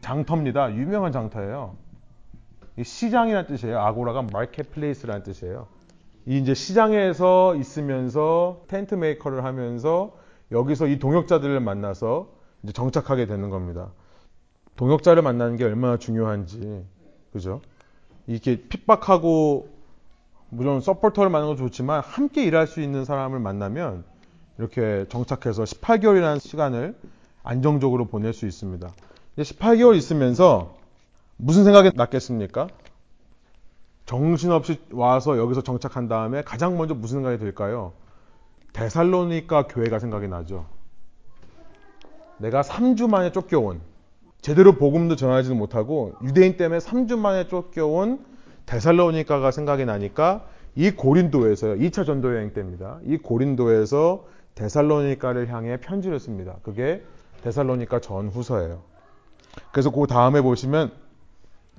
장터입니다. 0.00 0.74
유명한 0.74 1.12
장터예요. 1.12 1.76
시장이라는 2.84 3.48
뜻이에요. 3.48 3.78
아고라가 3.78 4.22
marketplace라는 4.22 5.22
뜻이에요. 5.22 5.66
이 6.26 6.38
이제 6.38 6.54
시장에서 6.54 7.56
있으면서 7.56 8.62
tent 8.68 8.94
maker를 8.94 9.44
하면서 9.44 10.14
여기서 10.52 10.86
이 10.86 10.98
동역자들을 10.98 11.58
만나서 11.60 12.28
이제 12.62 12.72
정착하게 12.72 13.26
되는 13.26 13.50
겁니다. 13.50 13.90
동역자를 14.76 15.22
만나는 15.22 15.56
게 15.56 15.64
얼마나 15.64 15.96
중요한지, 15.96 16.84
그죠? 17.32 17.60
이렇게 18.26 18.60
핍박하고 18.60 19.68
물론 20.50 20.80
서포터를 20.80 21.30
만나는 21.30 21.56
건 21.56 21.66
좋지만 21.66 22.00
함께 22.02 22.44
일할 22.44 22.66
수 22.66 22.80
있는 22.80 23.04
사람을 23.04 23.38
만나면 23.38 24.04
이렇게 24.58 25.06
정착해서 25.08 25.64
18개월이라는 25.64 26.40
시간을 26.40 26.96
안정적으로 27.42 28.06
보낼 28.06 28.32
수 28.32 28.46
있습니다. 28.46 28.88
18개월 29.38 29.96
있으면서 29.96 30.77
무슨 31.38 31.64
생각이 31.64 31.92
났겠습니까? 31.94 32.66
정신없이 34.06 34.80
와서 34.90 35.38
여기서 35.38 35.62
정착한 35.62 36.08
다음에 36.08 36.42
가장 36.42 36.76
먼저 36.76 36.94
무슨 36.94 37.18
생각이 37.18 37.38
들까요? 37.38 37.92
데살로니까 38.72 39.68
교회가 39.68 40.00
생각이 40.00 40.26
나죠. 40.28 40.66
내가 42.38 42.62
3주 42.62 43.08
만에 43.08 43.32
쫓겨온 43.32 43.80
제대로 44.40 44.74
복음도 44.74 45.14
전하지도 45.14 45.54
못하고 45.54 46.14
유대인 46.22 46.56
때문에 46.56 46.78
3주 46.78 47.18
만에 47.18 47.46
쫓겨온 47.46 48.24
데살로니카가 48.66 49.50
생각이 49.50 49.84
나니까 49.84 50.44
이 50.74 50.90
고린도에서요. 50.90 51.76
2차 51.76 52.04
전도 52.04 52.34
여행 52.34 52.52
때입니다. 52.52 52.98
이 53.04 53.16
고린도에서 53.16 54.24
데살로니카를 54.56 55.48
향해 55.52 55.76
편지를 55.78 56.18
씁니다. 56.18 56.56
그게 56.62 57.04
데살로니카 57.42 58.00
전후서예요. 58.00 58.82
그래서 59.70 59.90
그 59.90 60.06
다음에 60.06 60.40
보시면 60.40 60.92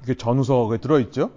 이게 0.03 0.13
전후서가 0.15 0.77
들어있죠. 0.77 1.31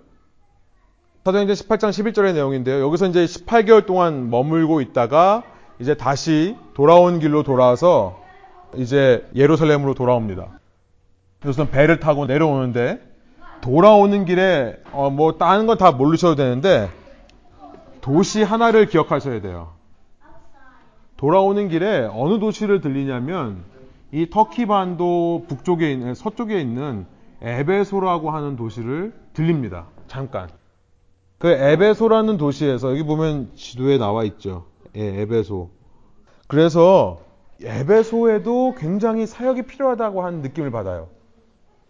사도행전 1.24 1.54
18장 1.54 1.90
11절의 1.90 2.34
내용인데요. 2.34 2.80
여기서 2.80 3.06
이제 3.06 3.24
18개월 3.24 3.86
동안 3.86 4.28
머물고 4.30 4.80
있다가 4.80 5.44
이제 5.78 5.94
다시 5.94 6.56
돌아온 6.74 7.20
길로 7.20 7.42
돌아와서 7.42 8.20
이제 8.74 9.26
예루살렘으로 9.34 9.94
돌아옵니다. 9.94 10.58
그래서 11.40 11.68
배를 11.68 12.00
타고 12.00 12.26
내려오는데 12.26 13.00
돌아오는 13.60 14.24
길에 14.24 14.76
어 14.92 15.10
뭐 15.10 15.38
다른 15.38 15.66
건 15.66 15.78
다 15.78 15.92
모르셔도 15.92 16.34
되는데 16.36 16.88
도시 18.00 18.42
하나를 18.42 18.86
기억하셔야 18.86 19.40
돼요. 19.40 19.72
돌아오는 21.16 21.68
길에 21.68 22.08
어느 22.12 22.40
도시를 22.40 22.80
들리냐면 22.80 23.62
이 24.10 24.28
터키 24.28 24.66
반도 24.66 25.44
북쪽에 25.48 25.92
있는 25.92 26.14
서쪽에 26.14 26.60
있는 26.60 27.06
에베소라고 27.42 28.30
하는 28.30 28.56
도시를 28.56 29.12
들립니다. 29.32 29.86
잠깐. 30.06 30.48
그 31.38 31.48
에베소라는 31.48 32.36
도시에서 32.36 32.92
여기 32.92 33.02
보면 33.02 33.50
지도에 33.56 33.98
나와 33.98 34.22
있죠. 34.24 34.66
예, 34.96 35.22
에베소. 35.22 35.70
그래서 36.46 37.20
에베소에도 37.60 38.76
굉장히 38.78 39.26
사역이 39.26 39.62
필요하다고 39.62 40.24
하는 40.24 40.42
느낌을 40.42 40.70
받아요. 40.70 41.08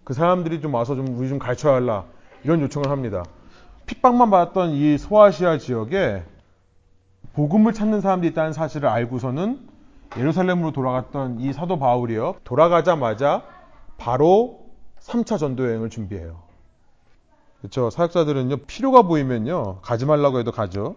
그 0.04 0.14
사람들이 0.14 0.60
좀 0.62 0.72
와서 0.74 0.96
좀 0.96 1.16
우리 1.18 1.28
좀 1.28 1.38
가르쳐야 1.38 1.74
할라 1.74 2.04
이런 2.44 2.60
요청을 2.62 2.90
합니다. 2.90 3.22
핍박만 3.86 4.30
받았던 4.30 4.70
이 4.70 4.96
소아시아 4.96 5.58
지역에 5.58 6.22
복음을 7.34 7.72
찾는 7.72 8.00
사람들이 8.00 8.30
있다는 8.32 8.52
사실을 8.52 8.88
알고서는 8.88 9.60
예루살렘으로 10.18 10.72
돌아갔던 10.72 11.40
이 11.40 11.52
사도 11.52 11.78
바울이요. 11.78 12.36
돌아가자마자 12.44 13.42
바로 13.98 14.61
3차 15.02 15.38
전도 15.38 15.66
여행을 15.66 15.90
준비해요. 15.90 16.42
그렇죠. 17.60 17.90
사역자들은요. 17.90 18.58
필요가 18.66 19.02
보이면요. 19.02 19.80
가지 19.82 20.06
말라고 20.06 20.38
해도 20.38 20.50
가죠. 20.50 20.96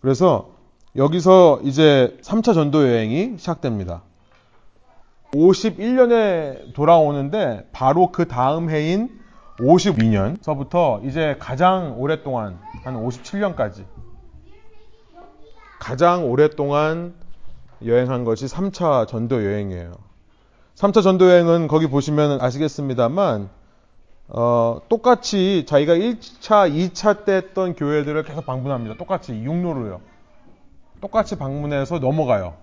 그래서 0.00 0.50
여기서 0.96 1.60
이제 1.62 2.16
3차 2.22 2.54
전도 2.54 2.88
여행이 2.88 3.36
시작됩니다. 3.38 4.02
51년에 5.32 6.72
돌아오는데 6.74 7.68
바로 7.72 8.10
그 8.10 8.26
다음 8.26 8.70
해인 8.70 9.20
52년서부터 9.58 11.04
이제 11.06 11.36
가장 11.38 12.00
오랫동안 12.00 12.58
한 12.84 12.94
57년까지 12.94 13.84
가장 15.78 16.28
오랫동안 16.30 17.14
여행한 17.84 18.24
것이 18.24 18.46
3차 18.46 19.06
전도 19.06 19.44
여행이에요. 19.44 20.07
3차 20.78 21.02
전도 21.02 21.28
여행은 21.28 21.66
거기 21.66 21.88
보시면 21.88 22.40
아시겠습니다만 22.40 23.48
어, 24.28 24.80
똑같이 24.88 25.66
자기가 25.66 25.94
1차, 25.94 26.70
2차 26.72 27.24
때 27.24 27.32
했던 27.32 27.74
교회들을 27.74 28.22
계속 28.22 28.46
방문합니다. 28.46 28.96
똑같이 28.96 29.32
육로로요. 29.32 30.00
똑같이 31.00 31.36
방문해서 31.36 31.98
넘어가요. 31.98 32.54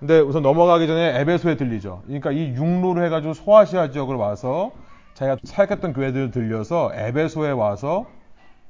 근데 0.00 0.18
우선 0.18 0.42
넘어가기 0.42 0.88
전에 0.88 1.20
에베소에 1.20 1.56
들리죠. 1.56 2.02
그러니까 2.06 2.32
이 2.32 2.48
육로를 2.48 3.04
해가지고 3.04 3.34
소아시아 3.34 3.92
지역을 3.92 4.16
와서 4.16 4.72
자기가 5.14 5.36
사역했던 5.44 5.92
교회들을 5.92 6.32
들려서 6.32 6.90
에베소에 6.92 7.52
와서 7.52 8.06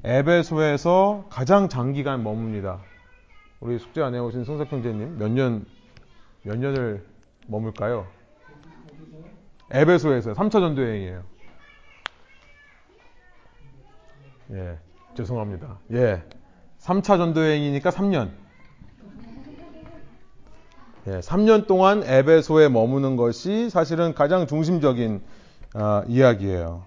에베소에서 0.05 1.25
가장 1.31 1.71
장기간 1.71 2.23
머뭅니다. 2.23 2.81
우리 3.61 3.79
숙제 3.79 4.03
안에 4.03 4.19
오신 4.19 4.45
성석 4.45 4.71
형제님 4.71 5.17
몇 5.19 5.31
년, 5.31 5.65
몇 6.43 6.59
년을 6.59 7.18
머물까요? 7.49 8.07
에베소에서 9.71 10.33
3차 10.33 10.53
전도 10.53 10.83
여행이에요. 10.83 11.23
예, 14.53 14.79
죄송합니다. 15.15 15.79
예, 15.93 16.23
3차 16.79 17.19
전도 17.19 17.41
여행이니까 17.41 17.91
3년. 17.91 18.31
예, 21.07 21.21
3년 21.21 21.67
동안 21.67 22.03
에베소에 22.05 22.69
머무는 22.69 23.17
것이 23.17 23.71
사실은 23.71 24.15
가장 24.15 24.47
중심적인 24.47 25.23
어, 25.75 26.03
이야기예요. 26.07 26.85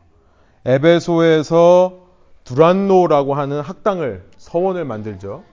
에베소에서 0.65 2.01
두란노라고 2.43 3.33
하는 3.33 3.61
학당을 3.61 4.27
서원을 4.37 4.85
만들죠. 4.85 5.43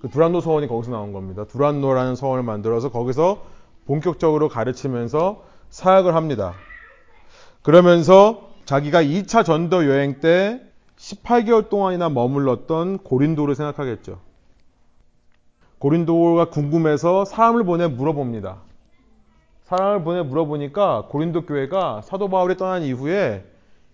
그 0.00 0.08
두란노 0.08 0.40
서원이 0.40 0.68
거기서 0.68 0.92
나온 0.92 1.12
겁니다. 1.12 1.44
두란노라는 1.44 2.14
서원을 2.14 2.42
만들어서 2.42 2.90
거기서 2.90 3.53
본격적으로 3.86 4.48
가르치면서 4.48 5.44
사역을 5.70 6.14
합니다. 6.14 6.54
그러면서 7.62 8.50
자기가 8.64 9.02
2차 9.02 9.44
전도 9.44 9.86
여행 9.86 10.20
때 10.20 10.62
18개월 10.96 11.68
동안이나 11.68 12.08
머물렀던 12.08 12.98
고린도를 12.98 13.54
생각하겠죠. 13.54 14.20
고린도가 15.78 16.50
궁금해서 16.50 17.24
사람을 17.24 17.64
보내 17.64 17.86
물어봅니다. 17.88 18.62
사람을 19.64 20.04
보내 20.04 20.22
물어보니까 20.22 21.06
고린도 21.08 21.46
교회가 21.46 22.02
사도 22.02 22.28
바울이 22.28 22.56
떠난 22.56 22.82
이후에 22.82 23.44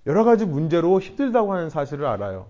여러 0.06 0.24
가지 0.24 0.44
문제로 0.44 1.00
힘들다고 1.00 1.52
하는 1.52 1.70
사실을 1.70 2.06
알아요. 2.06 2.46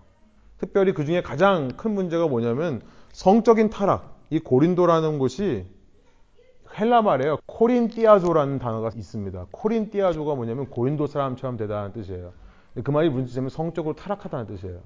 특별히 0.59 0.93
그 0.93 1.05
중에 1.05 1.23
가장 1.23 1.69
큰 1.69 1.95
문제가 1.95 2.27
뭐냐면 2.29 2.83
성적인 3.13 3.71
타락. 3.71 4.19
이 4.31 4.39
고린도라는 4.39 5.19
곳이 5.19 5.67
헬라 6.81 7.03
말이에요. 7.03 7.39
코린띠아조라는 7.45 8.59
단어가 8.59 8.91
있습니다. 8.95 9.47
코린띠아조가 9.51 10.35
뭐냐면 10.35 10.71
고린도 10.71 11.07
사람처럼 11.07 11.59
되다는 11.59 11.93
뜻이에요. 11.93 12.33
그 12.83 12.91
말이 12.91 13.13
뜻이냐면 13.13 13.51
성적으로 13.51 13.95
타락하다는 13.95 14.47
뜻이에요. 14.47 14.81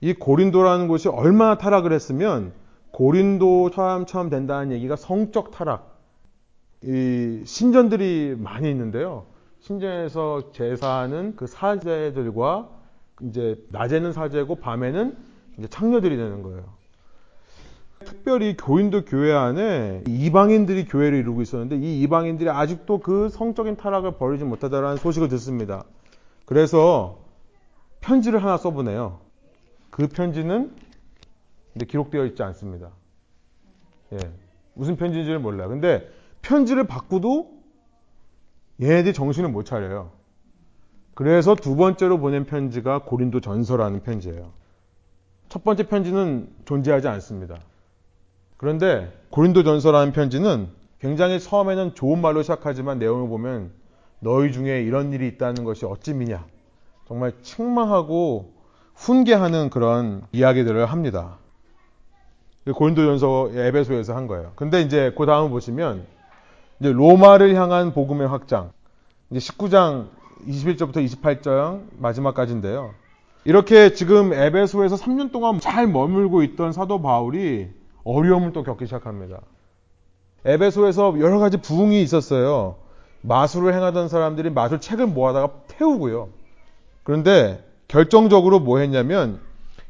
이 0.00 0.14
고린도라는 0.14 0.88
곳이 0.88 1.08
얼마나 1.08 1.58
타락을 1.58 1.92
했으면 1.92 2.52
고린도 2.92 3.70
사람처럼 3.70 4.30
된다는 4.30 4.72
얘기가 4.72 4.96
성적 4.96 5.50
타락. 5.50 5.92
이 6.84 7.42
신전들이 7.44 8.34
많이 8.38 8.70
있는데요. 8.70 9.26
신전에서 9.60 10.52
제사하는 10.52 11.36
그 11.36 11.46
사제들과 11.46 12.68
이제 13.22 13.62
낮에는 13.70 14.12
사제고 14.12 14.56
밤에는 14.56 15.16
이제 15.58 15.68
창녀들이 15.68 16.16
되는 16.16 16.42
거예요. 16.42 16.81
특별히 18.12 18.58
교인도 18.58 19.06
교회 19.06 19.32
안에 19.32 20.04
이방인들이 20.06 20.84
교회를 20.84 21.18
이루고 21.18 21.40
있었는데 21.40 21.76
이 21.76 22.02
이방인들이 22.02 22.50
아직도 22.50 22.98
그 22.98 23.30
성적인 23.30 23.76
타락을 23.76 24.18
버리지 24.18 24.44
못하다라는 24.44 24.98
소식을 24.98 25.28
듣습니다. 25.30 25.84
그래서 26.44 27.20
편지를 28.02 28.42
하나 28.42 28.58
써보내요. 28.58 29.20
그 29.88 30.08
편지는 30.08 30.76
기록되어 31.88 32.26
있지 32.26 32.42
않습니다. 32.42 32.90
예, 34.12 34.18
무슨 34.74 34.96
편지인지를 34.96 35.38
몰라요. 35.38 35.70
근데 35.70 36.06
편지를 36.42 36.86
받고도 36.86 37.50
얘네들이 38.82 39.14
정신을 39.14 39.48
못 39.48 39.64
차려요. 39.64 40.10
그래서 41.14 41.54
두 41.54 41.76
번째로 41.76 42.18
보낸 42.18 42.44
편지가 42.44 43.04
고린도 43.04 43.40
전서라는 43.40 44.02
편지예요. 44.02 44.52
첫 45.48 45.64
번째 45.64 45.84
편지는 45.84 46.50
존재하지 46.66 47.08
않습니다. 47.08 47.58
그런데 48.62 49.12
고린도전서라는 49.30 50.12
편지는 50.12 50.68
굉장히 51.00 51.40
처음에는 51.40 51.96
좋은 51.96 52.20
말로 52.20 52.42
시작하지만 52.42 53.00
내용을 53.00 53.28
보면 53.28 53.72
너희 54.20 54.52
중에 54.52 54.82
이런 54.82 55.12
일이 55.12 55.26
있다는 55.26 55.64
것이 55.64 55.84
어찌 55.84 56.14
미냐. 56.14 56.44
정말 57.08 57.32
책망하고 57.42 58.52
훈계하는 58.94 59.68
그런 59.68 60.22
이야기들을 60.30 60.86
합니다. 60.86 61.38
고린도전서 62.72 63.50
에베소에서 63.52 64.14
한 64.14 64.28
거예요. 64.28 64.52
근데 64.54 64.80
이제 64.80 65.12
그 65.18 65.26
다음 65.26 65.50
보시면 65.50 66.06
이제 66.78 66.92
로마를 66.92 67.56
향한 67.56 67.92
복음의 67.92 68.28
확장. 68.28 68.70
이제 69.30 69.40
19장 69.40 70.06
21절부터 70.46 71.04
28장 71.04 71.80
마지막까지인데요. 71.98 72.94
이렇게 73.44 73.92
지금 73.92 74.32
에베소에서 74.32 74.94
3년 74.94 75.32
동안 75.32 75.58
잘 75.58 75.88
머물고 75.88 76.44
있던 76.44 76.70
사도 76.72 77.02
바울이 77.02 77.81
어려움을 78.04 78.52
또 78.52 78.62
겪기 78.62 78.86
시작합니다. 78.86 79.40
에베소에서 80.44 81.20
여러 81.20 81.38
가지 81.38 81.56
부흥이 81.58 82.02
있었어요. 82.02 82.76
마술을 83.22 83.74
행하던 83.74 84.08
사람들이 84.08 84.50
마술 84.50 84.80
책을 84.80 85.06
모아다가 85.06 85.52
태우고요. 85.68 86.28
그런데 87.04 87.64
결정적으로 87.88 88.58
뭐 88.58 88.78
했냐면 88.78 89.40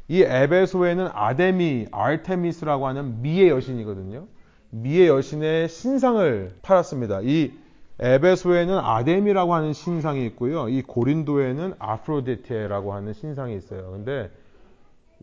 이 0.07 0.21
에베소에는 0.21 1.09
아데미, 1.13 1.87
아르테미스라고 1.91 2.87
하는 2.87 3.21
미의 3.21 3.49
여신이거든요. 3.49 4.25
미의 4.69 5.07
여신의 5.07 5.69
신상을 5.69 6.55
팔았습니다. 6.61 7.21
이 7.23 7.51
에베소에는 7.99 8.77
아데미라고 8.77 9.53
하는 9.53 9.73
신상이 9.73 10.25
있고요. 10.27 10.67
이 10.67 10.81
고린도에는 10.81 11.75
아프로디테라고 11.79 12.93
하는 12.93 13.13
신상이 13.13 13.55
있어요. 13.55 13.91
근데 13.91 14.29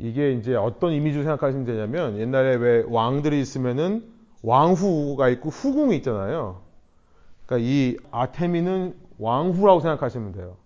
이게 0.01 0.33
이제 0.33 0.55
어떤 0.55 0.93
이미지로 0.93 1.25
생각하시면 1.25 1.67
되냐면 1.67 2.19
옛날에 2.19 2.57
왜 2.57 2.85
왕들이 2.89 3.41
있으면은 3.41 4.11
왕후가 4.43 5.29
있고 5.29 5.51
후궁이 5.51 5.95
있잖아요. 5.99 6.63
그러니까 7.45 7.69
이 7.69 7.99
아데미는 8.11 8.97
왕후라고 9.19 9.81
생각하시면 9.81 10.33
돼요. 10.33 10.57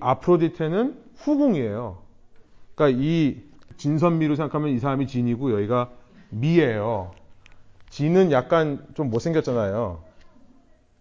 아프로디테는 0.00 1.02
후궁이에요. 1.16 1.98
그러니까 2.74 3.00
이 3.02 3.42
진선미로 3.78 4.36
생각하면 4.36 4.70
이 4.70 4.78
사람이 4.78 5.06
진이고 5.06 5.52
여기가 5.52 5.90
미예요. 6.28 7.12
진은 7.88 8.30
약간 8.30 8.86
좀 8.94 9.08
못생겼잖아요. 9.08 10.02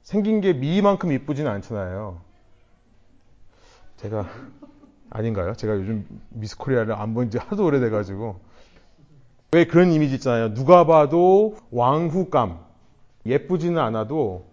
생긴 0.03 0.39
게 0.39 0.53
미만큼 0.53 1.11
이쁘지는 1.11 1.51
않잖아요. 1.51 2.21
제가 3.97 4.25
아닌가요? 5.09 5.53
제가 5.55 5.75
요즘 5.75 6.05
미스 6.29 6.57
코리아를 6.57 6.93
안 6.93 7.13
본 7.13 7.29
지 7.29 7.37
하도 7.37 7.65
오래돼가지고 7.65 8.39
왜 9.51 9.65
그런 9.65 9.91
이미지 9.91 10.15
있잖아요. 10.15 10.53
누가 10.53 10.85
봐도 10.85 11.57
왕후감 11.71 12.59
예쁘지는 13.25 13.79
않아도 13.81 14.45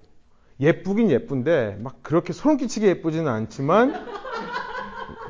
예쁘긴 0.59 1.11
예쁜데 1.11 1.79
막 1.81 2.03
그렇게 2.03 2.33
소름 2.33 2.57
끼치게 2.57 2.87
예쁘지는 2.89 3.29
않지만 3.29 4.07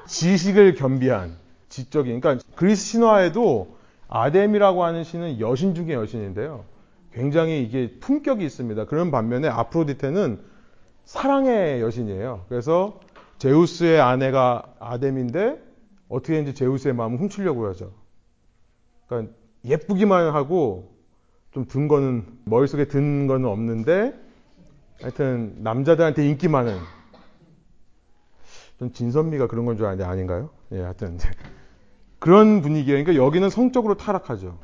지식을 0.06 0.74
겸비한 0.74 1.36
지적인 1.68 2.20
그러니까 2.20 2.44
그리스 2.54 2.84
신화에도 2.86 3.76
아뎀이라고 4.08 4.84
하는 4.84 5.02
신은 5.02 5.40
여신 5.40 5.74
중의 5.74 5.94
여신인데요. 5.94 6.64
굉장히 7.12 7.62
이게 7.62 7.90
품격이 7.98 8.44
있습니다. 8.44 8.84
그런 8.84 9.10
반면에 9.10 9.48
아프로디테는 9.48 10.38
사랑의 11.04 11.80
여신이에요. 11.80 12.44
그래서 12.48 13.00
제우스의 13.38 14.00
아내가 14.00 14.74
아뎀인데 14.78 15.60
어떻게 16.08 16.40
이제 16.40 16.54
제우스의 16.54 16.94
마음을 16.94 17.18
훔치려고 17.18 17.66
하죠. 17.68 17.92
그러니까 19.06 19.32
예쁘기만 19.64 20.32
하고 20.34 20.94
좀 21.52 21.64
든 21.66 21.88
거는 21.88 22.26
머릿속에 22.44 22.86
든 22.86 23.26
거는 23.26 23.48
없는데 23.48 24.14
하여튼 25.00 25.56
남자들한테 25.60 26.28
인기 26.28 26.48
많은 26.48 26.76
좀 28.78 28.92
진선미가 28.92 29.46
그런 29.46 29.64
건 29.64 29.76
줄 29.76 29.86
아는데 29.86 30.04
아닌가요? 30.04 30.50
예, 30.72 30.80
하여튼 30.82 31.18
그런 32.18 32.60
분위기예요. 32.60 33.02
그러니까 33.02 33.24
여기는 33.24 33.48
성적으로 33.50 33.96
타락하죠. 33.96 34.58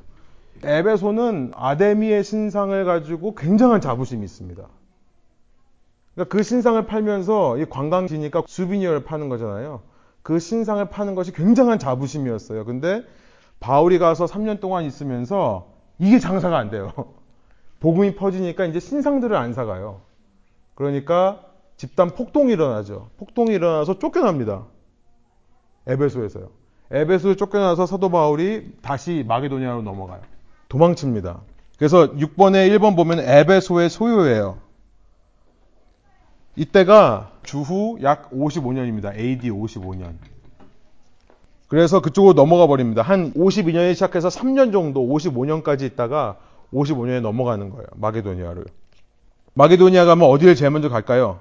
에베소는 0.65 1.53
아데미의 1.55 2.25
신상을 2.25 2.85
가지고 2.85 3.35
굉장한 3.35 3.81
자부심이 3.81 4.25
있습니다. 4.25 4.69
그러니까 6.15 6.37
그 6.37 6.43
신상을 6.43 6.85
팔면서 6.87 7.59
이 7.59 7.65
관광지니까 7.65 8.43
수비니어를 8.47 9.05
파는 9.05 9.29
거잖아요. 9.29 9.83
그 10.23 10.39
신상을 10.39 10.85
파는 10.87 11.15
것이 11.15 11.33
굉장한 11.33 11.79
자부심이었어요. 11.79 12.65
근데 12.65 13.03
바울이 13.61 13.99
가서 13.99 14.27
3년 14.27 14.61
동안 14.61 14.85
있으면서 14.85 15.73
이게 15.99 16.19
장사가 16.19 16.59
안 16.59 16.71
돼요. 16.71 16.93
복음이 17.81 18.15
퍼지니까 18.15 18.67
이제 18.67 18.79
신상들을 18.79 19.35
안 19.35 19.53
사가요. 19.53 20.03
그러니까 20.75 21.45
집단 21.77 22.11
폭동이 22.11 22.53
일어나죠. 22.53 23.11
폭동이 23.19 23.53
일어나서 23.53 23.99
쫓겨납니다. 23.99 24.67
에베소에서요. 25.87 26.49
에베소에 26.93 27.37
쫓겨나서 27.37 27.87
사도 27.87 28.11
바울이 28.11 28.73
다시 28.83 29.25
마게도니아로 29.27 29.83
넘어가요. 29.83 30.21
도망칩니다. 30.69 31.41
그래서 31.79 32.13
6번에 32.13 32.69
1번 32.71 32.95
보면 32.95 33.19
에베소의 33.19 33.91
소유예요. 33.91 34.59
이때가 36.57 37.33
주후 37.43 37.99
약 38.03 38.31
55년입니다. 38.31 39.17
AD 39.17 39.51
55년. 39.51 40.15
그래서 41.69 42.03
그쪽으로 42.03 42.35
넘어가 42.35 42.67
버립니다. 42.67 43.01
한 43.01 43.33
52년에 43.33 43.95
시작해서 43.95 44.29
3년 44.29 44.73
정도 44.73 45.01
55년까지 45.07 45.83
있다가 45.83 46.37
55년에 46.73 47.21
넘어가는 47.21 47.71
거예요. 47.71 47.87
마게도니아를. 47.95 48.65
마게도니아 49.55 50.05
가면 50.05 50.29
어디를 50.29 50.55
제일 50.55 50.71
먼저 50.71 50.89
갈까요? 50.89 51.41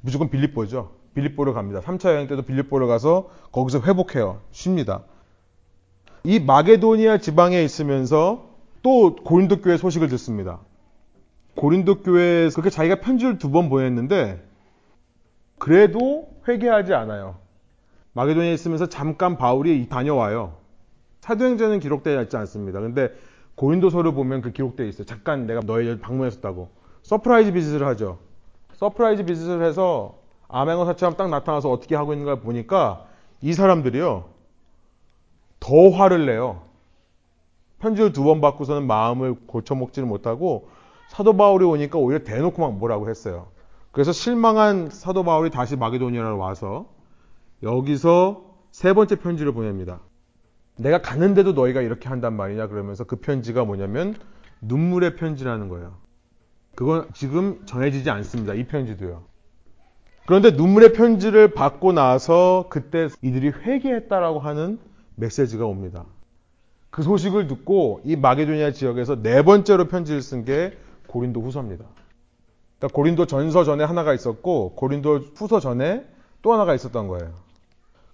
무조건 0.00 0.30
빌립보죠. 0.30 0.92
빌립보를 1.14 1.52
갑니다. 1.52 1.80
3차 1.80 2.10
여행 2.10 2.28
때도 2.28 2.42
빌립보를 2.42 2.86
가서 2.86 3.30
거기서 3.52 3.80
회복해요. 3.80 4.40
쉽니다. 4.52 5.02
이 6.22 6.38
마게도니아 6.40 7.18
지방에 7.18 7.62
있으면서 7.62 8.46
또 8.82 9.16
고린도 9.16 9.62
교회 9.62 9.76
소식을 9.76 10.08
듣습니다. 10.10 10.60
고린도 11.56 12.02
교회에 12.02 12.48
그렇게 12.50 12.70
자기가 12.70 12.96
편지를 12.96 13.38
두 13.38 13.50
번 13.50 13.68
보냈는데 13.68 14.42
그래도 15.58 16.28
회개하지 16.48 16.94
않아요. 16.94 17.36
마게도니아에 18.12 18.52
있으면서 18.54 18.88
잠깐 18.88 19.36
바울이 19.38 19.88
다녀와요. 19.88 20.56
사도행전은 21.20 21.80
기록되어 21.80 22.22
있지 22.22 22.36
않습니다. 22.36 22.80
근데 22.80 23.08
고린도서를 23.54 24.12
보면 24.12 24.42
그 24.42 24.52
기록되어 24.52 24.86
있어요. 24.86 25.06
잠깐 25.06 25.46
내가 25.46 25.60
너희 25.60 25.98
방문했었다고. 25.98 26.68
surprise 27.02 27.52
visit를 27.52 27.86
하죠. 27.88 28.18
surprise 28.74 29.24
visit를 29.24 29.64
해서 29.64 30.18
암행어사처럼 30.48 31.16
딱 31.16 31.30
나타나서 31.30 31.70
어떻게 31.70 31.94
하고 31.96 32.12
있는가 32.12 32.36
보니까 32.40 33.06
이 33.40 33.52
사람들이요. 33.52 34.24
더 35.60 35.88
화를 35.90 36.26
내요. 36.26 36.62
편지를 37.78 38.12
두 38.12 38.24
번 38.24 38.40
받고서는 38.40 38.86
마음을 38.86 39.34
고쳐먹지를 39.46 40.06
못하고 40.08 40.68
사도 41.14 41.36
바울이 41.36 41.64
오니까 41.64 41.96
오히려 41.96 42.24
대놓고 42.24 42.60
막 42.60 42.76
뭐라고 42.76 43.08
했어요. 43.08 43.46
그래서 43.92 44.10
실망한 44.10 44.90
사도 44.90 45.22
바울이 45.22 45.50
다시 45.50 45.76
마게도니아로 45.76 46.38
와서 46.38 46.86
여기서 47.62 48.42
세 48.72 48.92
번째 48.92 49.14
편지를 49.20 49.52
보냅니다. 49.52 50.00
내가 50.76 51.00
가는데도 51.00 51.52
너희가 51.52 51.82
이렇게 51.82 52.08
한단 52.08 52.34
말이냐 52.34 52.66
그러면서 52.66 53.04
그 53.04 53.14
편지가 53.14 53.64
뭐냐면 53.64 54.16
눈물의 54.60 55.14
편지라는 55.14 55.68
거예요. 55.68 55.98
그건 56.74 57.06
지금 57.14 57.64
전해지지 57.64 58.10
않습니다. 58.10 58.54
이 58.54 58.66
편지도요. 58.66 59.22
그런데 60.26 60.50
눈물의 60.50 60.94
편지를 60.94 61.52
받고 61.52 61.92
나서 61.92 62.66
그때 62.70 63.06
이들이 63.22 63.50
회개했다라고 63.50 64.40
하는 64.40 64.80
메시지가 65.14 65.64
옵니다. 65.64 66.06
그 66.90 67.04
소식을 67.04 67.46
듣고 67.46 68.00
이 68.04 68.16
마게도니아 68.16 68.72
지역에서 68.72 69.22
네 69.22 69.44
번째로 69.44 69.86
편지를 69.86 70.20
쓴 70.20 70.44
게 70.44 70.76
고린도 71.06 71.40
후서입니다. 71.40 71.84
그러니까 72.78 72.94
고린도 72.94 73.26
전서 73.26 73.64
전에 73.64 73.84
하나가 73.84 74.14
있었고 74.14 74.74
고린도 74.74 75.20
후서 75.36 75.60
전에 75.60 76.04
또 76.42 76.52
하나가 76.52 76.74
있었던 76.74 77.08
거예요. 77.08 77.32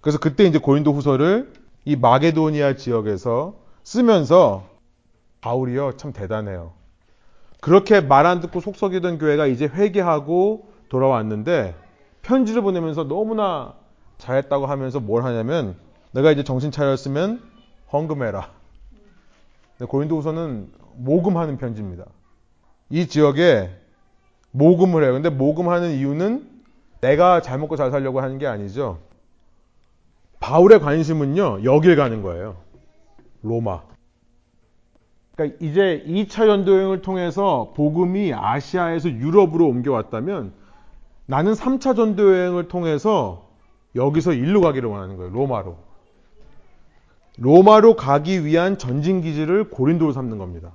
그래서 0.01 0.17
그때 0.17 0.45
이제 0.45 0.57
고린도 0.59 0.93
후서를 0.93 1.53
이 1.85 1.95
마게도니아 1.95 2.75
지역에서 2.75 3.55
쓰면서 3.83 4.69
바울이요 5.41 5.97
참 5.97 6.13
대단해요. 6.13 6.73
그렇게 7.59 8.01
말 8.01 8.25
안 8.25 8.41
듣고 8.41 8.59
속썩이던 8.59 9.19
교회가 9.19 9.45
이제 9.47 9.65
회개하고 9.65 10.69
돌아왔는데 10.89 11.75
편지를 12.21 12.61
보내면서 12.61 13.03
너무나 13.07 13.75
잘했다고 14.17 14.67
하면서 14.67 14.99
뭘 14.99 15.23
하냐면 15.23 15.75
내가 16.11 16.31
이제 16.31 16.43
정신 16.43 16.71
차렸으면 16.71 17.41
헌금해라. 17.91 18.49
고린도후서는 19.87 20.71
모금하는 20.97 21.57
편지입니다. 21.57 22.05
이 22.91 23.07
지역에 23.07 23.69
모금을 24.51 25.03
해요. 25.03 25.13
근데 25.13 25.29
모금하는 25.29 25.91
이유는 25.91 26.47
내가 26.99 27.41
잘 27.41 27.57
먹고 27.57 27.77
잘 27.77 27.89
살려고 27.89 28.21
하는 28.21 28.37
게 28.37 28.45
아니죠. 28.45 28.99
바울의 30.39 30.79
관심은요, 30.81 31.63
여길 31.63 31.95
가는 31.95 32.21
거예요. 32.21 32.57
로마. 33.41 33.81
그러니까 35.35 35.57
이제 35.61 36.03
2차 36.05 36.45
전도 36.45 36.77
여행을 36.77 37.01
통해서 37.01 37.73
복음이 37.75 38.33
아시아에서 38.33 39.09
유럽으로 39.09 39.67
옮겨왔다면 39.67 40.53
나는 41.25 41.53
3차 41.53 41.95
전도 41.95 42.33
여행을 42.33 42.67
통해서 42.67 43.49
여기서 43.95 44.33
일로 44.33 44.61
가기를 44.61 44.89
원하는 44.89 45.15
거예요. 45.15 45.31
로마로. 45.31 45.77
로마로 47.37 47.95
가기 47.95 48.45
위한 48.45 48.77
전진 48.77 49.21
기지를 49.21 49.69
고린도로 49.69 50.11
삼는 50.11 50.37
겁니다. 50.37 50.73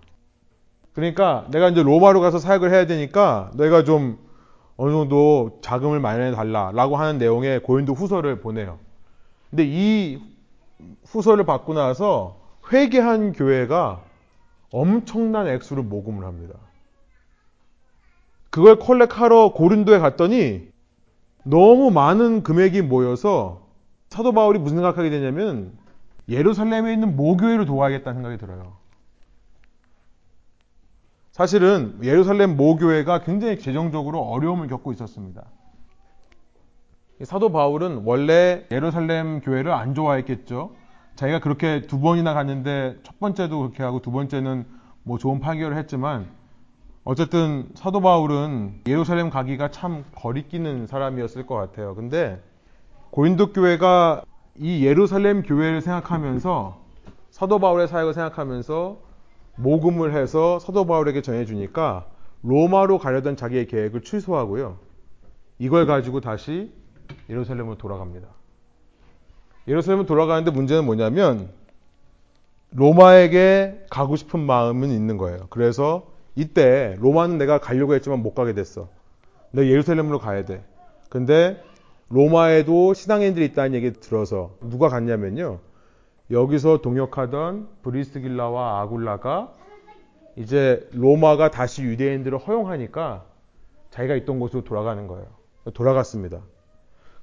그러니까 0.96 1.46
내가 1.50 1.68
이제 1.68 1.82
로마로 1.82 2.22
가서 2.22 2.38
사역을 2.38 2.72
해야 2.72 2.86
되니까 2.86 3.50
내가 3.54 3.84
좀 3.84 4.18
어느 4.78 4.90
정도 4.90 5.58
자금을 5.60 6.00
마련해 6.00 6.34
달라라고 6.34 6.96
하는 6.96 7.18
내용의 7.18 7.62
고린도 7.62 7.92
후서를 7.92 8.40
보내요. 8.40 8.78
근데 9.50 9.64
이 9.66 10.18
후서를 11.04 11.44
받고 11.44 11.74
나서 11.74 12.40
회개한 12.72 13.34
교회가 13.34 14.02
엄청난 14.72 15.46
액수를 15.48 15.82
모금을 15.82 16.24
합니다. 16.24 16.54
그걸 18.48 18.78
콜렉하러 18.78 19.52
고린도에 19.52 19.98
갔더니 19.98 20.66
너무 21.44 21.90
많은 21.90 22.42
금액이 22.42 22.80
모여서 22.82 23.66
사도 24.08 24.32
바울이 24.32 24.58
무슨 24.58 24.78
생각하게 24.78 25.10
되냐면 25.10 25.72
예루살렘에 26.30 26.94
있는 26.94 27.16
모교회를 27.16 27.66
도와야겠다는 27.66 28.14
생각이 28.22 28.38
들어요. 28.38 28.85
사실은 31.36 31.98
예루살렘 32.02 32.56
모교회가 32.56 33.20
굉장히 33.20 33.58
재정적으로 33.58 34.22
어려움을 34.22 34.68
겪고 34.68 34.90
있었습니다. 34.92 35.44
사도 37.24 37.52
바울은 37.52 38.04
원래 38.06 38.64
예루살렘 38.70 39.42
교회를 39.42 39.70
안 39.70 39.94
좋아했겠죠. 39.94 40.70
자기가 41.14 41.40
그렇게 41.40 41.82
두 41.82 42.00
번이나 42.00 42.32
갔는데 42.32 42.96
첫 43.02 43.20
번째도 43.20 43.58
그렇게 43.58 43.82
하고 43.82 44.00
두 44.00 44.12
번째는 44.12 44.64
뭐 45.02 45.18
좋은 45.18 45.38
파결을 45.38 45.76
했지만 45.76 46.26
어쨌든 47.04 47.68
사도 47.74 48.00
바울은 48.00 48.80
예루살렘 48.86 49.28
가기가 49.28 49.70
참 49.70 50.06
거리끼는 50.14 50.86
사람이었을 50.86 51.44
것 51.44 51.54
같아요. 51.54 51.94
근데 51.94 52.42
고린도 53.10 53.52
교회가 53.52 54.22
이 54.58 54.86
예루살렘 54.86 55.42
교회를 55.42 55.82
생각하면서 55.82 56.78
사도 57.28 57.58
바울의 57.58 57.88
사역을 57.88 58.14
생각하면서 58.14 59.04
모금을 59.56 60.14
해서 60.14 60.58
사도 60.58 60.86
바울에게 60.86 61.22
전해주니까 61.22 62.06
로마로 62.42 62.98
가려던 62.98 63.36
자기의 63.36 63.66
계획을 63.66 64.02
취소하고요. 64.02 64.78
이걸 65.58 65.86
가지고 65.86 66.20
다시 66.20 66.72
예루살렘으로 67.28 67.76
돌아갑니다. 67.76 68.28
예루살렘으로 69.68 70.06
돌아가는데 70.06 70.50
문제는 70.50 70.84
뭐냐면 70.84 71.50
로마에게 72.72 73.86
가고 73.90 74.16
싶은 74.16 74.40
마음은 74.40 74.90
있는 74.90 75.16
거예요. 75.16 75.46
그래서 75.50 76.06
이때 76.34 76.96
로마는 77.00 77.38
내가 77.38 77.58
가려고 77.58 77.94
했지만 77.94 78.22
못 78.22 78.34
가게 78.34 78.52
됐어. 78.52 78.88
내가 79.52 79.66
예루살렘으로 79.68 80.18
가야 80.18 80.44
돼. 80.44 80.62
근데 81.08 81.62
로마에도 82.10 82.94
신앙인들이 82.94 83.46
있다는 83.46 83.74
얘기 83.74 83.92
들어서 83.92 84.52
누가 84.60 84.88
갔냐면요. 84.88 85.58
여기서 86.30 86.78
동역하던 86.78 87.68
브리스길라와 87.82 88.80
아굴라가 88.80 89.52
이제 90.36 90.88
로마가 90.92 91.50
다시 91.50 91.82
유대인들을 91.82 92.38
허용하니까 92.38 93.24
자기가 93.90 94.16
있던 94.16 94.40
곳으로 94.40 94.64
돌아가는 94.64 95.06
거예요. 95.06 95.26
돌아갔습니다. 95.72 96.40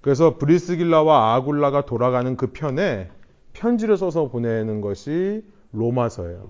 그래서 0.02 0.38
브리스길라와 0.38 1.36
아굴라가 1.36 1.86
돌아가는 1.86 2.36
그 2.36 2.48
편에 2.48 3.10
편지를 3.54 3.98
써서 3.98 4.28
보내는 4.30 4.82
것이 4.82 5.46
로마서예요. 5.72 6.50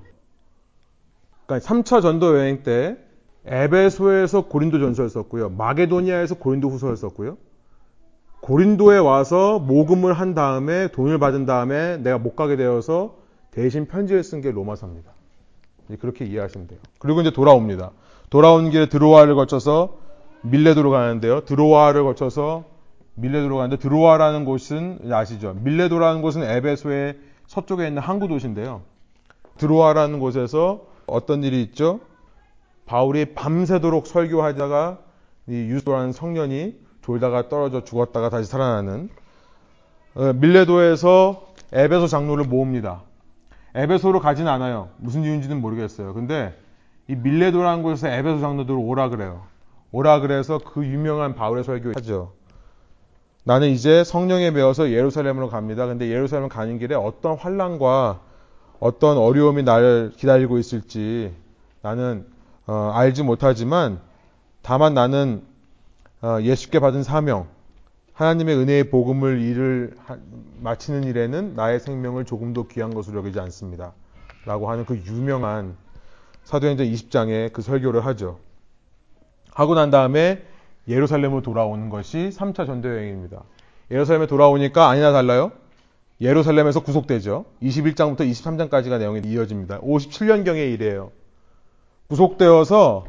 그러니까 1.45 1.67
3차 1.67 2.01
전도 2.01 2.37
여행 2.37 2.63
때 2.63 2.97
에베소에서 3.45 4.47
고린도 4.47 4.79
전서를 4.79 5.09
썼고요. 5.09 5.49
마게도니아에서 5.49 6.35
고린도 6.35 6.69
후서를 6.69 6.95
썼고요. 6.95 7.37
고린도에 8.43 8.97
와서 8.97 9.57
모금을 9.59 10.11
한 10.11 10.33
다음에 10.33 10.89
돈을 10.89 11.17
받은 11.17 11.45
다음에 11.45 11.95
내가 11.97 12.17
못 12.17 12.35
가게 12.35 12.57
되어서 12.57 13.15
대신 13.51 13.87
편지를 13.87 14.21
쓴 14.21 14.41
게 14.41 14.51
로마서입니다. 14.51 15.11
그렇게 16.01 16.25
이해하시면 16.25 16.67
돼요. 16.67 16.79
그리고 16.99 17.21
이제 17.21 17.31
돌아옵니다. 17.31 17.91
돌아온 18.29 18.69
길에 18.69 18.89
드로아를 18.89 19.35
거쳐서 19.35 19.97
밀레도로 20.41 20.91
가는데요. 20.91 21.45
드로아를 21.45 22.03
거쳐서 22.03 22.65
밀레도로 23.15 23.55
가는데 23.55 23.77
드로아라는 23.77 24.43
곳은 24.43 24.99
아시죠? 25.09 25.55
밀레도라는 25.61 26.21
곳은 26.21 26.43
에베소의 26.43 27.19
서쪽에 27.47 27.87
있는 27.87 28.01
항구 28.01 28.27
도시인데요. 28.27 28.81
드로아라는 29.57 30.19
곳에서 30.19 30.87
어떤 31.05 31.45
일이 31.45 31.61
있죠? 31.61 32.01
바울이 32.87 33.35
밤새도록 33.35 34.05
설교하다가 34.05 34.99
이 35.47 35.53
유소라는 35.53 36.11
성년이 36.11 36.82
졸다가 37.03 37.49
떨어져 37.49 37.83
죽었다가 37.83 38.29
다시 38.29 38.49
살아나는 38.49 39.09
어, 40.15 40.33
밀레도에서 40.33 41.53
에베소 41.71 42.07
장로를 42.07 42.45
모읍니다. 42.45 43.01
에베소로 43.75 44.19
가진 44.19 44.47
않아요. 44.47 44.89
무슨 44.97 45.23
이유인지는 45.23 45.59
모르겠어요. 45.61 46.13
근데 46.13 46.57
이 47.07 47.15
밀레도라는 47.15 47.83
곳에서 47.83 48.07
에베소 48.07 48.39
장로들을 48.39 48.79
오라 48.79 49.09
그래요. 49.09 49.43
오라 49.91 50.19
그래서 50.21 50.59
그 50.59 50.85
유명한 50.85 51.35
바울의 51.35 51.63
설교 51.63 51.91
하죠. 51.95 52.33
나는 53.43 53.69
이제 53.69 54.03
성령에 54.03 54.51
배워서 54.51 54.91
예루살렘으로 54.91 55.49
갑니다. 55.49 55.85
근데 55.85 56.09
예루살렘 56.09 56.47
가는 56.47 56.79
길에 56.79 56.95
어떤 56.95 57.35
환란과 57.35 58.21
어떤 58.79 59.17
어려움이 59.17 59.63
나를 59.63 60.13
기다리고 60.15 60.57
있을지 60.57 61.33
나는 61.81 62.25
어, 62.65 62.91
알지 62.93 63.23
못하지만 63.23 63.99
다만 64.61 64.93
나는 64.93 65.41
어, 65.43 65.52
예수께 66.41 66.79
받은 66.79 67.03
사명, 67.03 67.47
하나님의 68.13 68.55
은혜의 68.55 68.89
복음을 68.89 69.41
일을 69.41 69.95
마치는 70.61 71.03
일에는 71.03 71.55
나의 71.55 71.79
생명을 71.79 72.25
조금도 72.25 72.67
귀한 72.67 72.93
것으로 72.93 73.19
여기지 73.19 73.39
않습니다. 73.39 73.93
라고 74.45 74.69
하는 74.69 74.85
그 74.85 74.97
유명한 75.05 75.75
사도행전 76.43 76.87
20장에 76.87 77.51
그 77.51 77.61
설교를 77.61 78.05
하죠. 78.05 78.39
하고 79.51 79.75
난 79.75 79.89
다음에 79.89 80.43
예루살렘으로 80.87 81.41
돌아오는 81.41 81.89
것이 81.89 82.29
3차 82.33 82.65
전도 82.65 82.89
여행입니다. 82.89 83.43
예루살렘에 83.91 84.27
돌아오니까 84.27 84.89
아니나 84.89 85.11
달라요. 85.11 85.51
예루살렘에서 86.21 86.81
구속되죠. 86.81 87.45
21장부터 87.61 88.19
23장까지가 88.19 88.99
내용이 88.99 89.21
이어집니다. 89.25 89.81
57년경의 89.81 90.73
일이에요. 90.73 91.11
구속되어서 92.07 93.05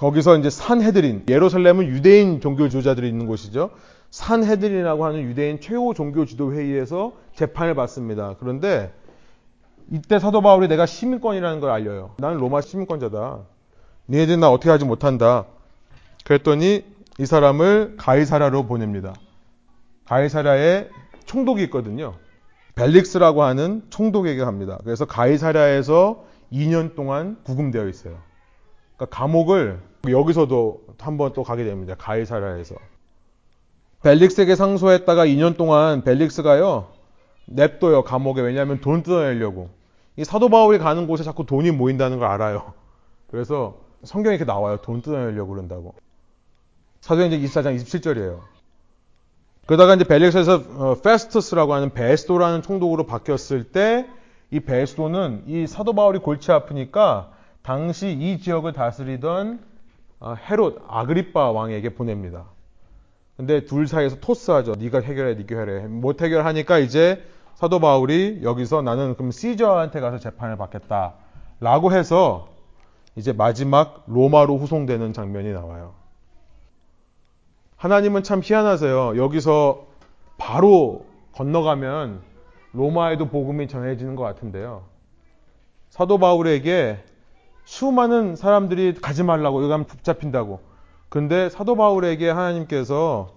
거기서 0.00 0.38
이제 0.38 0.48
산헤드린, 0.48 1.24
예루살렘은 1.28 1.86
유대인 1.86 2.40
종교 2.40 2.70
지도자들이 2.70 3.06
있는 3.06 3.26
곳이죠. 3.26 3.68
산헤드린이라고 4.08 5.04
하는 5.04 5.20
유대인 5.20 5.60
최고 5.60 5.92
종교 5.92 6.24
지도 6.24 6.54
회의에서 6.54 7.12
재판을 7.34 7.74
받습니다. 7.74 8.36
그런데 8.40 8.94
이때 9.92 10.18
사도 10.18 10.40
바울이 10.40 10.68
내가 10.68 10.86
시민권이라는 10.86 11.60
걸 11.60 11.68
알려요. 11.68 12.14
나는 12.16 12.38
로마 12.38 12.62
시민권자다. 12.62 13.40
니네들 14.08 14.40
나 14.40 14.50
어떻게 14.50 14.70
하지 14.70 14.86
못한다. 14.86 15.44
그랬더니 16.24 16.82
이 17.18 17.26
사람을 17.26 17.96
가이사라로 17.98 18.64
보냅니다. 18.64 19.12
가이사라에 20.06 20.88
총독이 21.26 21.62
있거든요. 21.64 22.14
벨릭스라고 22.74 23.42
하는 23.42 23.82
총독에게 23.90 24.42
갑니다. 24.42 24.78
그래서 24.82 25.04
가이사라에서 25.04 26.24
2년 26.50 26.94
동안 26.94 27.36
구금되어 27.44 27.86
있어요. 27.86 28.16
그러니까 28.96 29.14
감옥을 29.14 29.89
여기서도 30.08 30.82
한 30.98 31.16
번 31.16 31.32
또 31.32 31.42
가게 31.42 31.64
됩니다. 31.64 31.94
가이사라에서. 31.98 32.74
벨릭스에게 34.02 34.54
상소했다가 34.56 35.26
2년 35.26 35.56
동안 35.56 36.02
벨릭스가요, 36.04 36.88
냅둬요, 37.46 38.02
감옥에. 38.04 38.40
왜냐하면 38.40 38.80
돈 38.80 39.02
뜯어내려고. 39.02 39.68
이 40.16 40.24
사도 40.24 40.48
바울이 40.48 40.78
가는 40.78 41.06
곳에 41.06 41.22
자꾸 41.24 41.44
돈이 41.44 41.70
모인다는 41.70 42.18
걸 42.18 42.28
알아요. 42.28 42.72
그래서 43.30 43.78
성경에 44.04 44.36
이렇게 44.36 44.46
나와요. 44.50 44.78
돈 44.78 45.02
뜯어내려고 45.02 45.52
그런다고. 45.52 45.94
사도행전 47.02 47.40
24장 47.40 47.76
27절이에요. 47.76 48.40
그러다가 49.66 49.94
이제 49.94 50.04
벨릭스에서 50.04 50.62
어, 50.76 50.94
페스투스라고 51.02 51.74
하는 51.74 51.90
베스도라는 51.90 52.62
총독으로 52.62 53.04
바뀌었을 53.06 53.64
때 53.72 54.06
이 54.52 54.58
베스도는 54.58 55.44
이 55.46 55.68
사도 55.68 55.92
바울이 55.92 56.18
골치 56.18 56.50
아프니까 56.50 57.30
당시 57.62 58.10
이 58.10 58.40
지역을 58.40 58.72
다스리던 58.72 59.60
어, 59.60 59.69
헤롯 60.22 60.82
아그리빠 60.88 61.50
왕에게 61.50 61.94
보냅니다. 61.94 62.46
근데 63.36 63.64
둘 63.64 63.86
사이에서 63.86 64.16
토스하죠. 64.20 64.74
네가 64.74 65.00
해결해, 65.00 65.34
네가 65.34 65.58
해결해. 65.58 65.86
못 65.86 66.20
해결하니까 66.20 66.78
이제 66.78 67.24
사도 67.54 67.80
바울이 67.80 68.40
여기서 68.42 68.82
나는 68.82 69.14
그럼 69.14 69.30
시저한테 69.30 70.00
가서 70.00 70.18
재판을 70.18 70.56
받겠다 70.56 71.14
라고 71.58 71.92
해서 71.92 72.48
이제 73.16 73.32
마지막 73.32 74.04
로마로 74.06 74.56
후송되는 74.58 75.12
장면이 75.12 75.52
나와요. 75.52 75.94
하나님은 77.76 78.22
참 78.22 78.40
희한하세요. 78.44 79.16
여기서 79.16 79.86
바로 80.36 81.06
건너가면 81.32 82.20
로마에도 82.72 83.28
복음이 83.28 83.68
전해지는 83.68 84.16
것 84.16 84.22
같은데요. 84.22 84.84
사도 85.88 86.18
바울에게 86.18 87.02
수많은 87.70 88.34
사람들이 88.34 88.94
가지 88.94 89.22
말라고 89.22 89.60
여기 89.60 89.68
가면 89.68 89.86
붙잡힌다고. 89.86 90.58
근데 91.08 91.48
사도 91.48 91.76
바울에게 91.76 92.28
하나님께서 92.28 93.28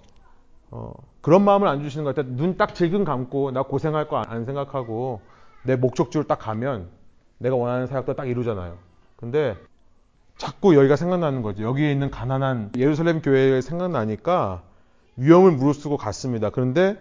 어, 0.71 0.91
그런 1.21 1.43
마음을 1.43 1.67
안 1.67 1.84
주시는 1.84 2.03
것 2.03 2.15
같아요. 2.15 2.36
눈 2.36 2.57
딱 2.57 2.73
질끈 2.73 3.03
감고 3.05 3.51
나 3.51 3.61
고생할 3.61 4.07
거 4.07 4.17
안 4.17 4.45
생각하고 4.45 5.21
내 5.61 5.75
목적지로 5.75 6.23
딱 6.23 6.39
가면 6.39 6.89
내가 7.38 7.55
원하는 7.55 7.86
사역도 7.86 8.15
딱 8.15 8.27
이루잖아요. 8.27 8.77
근데 9.17 9.55
자꾸 10.38 10.75
여기가 10.75 10.95
생각나는 10.95 11.43
거죠. 11.43 11.61
여기에 11.63 11.91
있는 11.91 12.09
가난한 12.09 12.71
예루살렘 12.75 13.21
교회가 13.21 13.61
생각나니까 13.61 14.63
위험을 15.15 15.51
무릅쓰고 15.51 15.97
갔습니다. 15.97 16.49
그런데 16.49 16.97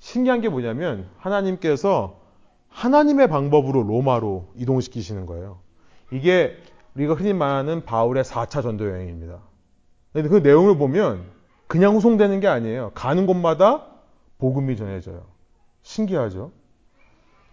신기한 0.00 0.40
게 0.40 0.48
뭐냐면 0.48 1.06
하나님께서 1.18 2.16
하나님의 2.68 3.28
방법으로 3.28 3.84
로마로 3.84 4.48
이동시키시는 4.56 5.24
거예요. 5.26 5.62
이게 6.12 6.56
우리가 6.94 7.14
흔히 7.14 7.32
말하는 7.32 7.84
바울의 7.84 8.24
4차 8.24 8.62
전도 8.62 8.88
여행입니다. 8.88 9.38
근데 10.12 10.28
그 10.28 10.36
내용을 10.36 10.78
보면 10.78 11.24
그냥 11.66 11.94
후송되는 11.94 12.40
게 12.40 12.46
아니에요. 12.46 12.92
가는 12.94 13.26
곳마다 13.26 13.84
복음이 14.38 14.76
전해져요. 14.76 15.22
신기하죠? 15.82 16.52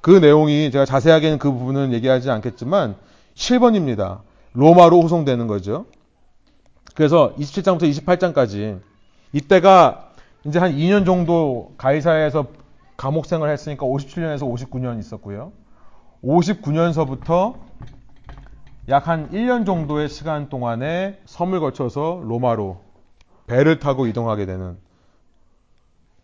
그 0.02 0.12
내용이 0.12 0.72
제가 0.72 0.86
자세하게는 0.86 1.38
그 1.39 1.52
부분은 1.52 1.93
얘기하지 1.93 2.30
않겠지만 2.30 2.95
7번입니다. 3.36 4.22
로마로 4.54 5.02
후송되는 5.02 5.47
거죠. 5.47 5.86
그래서 6.95 7.34
27장부터 7.38 7.84
28장까지 7.84 8.80
이때가 9.34 10.12
이제 10.45 10.60
한 10.60 10.74
2년 10.74 11.06
정도 11.06 11.74
가이사에서 11.78 12.47
감옥 12.97 13.26
생활을 13.26 13.54
했으니까 13.54 13.86
57년에서 13.86 14.41
59년 14.41 14.99
있었고요. 14.99 15.52
59년서부터 16.24 17.56
약 18.89 19.07
한 19.07 19.29
1년 19.29 19.65
정도의 19.65 20.09
시간 20.09 20.49
동안에 20.49 21.21
섬을 21.25 21.59
거쳐서 21.59 22.21
로마로 22.25 22.82
배를 23.47 23.79
타고 23.79 24.07
이동하게 24.07 24.45
되는 24.45 24.77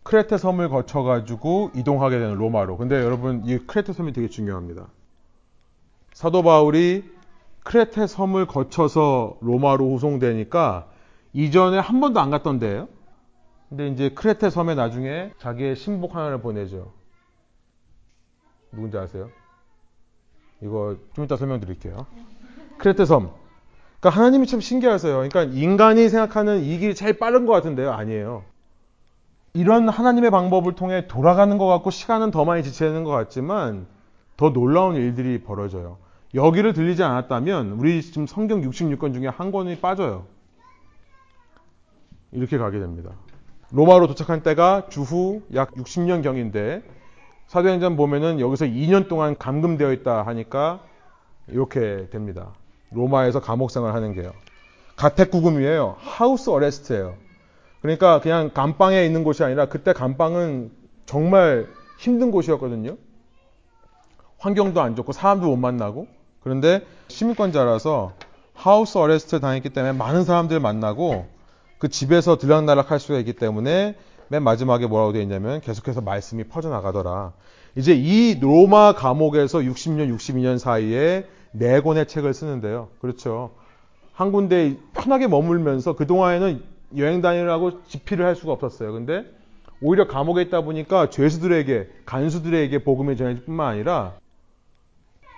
크레테 0.02 0.38
섬을 0.38 0.70
거쳐 0.70 1.02
가지고 1.02 1.70
이동하게 1.74 2.18
되는 2.18 2.34
로마로. 2.34 2.78
근데 2.78 2.96
여러분 2.96 3.42
이 3.44 3.58
크레테 3.58 3.92
섬이 3.92 4.12
되게 4.12 4.28
중요합니다. 4.28 4.88
사도 6.14 6.42
바울이 6.42 7.04
크레테 7.62 8.06
섬을 8.06 8.46
거쳐서 8.46 9.36
로마로 9.40 9.92
후송되니까 9.92 10.88
이전에 11.34 11.78
한 11.78 12.00
번도 12.00 12.20
안 12.20 12.30
갔던 12.30 12.58
데예요. 12.58 12.88
근데 13.68 13.88
이제 13.88 14.08
크레테 14.08 14.48
섬에 14.48 14.74
나중에 14.74 15.32
자기의 15.38 15.76
신복 15.76 16.16
하나를 16.16 16.40
보내죠. 16.40 16.92
누군지 18.72 18.96
아세요? 18.96 19.30
이거 20.62 20.96
좀 21.14 21.24
이따 21.24 21.36
설명드릴게요. 21.36 22.06
크레테 22.78 23.04
섬. 23.04 23.30
그러니까 24.00 24.20
하나님이 24.20 24.46
참 24.46 24.60
신기하세요. 24.60 25.14
그러니까 25.14 25.42
인간이 25.42 26.08
생각하는 26.08 26.62
이 26.62 26.78
길이 26.78 26.94
제일 26.94 27.18
빠른 27.18 27.46
것 27.46 27.52
같은데요. 27.52 27.92
아니에요. 27.92 28.44
이런 29.54 29.88
하나님의 29.88 30.30
방법을 30.30 30.74
통해 30.74 31.06
돌아가는 31.08 31.56
것 31.58 31.66
같고 31.66 31.90
시간은 31.90 32.30
더 32.30 32.44
많이 32.44 32.62
지체되는 32.62 33.04
것 33.04 33.10
같지만 33.10 33.86
더 34.36 34.52
놀라운 34.52 34.94
일들이 34.94 35.42
벌어져요. 35.42 35.98
여기를 36.34 36.74
들리지 36.74 37.02
않았다면 37.02 37.72
우리 37.72 38.02
지금 38.02 38.26
성경 38.26 38.60
66권 38.60 39.14
중에 39.14 39.26
한 39.26 39.50
권이 39.50 39.80
빠져요. 39.80 40.26
이렇게 42.32 42.58
가게 42.58 42.78
됩니다. 42.78 43.10
로마로 43.72 44.06
도착한 44.06 44.42
때가 44.42 44.86
주후 44.90 45.42
약 45.54 45.72
60년경인데 45.72 46.82
사도행전 47.46 47.96
보면은 47.96 48.40
여기서 48.40 48.66
2년 48.66 49.08
동안 49.08 49.36
감금되어 49.36 49.92
있다 49.92 50.22
하니까 50.22 50.80
이렇게 51.48 52.08
됩니다. 52.10 52.52
로마에서 52.90 53.40
감옥 53.40 53.70
생활 53.70 53.94
하는 53.94 54.14
게요. 54.14 54.32
가택구금이에요. 54.96 55.96
하우스 55.98 56.50
어레스트예요. 56.50 57.14
그러니까 57.80 58.20
그냥 58.20 58.50
감방에 58.52 59.04
있는 59.04 59.24
곳이 59.24 59.44
아니라 59.44 59.66
그때 59.66 59.92
감방은 59.92 60.70
정말 61.06 61.66
힘든 61.98 62.30
곳이었거든요. 62.30 62.96
환경도 64.38 64.80
안 64.80 64.96
좋고 64.96 65.12
사람도 65.12 65.46
못 65.46 65.56
만나고 65.56 66.06
그런데 66.40 66.84
시민권자라서 67.08 68.12
하우스 68.54 68.98
어레스트 68.98 69.40
당했기 69.40 69.70
때문에 69.70 69.92
많은 69.92 70.24
사람들 70.24 70.60
만나고 70.60 71.26
그 71.78 71.88
집에서 71.88 72.36
들락날락 72.36 72.90
할 72.90 72.98
수가 72.98 73.18
있기 73.18 73.34
때문에 73.34 73.96
맨 74.28 74.42
마지막에 74.42 74.86
뭐라고 74.86 75.12
되어 75.12 75.22
있냐면 75.22 75.60
계속해서 75.60 76.00
말씀이 76.00 76.44
퍼져나가더라. 76.44 77.32
이제 77.76 77.94
이 77.94 78.38
로마 78.40 78.92
감옥에서 78.92 79.60
60년, 79.60 80.14
62년 80.16 80.58
사이에 80.58 81.26
네 81.52 81.80
권의 81.80 82.06
책을 82.06 82.34
쓰는데요. 82.34 82.88
그렇죠. 83.00 83.50
한 84.12 84.32
군데 84.32 84.76
편하게 84.94 85.28
머물면서 85.28 85.96
그동안에는 85.96 86.62
여행 86.96 87.20
다니라고 87.20 87.84
집필을 87.84 88.24
할 88.24 88.34
수가 88.34 88.52
없었어요. 88.52 88.92
근데 88.92 89.24
오히려 89.80 90.08
감옥에 90.08 90.42
있다 90.42 90.62
보니까 90.62 91.10
죄수들에게, 91.10 91.88
간수들에게 92.04 92.82
복음이 92.82 93.16
전해질 93.16 93.44
뿐만 93.44 93.68
아니라 93.68 94.14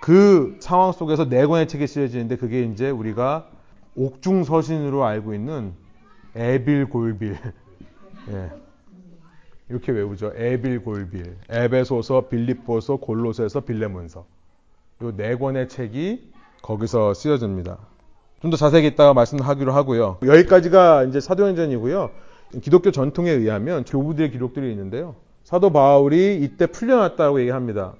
그 0.01 0.57
상황 0.59 0.91
속에서 0.91 1.29
네 1.29 1.45
권의 1.45 1.67
책이 1.67 1.85
쓰여지는데 1.85 2.37
그게 2.37 2.63
이제 2.63 2.89
우리가 2.89 3.47
옥중서신으로 3.95 5.03
알고 5.05 5.33
있는 5.33 5.73
에빌골빌. 6.35 7.37
예. 8.31 8.49
이렇게 9.69 9.91
외우죠. 9.91 10.33
에빌골빌. 10.35 11.37
에베소서, 11.49 12.29
빌립보서, 12.29 12.97
골로새서, 12.97 13.61
빌레몬서. 13.61 14.25
이 15.09 15.13
네 15.17 15.35
권의 15.35 15.67
책이 15.69 16.31
거기서 16.61 17.13
쓰여집니다. 17.13 17.77
좀 18.41 18.49
더 18.51 18.57
자세히 18.57 18.87
있다가 18.87 19.13
말씀하기로 19.13 19.71
하고요. 19.71 20.17
여기까지가 20.23 21.03
이제 21.05 21.19
사도행전이고요. 21.19 22.09
기독교 22.61 22.91
전통에 22.91 23.29
의하면 23.31 23.83
교부들의 23.85 24.31
기록들이 24.31 24.69
있는데요. 24.71 25.15
사도 25.43 25.71
바울이 25.71 26.39
이때 26.41 26.65
풀려났다고 26.67 27.39
얘기합니다. 27.41 27.93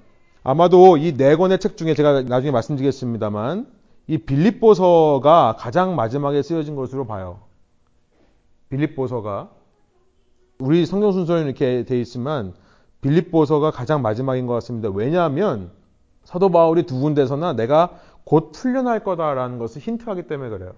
아마도 0.43 0.97
이 0.97 1.13
네 1.15 1.35
권의 1.35 1.59
책 1.59 1.77
중에 1.77 1.93
제가 1.93 2.23
나중에 2.23 2.51
말씀드리겠습니다만 2.51 3.67
이 4.07 4.17
빌립보서가 4.17 5.55
가장 5.59 5.95
마지막에 5.95 6.41
쓰여진 6.41 6.75
것으로 6.75 7.05
봐요. 7.05 7.39
빌립보서가 8.69 9.49
우리 10.59 10.85
성경 10.85 11.11
순서는 11.11 11.45
이렇게 11.45 11.83
돼 11.85 11.99
있지만 12.01 12.53
빌립보서가 13.01 13.71
가장 13.71 14.01
마지막인 14.01 14.47
것 14.47 14.53
같습니다. 14.55 14.89
왜냐하면 14.89 15.71
사도 16.31 16.49
바울이 16.49 16.83
두 16.83 16.97
군데서나 17.01 17.53
내가 17.53 17.89
곧 18.23 18.53
풀려날 18.53 19.03
거다라는 19.03 19.57
것을 19.57 19.81
힌트하기 19.81 20.27
때문에 20.27 20.49
그래요. 20.49 20.71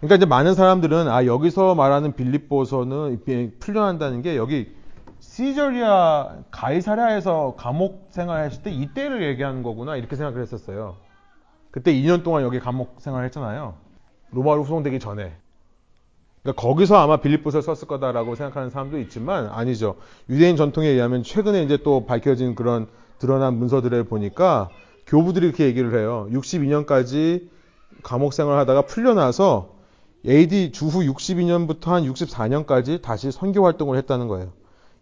그러니까 0.00 0.16
이제 0.16 0.26
많은 0.26 0.54
사람들은 0.54 1.08
아 1.08 1.24
여기서 1.24 1.74
말하는 1.74 2.12
빌립보서는 2.12 3.22
풀려난다는 3.58 4.20
게 4.20 4.36
여기 4.36 4.74
시저리아 5.18 6.36
가이사랴에서 6.50 7.54
감옥 7.56 8.08
생활했을 8.10 8.62
때 8.62 8.70
이때를 8.70 9.22
얘기하는 9.22 9.62
거구나 9.62 9.96
이렇게 9.96 10.14
생각을 10.14 10.42
했었어요. 10.42 10.96
그때 11.70 11.94
2년 11.94 12.22
동안 12.22 12.42
여기 12.42 12.60
감옥 12.60 13.00
생활했잖아요. 13.00 13.74
로마로 14.32 14.64
후송되기 14.64 14.98
전에. 14.98 15.32
그러니까 16.42 16.60
거기서 16.62 16.96
아마 16.96 17.18
빌립보서를 17.18 17.62
썼을 17.62 17.86
거다라고 17.86 18.34
생각하는 18.34 18.70
사람도 18.70 18.98
있지만 19.00 19.46
아니죠. 19.48 19.96
유대인 20.28 20.56
전통에 20.56 20.88
의하면 20.88 21.22
최근에 21.22 21.62
이제 21.62 21.76
또 21.82 22.06
밝혀진 22.06 22.54
그런 22.54 22.86
드러난 23.18 23.54
문서들을 23.54 24.04
보니까 24.04 24.70
교부들이 25.06 25.46
그렇게 25.46 25.66
얘기를 25.66 25.98
해요. 25.98 26.28
62년까지 26.32 27.48
감옥 28.02 28.32
생활하다가 28.32 28.82
풀려나서 28.82 29.74
AD 30.26 30.72
주후 30.72 31.00
62년부터 31.00 31.86
한 31.86 32.04
64년까지 32.04 33.02
다시 33.02 33.30
선교 33.30 33.64
활동을 33.64 33.96
했다는 33.98 34.28
거예요. 34.28 34.52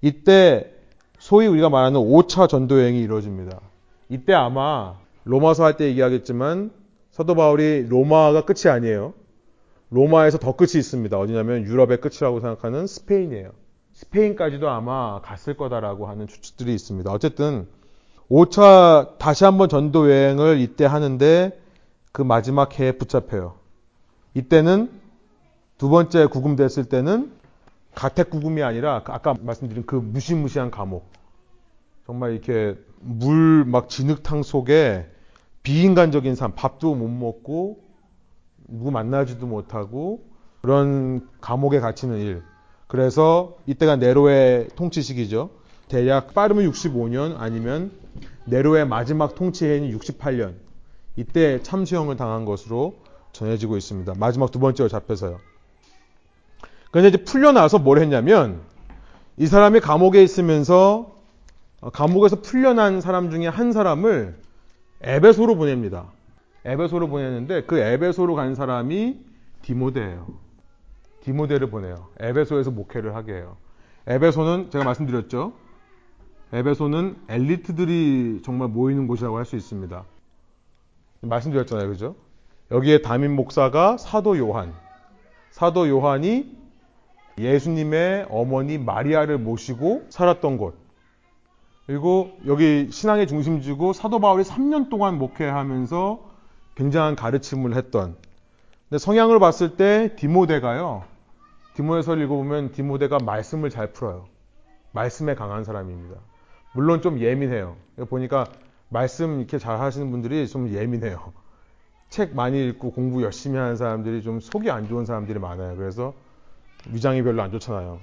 이때 0.01 0.73
소위 1.19 1.47
우리가 1.47 1.69
말하는 1.69 2.01
5차 2.01 2.49
전도 2.49 2.81
여행이 2.81 3.01
이루어집니다. 3.01 3.61
이때 4.09 4.33
아마 4.33 4.95
로마서 5.25 5.65
할 5.65 5.77
때 5.77 5.87
얘기하겠지만 5.87 6.71
사도 7.11 7.35
바울이 7.35 7.87
로마가 7.89 8.45
끝이 8.45 8.73
아니에요. 8.73 9.13
로마에서 9.91 10.39
더 10.39 10.55
끝이 10.57 10.73
있습니다. 10.77 11.19
어디냐면 11.19 11.65
유럽의 11.65 12.01
끝이라고 12.01 12.41
생각하는 12.41 12.87
스페인이에요. 12.87 13.53
스페인까지도 13.95 14.69
아마 14.69 15.21
갔을 15.23 15.57
거다라고 15.57 16.07
하는 16.07 16.27
추측들이 16.27 16.75
있습니다. 16.75 17.11
어쨌든 17.11 17.67
5차 18.31 19.19
다시 19.19 19.45
한번 19.45 19.69
전도 19.69 20.11
여행을 20.11 20.61
이때 20.61 20.85
하는데 20.85 21.59
그 22.13 22.23
마지막 22.23 22.79
해에 22.79 22.93
붙잡혀요. 22.93 23.55
이때는 24.35 24.91
두 25.79 25.89
번째 25.89 26.27
구금됐을 26.27 26.85
때는 26.85 27.33
가택 27.95 28.31
구금이 28.31 28.63
아니라 28.63 29.03
아까 29.07 29.35
말씀드린 29.41 29.85
그 29.87 29.97
무시무시한 29.97 30.71
감옥. 30.71 31.11
정말 32.07 32.33
이렇게 32.33 32.77
물 33.01 33.65
막 33.65 33.89
진흙탕 33.89 34.43
속에 34.43 35.07
비인간적인 35.63 36.35
삶, 36.35 36.53
밥도 36.55 36.95
못 36.95 37.09
먹고 37.09 37.81
누구 38.69 38.91
만나지도 38.91 39.47
못하고 39.47 40.23
그런 40.61 41.27
감옥에 41.41 41.81
갇히는 41.81 42.19
일. 42.19 42.43
그래서 42.87 43.57
이때가 43.67 43.97
네로의 43.97 44.69
통치 44.77 45.03
시기죠. 45.03 45.51
대략 45.89 46.35
빠르면 46.35 46.71
65년 46.71 47.37
아니면 47.39 47.91
네로의 48.45 48.87
마지막 48.87 49.35
통치해인 49.35 49.97
68년 49.97 50.55
이때 51.17 51.63
참수형을 51.63 52.17
당한 52.17 52.45
것으로 52.45 52.97
전해지고 53.33 53.77
있습니다. 53.77 54.15
마지막 54.19 54.51
두 54.51 54.59
번째로 54.59 54.89
잡혀서요. 54.89 55.39
그런데 56.91 57.09
이제 57.09 57.25
풀려나서 57.25 57.79
뭘 57.79 57.99
했냐면 58.01 58.61
이 59.37 59.47
사람이 59.47 59.81
감옥에 59.81 60.23
있으면서 60.23 61.17
감옥에서 61.93 62.41
풀려난 62.41 63.01
사람 63.01 63.31
중에 63.31 63.47
한 63.47 63.73
사람을 63.73 64.37
에베소로 65.03 65.57
보냅니다. 65.57 66.07
에베소로 66.69 67.09
보냈는데 67.09 67.63
그 67.63 67.79
에베소로 67.79 68.35
간 68.35 68.55
사람이 68.55 69.19
디모데예요. 69.63 70.27
디모데를 71.23 71.71
보내요. 71.71 72.09
에베소에서 72.21 72.71
목회를 72.71 73.15
하게 73.15 73.35
해요. 73.35 73.57
에베소는 74.07 74.71
제가 74.71 74.85
말씀드렸죠. 74.85 75.55
에베소는 76.53 77.17
엘리트들이 77.29 78.43
정말 78.45 78.69
모이는 78.69 79.07
곳이라고 79.07 79.39
할 79.39 79.45
수 79.45 79.57
있습니다. 79.57 80.05
말씀드렸잖아요. 81.23 81.89
그죠? 81.89 82.15
여기에 82.71 83.01
담임 83.03 83.35
목사가 83.35 83.97
사도 83.97 84.37
요한. 84.39 84.75
사도 85.51 85.89
요한이 85.89 86.55
예수님의 87.39 88.27
어머니 88.31 88.77
마리아를 88.77 89.39
모시고 89.39 90.07
살았던 90.11 90.59
곳. 90.59 90.77
그리고 91.87 92.37
여기 92.47 92.89
신앙의 92.91 93.27
중심지고 93.27 93.95
사도 93.95 94.19
바울이 94.19 94.43
3년 94.45 94.91
동안 94.91 95.19
목회하면서 95.19 96.28
굉장한 96.79 97.17
가르침을 97.17 97.75
했던. 97.75 98.15
근데 98.89 98.99
성향을 98.99 99.41
봤을 99.41 99.77
때 99.77 100.15
디모데가요. 100.15 101.03
디모데서를 101.75 102.23
읽어보면 102.25 102.71
디모데가 102.71 103.19
말씀을 103.19 103.69
잘 103.69 103.93
풀어요. 103.93 104.27
말씀에 104.93 105.35
강한 105.35 105.65
사람입니다. 105.65 106.21
물론 106.73 107.03
좀 107.03 107.19
예민해요. 107.19 107.77
보니까 108.09 108.47
말씀 108.89 109.39
이렇게 109.41 109.59
잘 109.59 109.81
하시는 109.81 110.09
분들이 110.13 110.47
좀 110.47 110.73
예민해요. 110.73 111.33
책 112.11 112.37
많이 112.37 112.69
읽고 112.69 112.93
공부 112.93 113.23
열심히 113.23 113.59
하는 113.59 113.77
사람들이 113.77 114.23
좀 114.23 114.39
속이 114.39 114.71
안 114.71 114.87
좋은 114.89 115.05
사람들이 115.05 115.41
많아요. 115.41 115.77
그래서 115.77 116.15
위장이 116.91 117.23
별로 117.25 117.43
안 117.43 117.51
좋잖아요. 117.51 117.99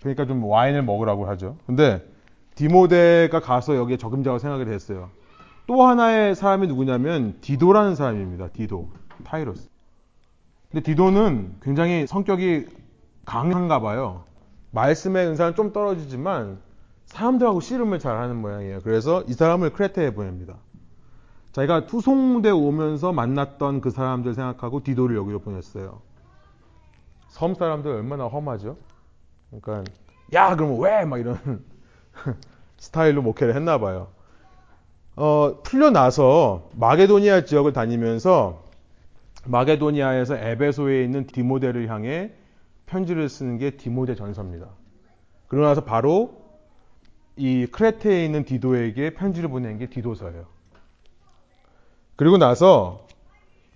그러니까 0.00 0.26
좀 0.26 0.44
와인을 0.44 0.82
먹으라고 0.82 1.28
하죠. 1.28 1.56
근데 1.66 2.04
디모데가 2.56 3.40
가서 3.40 3.76
여기에 3.76 3.96
적임자고 3.96 4.38
생각을 4.38 4.68
했어요. 4.68 5.08
또 5.66 5.84
하나의 5.84 6.34
사람이 6.34 6.68
누구냐면 6.68 7.38
디도라는 7.40 7.96
사람입니다. 7.96 8.48
디도. 8.48 8.90
Titus. 9.24 9.68
근데 10.70 10.82
디도는 10.82 11.56
굉장히 11.60 12.06
성격이 12.06 12.66
강한가 13.24 13.80
봐요. 13.80 14.24
말씀의 14.70 15.26
은사는 15.26 15.54
좀 15.54 15.72
떨어지지만 15.72 16.58
사람들하고 17.06 17.60
씨름을 17.60 17.98
잘 17.98 18.16
하는 18.18 18.36
모양이에요. 18.36 18.80
그래서 18.82 19.22
이 19.22 19.32
사람을 19.32 19.70
크레테에 19.72 20.14
보냅니다. 20.14 20.56
자기가 21.52 21.86
투송대 21.86 22.50
오면서 22.50 23.12
만났던 23.12 23.80
그 23.80 23.90
사람들 23.90 24.34
생각하고 24.34 24.82
디도를 24.82 25.16
여기로 25.16 25.40
보냈어요. 25.40 26.02
섬 27.28 27.54
사람들 27.54 27.90
얼마나 27.90 28.26
험하죠? 28.26 28.76
그러니까 29.50 29.90
야 30.34 30.54
그러면 30.54 30.78
왜? 30.80 31.04
막 31.04 31.18
이런 31.18 31.64
스타일로 32.78 33.22
목회를 33.22 33.54
했나 33.54 33.78
봐요. 33.78 34.08
어, 35.16 35.62
풀려나서 35.62 36.68
마게도니아 36.74 37.46
지역을 37.46 37.72
다니면서 37.72 38.62
마게도니아에서 39.46 40.36
에베소에 40.36 41.02
있는 41.04 41.26
디모데를 41.26 41.88
향해 41.88 42.32
편지를 42.84 43.28
쓰는 43.28 43.56
게 43.58 43.70
디모데 43.70 44.14
전서입니다. 44.14 44.66
그러고 45.48 45.66
나서 45.66 45.84
바로 45.84 46.42
이 47.36 47.66
크레테에 47.66 48.24
있는 48.24 48.44
디도에게 48.44 49.14
편지를 49.14 49.48
보낸 49.48 49.78
게 49.78 49.86
디도서예요. 49.88 50.44
그리고 52.16 52.36
나서 52.38 53.06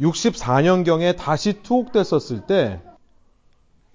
64년경에 0.01 1.16
다시 1.16 1.62
투옥됐었을 1.62 2.47
때 2.47 2.80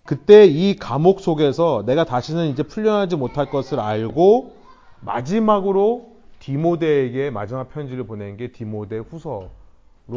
그때 0.03 0.45
이 0.45 0.75
감옥 0.75 1.19
속에서 1.19 1.83
내가 1.85 2.05
다시는 2.05 2.47
이제 2.47 2.63
풀려나지 2.63 3.15
못할 3.15 3.49
것을 3.49 3.79
알고 3.79 4.55
마지막으로 5.01 6.14
디모데에게 6.45 7.31
마지막 7.31 7.69
편지를 7.73 8.05
보낸 8.05 8.37
게 8.37 8.51
디모데 8.51 8.99
후서로 8.99 9.49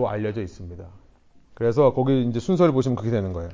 알려져 0.07 0.43
있습니다. 0.43 0.85
그래서 1.55 1.95
거기 1.95 2.23
이제 2.25 2.39
순서를 2.39 2.73
보시면 2.73 2.97
그렇게 2.97 3.11
되는 3.11 3.33
거예요. 3.33 3.49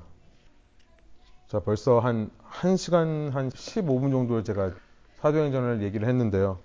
자, 1.46 1.60
벌써 1.60 2.00
한 2.00 2.30
1시간 2.50 3.30
한 3.30 3.48
15분 3.50 4.10
정도 4.10 4.42
제가 4.42 4.72
사도행전을 5.20 5.82
얘기를 5.84 6.08
했는데요. 6.08 6.58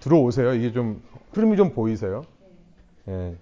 들어오세요. 0.00 0.54
이게 0.54 0.72
좀 0.72 1.02
흐름이 1.34 1.58
좀 1.58 1.74
보이세요? 1.74 2.22
예. 3.08 3.36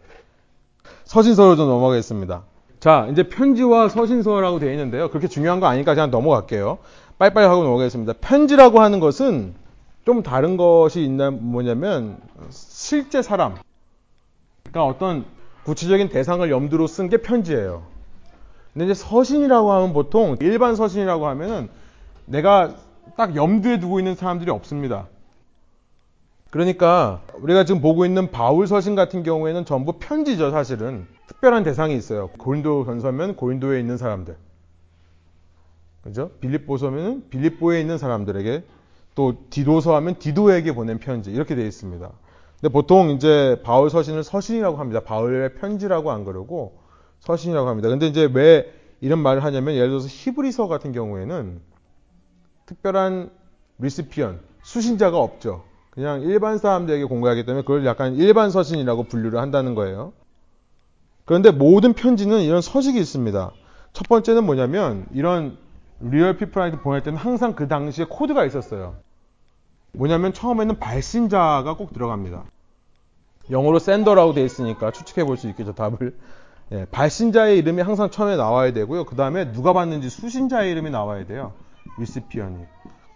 서신서로 1.04 1.54
좀 1.54 1.68
넘어가겠습니다. 1.68 2.42
자, 2.80 3.06
이제 3.12 3.28
편지와 3.28 3.88
서신서라고 3.88 4.58
되어 4.58 4.72
있는데요. 4.72 5.10
그렇게 5.10 5.28
중요한 5.28 5.60
거 5.60 5.66
아니니까 5.66 5.94
그냥 5.94 6.10
넘어갈게요. 6.10 6.78
빨리빨리 7.18 7.46
하고 7.46 7.62
넘어가겠습니다. 7.62 8.14
편지라고 8.14 8.80
하는 8.80 8.98
것은 8.98 9.54
좀 10.09 10.22
다른 10.22 10.56
것이 10.56 11.04
있나 11.04 11.30
뭐냐면 11.30 12.16
실제 12.48 13.20
사람. 13.20 13.56
그러니까 14.62 14.86
어떤 14.86 15.26
구체적인 15.64 16.09
대상을 16.09 16.50
염두로 16.50 16.86
쓴 16.86 17.11
게 17.11 17.18
편지예요. 17.18 17.82
근데 18.72 18.86
이제 18.86 18.94
서신이라고 18.94 19.70
하면 19.70 19.92
보통 19.92 20.38
일반 20.40 20.76
서신이라고 20.76 21.26
하면은 21.26 21.68
내가 22.24 22.74
딱 23.18 23.36
염두에 23.36 23.80
두고 23.80 24.00
있는 24.00 24.14
사람들이 24.14 24.50
없습니다. 24.50 25.09
그러니까 26.48 27.20
우리가 27.42 27.66
지금 27.66 27.82
보고 27.82 28.06
있는 28.06 28.30
바울 28.30 28.66
서신 28.66 28.94
같은 28.94 29.22
경우에는 29.22 29.66
전부 29.66 29.98
편지죠, 29.98 30.50
사실은. 30.50 31.06
특별한 31.26 31.64
대상이 31.64 31.94
있어요. 31.94 32.28
고린도 32.38 32.86
전서면 32.86 33.36
고린도에 33.36 33.78
있는 33.78 33.98
사람들. 33.98 34.38
그죠? 36.00 36.30
빌립보서면 36.40 37.28
빌립보에 37.28 37.78
있는 37.78 37.98
사람들에게 37.98 38.64
또 39.18 39.34
디도서 39.50 39.96
하면 39.96 40.14
디도에게 40.20 40.76
보낸 40.76 41.00
편지 41.00 41.32
이렇게 41.32 41.56
되어 41.56 41.66
있습니다. 41.66 42.08
근데 42.60 42.72
보통 42.72 43.10
이제 43.10 43.60
바울 43.64 43.90
서신을 43.90 44.22
서신이라고 44.22 44.76
합니다. 44.76 45.00
바울의 45.00 45.56
편지라고 45.56 46.12
안 46.12 46.24
그러고 46.24 46.78
서신이라고 47.18 47.68
합니다. 47.68 47.88
근데 47.88 48.06
이제 48.06 48.30
왜 48.32 48.72
이런 49.00 49.18
말을 49.18 49.42
하냐면 49.42 49.74
예를 49.74 49.88
들어서 49.88 50.06
히브리서 50.08 50.68
같은 50.68 50.92
경우에는 50.92 51.60
특별한 52.66 53.30
recipient 53.78 54.39
수신자가 54.62 55.18
없죠. 55.18 55.64
그냥 55.90 56.20
일반 56.20 56.59
사람들에게 56.59 57.05
공부하기 57.06 57.44
때문에 57.44 57.62
그걸 57.62 57.84
약간 57.86 58.14
일반 58.14 58.52
서신이라고 58.52 59.05
분류를 59.05 59.40
한다는 59.40 59.74
거예요. 59.74 60.12
그런데 61.24 61.51
모든 61.51 61.93
편지는 61.93 62.43
이런 62.43 62.60
서식이 62.60 63.01
있습니다. 63.01 63.51
첫 63.94 64.09
번째는 64.09 64.44
뭐냐면 64.44 65.06
이런 65.12 65.59
real 65.98 66.36
people한테 66.36 66.78
보낼 66.82 67.02
때는 67.02 67.18
항상 67.18 67.55
그 67.56 67.66
당시에 67.66 68.06
코드가 68.09 68.44
있었어요. 68.44 69.07
뭐냐면 69.93 70.32
처음에는 70.32 70.78
발신자가 70.78 71.77
꼭 71.77 71.93
들어갑니다. 71.93 72.44
영어로 73.51 73.78
샌더라고 73.78 74.35
되어 74.35 74.44
있으니까 74.44 74.90
추측해 74.90 75.24
볼 75.24 75.36
수 75.36 75.48
있겠죠, 75.48 75.74
답을. 75.74 76.16
예, 76.73 76.85
발신자의 76.90 77.59
이름이 77.59 77.81
항상 77.81 78.10
처음에 78.10 78.36
나와야 78.36 78.74
되고요. 78.74 79.05
그 79.05 79.16
다음에 79.16 79.52
누가 79.52 79.73
받는지 79.73 80.10
수신자의 80.10 80.70
이름이 80.73 80.90
나와야 80.90 81.24
돼요. 81.24 81.55
리시피언이. 81.98 82.59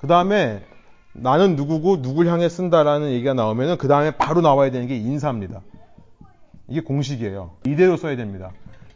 그 0.00 0.06
다음에 0.06 0.64
나는 1.12 1.56
누구고 1.56 2.00
누굴 2.00 2.28
향해 2.28 2.48
쓴다라는 2.48 3.10
얘기가 3.10 3.34
나오면은 3.34 3.76
그 3.76 3.88
다음에 3.88 4.12
바로 4.12 4.40
나와야 4.40 4.70
되는 4.70 4.86
게 4.86 4.96
인사입니다. 4.96 5.60
이게 6.68 6.80
공식이에요. 6.80 7.50
이대로 7.66 7.98
써야 7.98 8.16
됩니다. 8.16 8.50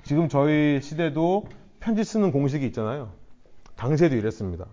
지금 0.05 0.31
저희 0.31 0.81
시대도 0.81 1.44
편지 1.78 2.05
쓰는 2.05 2.32
공식이 2.32 2.65
있잖아요. 2.66 3.11
당시에도 3.77 4.16
이랬습니다. 4.16 4.65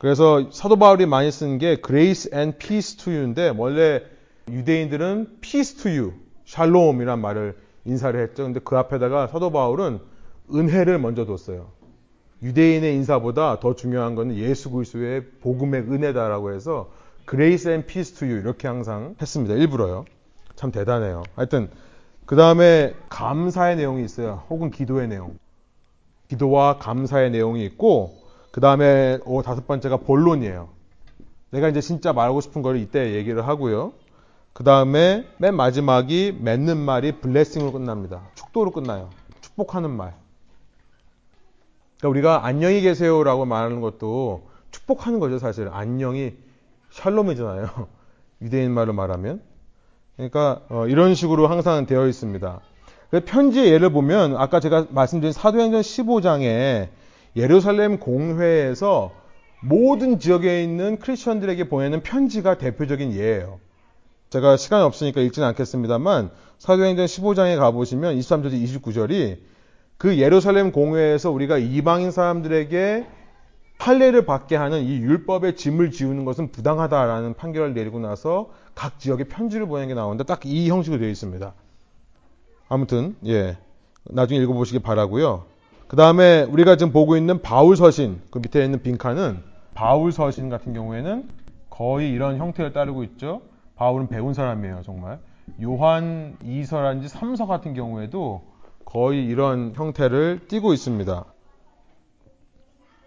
그래서 0.00 0.50
사도 0.50 0.76
바울이 0.76 1.04
많이 1.04 1.30
쓰는 1.30 1.58
게 1.58 1.76
grace 1.76 2.30
and 2.34 2.56
peace 2.56 2.96
to 2.96 3.12
you인데 3.12 3.52
원래 3.54 4.00
유대인들은 4.48 5.40
peace 5.42 5.76
to 5.76 5.90
you, 5.90 6.12
샬롬이란 6.46 7.20
말을 7.20 7.58
인사를 7.84 8.18
했죠. 8.18 8.44
근데 8.44 8.60
그 8.64 8.78
앞에다가 8.78 9.26
사도 9.26 9.52
바울은 9.52 9.98
은혜를 10.54 10.98
먼저 10.98 11.26
뒀어요. 11.26 11.72
유대인의 12.42 12.94
인사보다 12.94 13.60
더 13.60 13.74
중요한 13.74 14.14
것은 14.14 14.36
예수 14.36 14.70
그리스도의 14.70 15.26
복음의 15.42 15.82
은혜다라고 15.82 16.54
해서 16.54 16.90
grace 17.28 17.70
and 17.70 17.86
peace 17.86 18.14
to 18.14 18.26
you 18.26 18.40
이렇게 18.40 18.68
항상 18.68 19.16
했습니다. 19.20 19.54
일부러요. 19.54 20.06
참 20.56 20.72
대단해요. 20.72 21.24
하여튼 21.36 21.68
그 22.24 22.36
다음에 22.36 22.94
감사의 23.10 23.76
내용이 23.76 24.02
있어요. 24.02 24.44
혹은 24.48 24.70
기도의 24.70 25.08
내용. 25.08 25.36
기도와 26.28 26.78
감사의 26.78 27.32
내용이 27.32 27.66
있고 27.66 28.19
그 28.50 28.60
다음에 28.60 29.18
다섯 29.44 29.66
번째가 29.66 29.98
본론이에요. 29.98 30.68
내가 31.50 31.68
이제 31.68 31.80
진짜 31.80 32.12
말하고 32.12 32.40
싶은 32.40 32.62
걸 32.62 32.76
이때 32.76 33.14
얘기를 33.14 33.46
하고요. 33.46 33.92
그 34.52 34.64
다음에 34.64 35.26
맨 35.38 35.54
마지막이 35.54 36.38
맺는 36.40 36.76
말이 36.76 37.20
블레싱으로 37.20 37.72
끝납니다. 37.72 38.22
축도로 38.34 38.72
끝나요. 38.72 39.10
축복하는 39.40 39.90
말. 39.90 40.14
그러니까 41.98 42.08
우리가 42.08 42.46
안녕히 42.46 42.80
계세요라고 42.80 43.44
말하는 43.44 43.80
것도 43.80 44.48
축복하는 44.70 45.20
거죠, 45.20 45.38
사실. 45.38 45.68
안녕히 45.72 46.36
샬롬이잖아요. 46.90 47.68
유대인 48.42 48.72
말로 48.72 48.92
말하면. 48.92 49.42
그러니까 50.16 50.62
어, 50.68 50.86
이런 50.86 51.14
식으로 51.14 51.46
항상 51.46 51.86
되어 51.86 52.06
있습니다. 52.06 52.60
그 53.10 53.20
편지의 53.24 53.72
예를 53.72 53.90
보면 53.90 54.36
아까 54.36 54.60
제가 54.60 54.86
말씀드린 54.90 55.32
사도행전 55.32 55.80
15장에 55.80 56.88
예루살렘 57.36 57.98
공회에서 57.98 59.12
모든 59.62 60.18
지역에 60.18 60.62
있는 60.62 60.98
크리스천들에게 60.98 61.68
보내는 61.68 62.02
편지가 62.02 62.58
대표적인 62.58 63.12
예예요. 63.12 63.60
제가 64.30 64.56
시간이 64.56 64.84
없으니까 64.84 65.20
읽지는 65.20 65.48
않겠습니다만 65.48 66.30
사도행전 66.58 67.06
15장에 67.06 67.58
가보시면 67.58 68.16
23절 68.18 68.52
29절이 68.52 69.38
그 69.98 70.18
예루살렘 70.18 70.72
공회에서 70.72 71.30
우리가 71.30 71.58
이방인 71.58 72.10
사람들에게 72.10 73.06
판례를 73.78 74.26
받게 74.26 74.56
하는 74.56 74.82
이 74.82 74.98
율법의 74.98 75.56
짐을 75.56 75.90
지우는 75.90 76.24
것은 76.24 76.52
부당하다라는 76.52 77.34
판결을 77.34 77.74
내리고 77.74 77.98
나서 77.98 78.50
각 78.74 78.98
지역에 78.98 79.24
편지를 79.24 79.66
보내는 79.66 79.88
게 79.88 79.94
나오는데 79.94 80.24
딱 80.24 80.44
이 80.44 80.68
형식으로 80.68 81.00
되어 81.00 81.08
있습니다. 81.08 81.54
아무튼 82.68 83.16
예 83.26 83.56
나중에 84.04 84.40
읽어보시기 84.40 84.78
바라고요. 84.80 85.49
그 85.90 85.96
다음에 85.96 86.44
우리가 86.44 86.76
지금 86.76 86.92
보고 86.92 87.16
있는 87.16 87.42
바울 87.42 87.74
서신 87.74 88.20
그 88.30 88.38
밑에 88.38 88.64
있는 88.64 88.80
빈칸은 88.80 89.42
바울 89.74 90.12
서신 90.12 90.48
같은 90.48 90.72
경우에는 90.72 91.28
거의 91.68 92.12
이런 92.12 92.38
형태를 92.38 92.72
따르고 92.72 93.02
있죠. 93.02 93.42
바울은 93.74 94.06
배운 94.06 94.32
사람이에요 94.32 94.82
정말. 94.84 95.18
요한 95.60 96.36
2서라든지 96.44 97.08
3서 97.08 97.48
같은 97.48 97.74
경우에도 97.74 98.40
거의 98.84 99.26
이런 99.26 99.72
형태를 99.74 100.42
띠고 100.46 100.72
있습니다. 100.74 101.24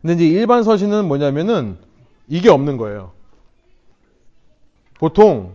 근데 0.02 0.14
이제 0.16 0.26
일반 0.26 0.64
서신은 0.64 1.08
뭐냐면은 1.08 1.78
이게 2.28 2.50
없는 2.50 2.76
거예요. 2.76 3.14
보통 5.00 5.54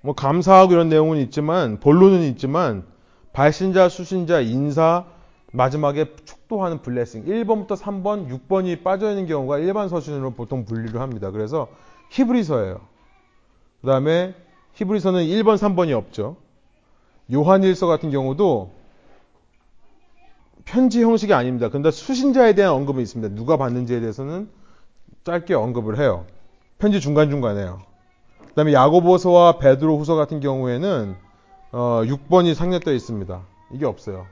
뭐 0.00 0.14
감사하고 0.14 0.74
이런 0.74 0.88
내용은 0.90 1.18
있지만 1.18 1.80
본론은 1.80 2.22
있지만 2.22 2.84
발신자, 3.32 3.88
수신자, 3.88 4.42
인사 4.42 5.06
마지막에 5.52 6.14
축도하는 6.24 6.82
블레싱 6.82 7.24
1번부터 7.24 7.76
3번, 7.76 8.28
6번이 8.28 8.82
빠져 8.82 9.10
있는 9.10 9.26
경우가 9.26 9.58
일반 9.58 9.88
서신으로 9.88 10.32
보통 10.32 10.64
분리를 10.64 11.00
합니다. 11.00 11.30
그래서 11.30 11.68
히브리서예요. 12.10 12.80
그 13.80 13.86
다음에 13.86 14.34
히브리서는 14.74 15.24
1번, 15.24 15.56
3번이 15.56 15.92
없죠. 15.96 16.36
요한일서 17.32 17.86
같은 17.86 18.10
경우도 18.10 18.72
편지 20.64 21.02
형식이 21.02 21.32
아닙니다. 21.32 21.68
그런데 21.68 21.90
수신자에 21.90 22.54
대한 22.54 22.72
언급은 22.74 23.02
있습니다. 23.02 23.34
누가 23.34 23.56
받는지에 23.56 24.00
대해서는 24.00 24.48
짧게 25.24 25.54
언급을 25.54 25.98
해요. 25.98 26.26
편지 26.78 27.00
중간중간에요. 27.00 27.80
그 28.46 28.54
다음에 28.54 28.72
야고보서와 28.72 29.58
베드로 29.58 29.98
후서 29.98 30.14
같은 30.14 30.40
경우에는 30.40 31.16
어, 31.72 32.02
6번이 32.04 32.54
상략되어 32.54 32.94
있습니다. 32.94 33.42
이게 33.72 33.86
없어요. 33.86 34.26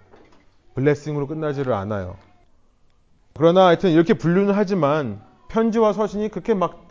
블레싱으로 0.79 1.27
끝나지를 1.27 1.73
않아요. 1.73 2.17
그러나 3.35 3.67
하여튼 3.67 3.91
이렇게 3.91 4.15
분류는 4.15 4.55
하지만 4.55 5.21
편지와 5.49 5.93
서신이 5.93 6.29
그렇게 6.29 6.55
막 6.55 6.87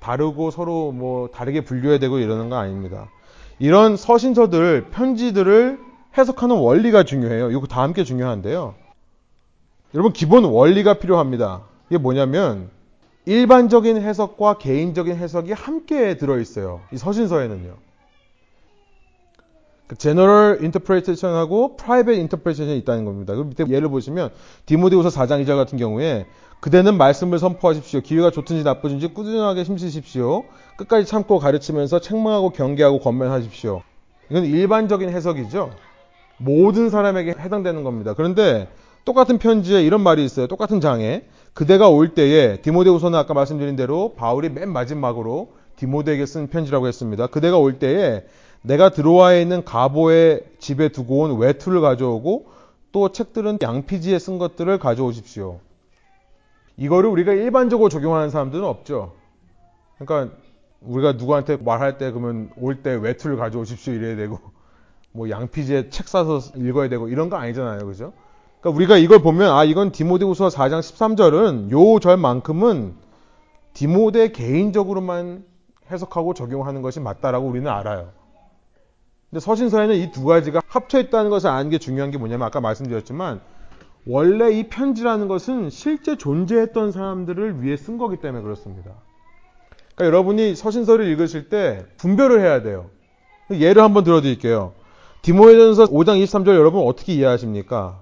다르고 0.00 0.50
서로 0.50 0.90
뭐 0.90 1.28
다르게 1.28 1.62
분류해야 1.62 1.98
되고 1.98 2.18
이러는 2.18 2.48
거 2.48 2.56
아닙니다. 2.56 3.08
이런 3.58 3.96
서신서들, 3.96 4.90
편지들을 4.90 5.78
해석하는 6.18 6.56
원리가 6.56 7.04
중요해요. 7.04 7.50
이거 7.50 7.66
다 7.66 7.82
함께 7.82 8.02
중요한데요. 8.02 8.74
여러분 9.94 10.12
기본 10.12 10.44
원리가 10.44 10.94
필요합니다. 10.94 11.62
이게 11.88 11.98
뭐냐면 11.98 12.70
일반적인 13.26 14.00
해석과 14.00 14.58
개인적인 14.58 15.14
해석이 15.16 15.52
함께 15.52 16.16
들어있어요. 16.16 16.80
이 16.92 16.96
서신서에는요. 16.96 17.74
그 19.90 19.96
general 19.96 20.60
interpretation하고 20.62 21.76
private 21.76 22.16
interpretation이 22.16 22.78
있다는 22.78 23.04
겁니다. 23.04 23.34
그 23.34 23.40
밑에 23.40 23.64
예를 23.68 23.88
보시면 23.88 24.30
디모데후서 24.64 25.08
4장 25.08 25.44
2절 25.44 25.56
같은 25.56 25.78
경우에 25.78 26.26
그대는 26.60 26.96
말씀을 26.96 27.40
선포하십시오. 27.40 28.00
기회가 28.00 28.30
좋든지 28.30 28.62
나쁘든지 28.62 29.08
꾸준하게 29.08 29.64
힘쓰십시오. 29.64 30.44
끝까지 30.76 31.06
참고 31.06 31.40
가르치면서 31.40 31.98
책망하고 31.98 32.50
경계하고 32.50 33.00
권면하십시오. 33.00 33.82
이건 34.30 34.44
일반적인 34.44 35.08
해석이죠. 35.08 35.72
모든 36.36 36.88
사람에게 36.88 37.32
해당되는 37.32 37.82
겁니다. 37.82 38.14
그런데 38.14 38.68
똑같은 39.04 39.38
편지에 39.38 39.82
이런 39.82 40.02
말이 40.02 40.24
있어요. 40.24 40.46
똑같은 40.46 40.80
장에 40.80 41.24
그대가 41.52 41.88
올 41.88 42.14
때에 42.14 42.60
디모데후서는 42.62 43.18
아까 43.18 43.34
말씀드린 43.34 43.74
대로 43.74 44.14
바울이 44.14 44.50
맨 44.50 44.72
마지막으로 44.72 45.50
디모데에게 45.74 46.26
쓴 46.26 46.46
편지라고 46.46 46.86
했습니다. 46.86 47.26
그대가 47.26 47.58
올 47.58 47.80
때에 47.80 48.22
내가 48.62 48.90
들어와 48.90 49.34
있는 49.34 49.64
가보의 49.64 50.44
집에 50.58 50.88
두고 50.88 51.20
온 51.20 51.38
외투를 51.38 51.80
가져오고 51.80 52.50
또 52.92 53.12
책들은 53.12 53.58
양피지에 53.62 54.18
쓴 54.18 54.38
것들을 54.38 54.78
가져오십시오. 54.78 55.60
이거를 56.76 57.08
우리가 57.10 57.32
일반적으로 57.32 57.88
적용하는 57.88 58.30
사람들은 58.30 58.64
없죠. 58.64 59.12
그러니까 59.98 60.34
우리가 60.80 61.12
누구한테 61.12 61.56
말할 61.56 61.98
때 61.98 62.10
그러면 62.10 62.50
올 62.56 62.82
때 62.82 62.94
외투를 62.94 63.36
가져오십시오 63.36 63.92
이래야 63.94 64.16
되고 64.16 64.38
뭐 65.12 65.28
양피지에 65.30 65.90
책 65.90 66.08
사서 66.08 66.40
읽어야 66.56 66.88
되고 66.88 67.08
이런 67.08 67.28
거 67.28 67.36
아니잖아요. 67.36 67.84
그죠? 67.86 68.12
그러니까 68.60 68.76
우리가 68.76 68.96
이걸 68.98 69.20
보면 69.20 69.52
아 69.52 69.64
이건 69.64 69.92
디모데후서 69.92 70.48
4장 70.48 70.80
13절은 70.80 71.70
요 71.70 71.98
절만큼은 71.98 72.94
디모데 73.72 74.32
개인적으로만 74.32 75.44
해석하고 75.90 76.34
적용하는 76.34 76.82
것이 76.82 77.00
맞다라고 77.00 77.46
우리는 77.46 77.70
알아요. 77.70 78.10
근데 79.30 79.40
서신서에는 79.40 79.94
이 79.96 80.10
두 80.10 80.24
가지가 80.24 80.60
합쳐 80.66 80.98
있다는 81.00 81.30
것을 81.30 81.48
아는 81.50 81.70
게 81.70 81.78
중요한 81.78 82.10
게 82.10 82.18
뭐냐면 82.18 82.46
아까 82.46 82.60
말씀드렸지만 82.60 83.40
원래 84.06 84.50
이 84.52 84.68
편지라는 84.68 85.28
것은 85.28 85.70
실제 85.70 86.16
존재했던 86.16 86.90
사람들을 86.90 87.62
위해 87.62 87.76
쓴 87.76 87.96
거기 87.98 88.16
때문에 88.16 88.42
그렇습니다. 88.42 88.90
그러니까 89.94 90.06
여러분이 90.06 90.54
서신서를 90.56 91.06
읽으실 91.06 91.48
때 91.48 91.84
분별을 91.98 92.40
해야 92.40 92.62
돼요. 92.62 92.90
예를 93.52 93.82
한번 93.82 94.04
들어드릴게요. 94.04 94.72
디모데전서 95.22 95.86
5장 95.86 96.22
23절 96.24 96.48
여러분 96.56 96.86
어떻게 96.86 97.12
이해하십니까? 97.12 98.00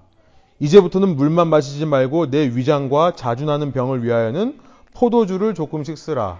이제부터는 0.59 1.15
물만 1.15 1.47
마시지 1.47 1.85
말고 1.85 2.31
내 2.31 2.47
위장과 2.47 3.15
자주 3.15 3.45
나는 3.45 3.71
병을 3.71 4.03
위하여는 4.03 4.59
포도주를 4.95 5.53
조금씩 5.53 5.97
쓰라. 5.97 6.39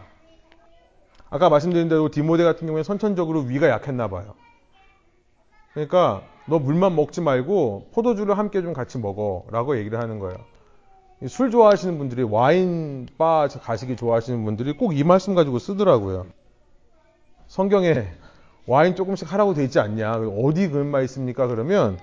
아까 1.30 1.49
말씀드린 1.49 1.90
대로 1.90 2.10
디모데 2.10 2.44
같은 2.44 2.66
경우에 2.66 2.84
선천적으로 2.84 3.41
위가 3.41 3.70
약했나 3.70 4.07
봐요. 4.07 4.34
그러니까 5.73 6.21
너 6.47 6.59
물만 6.59 6.95
먹지 6.95 7.21
말고 7.21 7.89
포도주를 7.93 8.37
함께 8.37 8.61
좀 8.61 8.73
같이 8.73 8.97
먹어 8.97 9.45
라고 9.51 9.77
얘기를 9.77 9.99
하는 9.99 10.19
거예요. 10.19 10.37
술 11.27 11.51
좋아하시는 11.51 11.97
분들이 11.97 12.23
와인 12.23 13.07
바 13.17 13.47
가시기 13.61 13.95
좋아하시는 13.95 14.43
분들이 14.45 14.75
꼭 14.75 14.93
이 14.93 15.03
말씀 15.03 15.35
가지고 15.35 15.59
쓰더라고요. 15.59 16.25
성경에 17.47 18.07
와인 18.67 18.95
조금씩 18.95 19.31
하라고 19.33 19.53
돼 19.53 19.63
있지 19.63 19.79
않냐? 19.79 20.13
어디 20.43 20.69
그런 20.69 20.87
말 20.87 21.03
있습니까? 21.05 21.47
그러면 21.47 21.97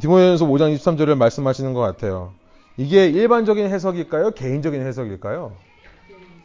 디모데전서 0.00 0.46
5장 0.46 0.74
23절을 0.76 1.16
말씀하시는 1.16 1.72
것 1.72 1.80
같아요. 1.80 2.32
이게 2.76 3.06
일반적인 3.08 3.66
해석일까요? 3.66 4.32
개인적인 4.32 4.80
해석일까요? 4.86 5.52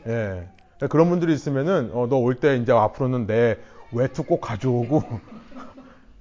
예. 0.08 0.48
그런 0.90 1.10
분들이 1.10 1.34
있으면은 1.34 1.92
어, 1.94 2.08
너 2.08 2.18
올 2.18 2.36
때 2.36 2.56
이제 2.58 2.72
앞으로는 2.72 3.28
내 3.28 3.58
외투 3.92 4.24
꼭 4.24 4.40
가져오고 4.42 5.04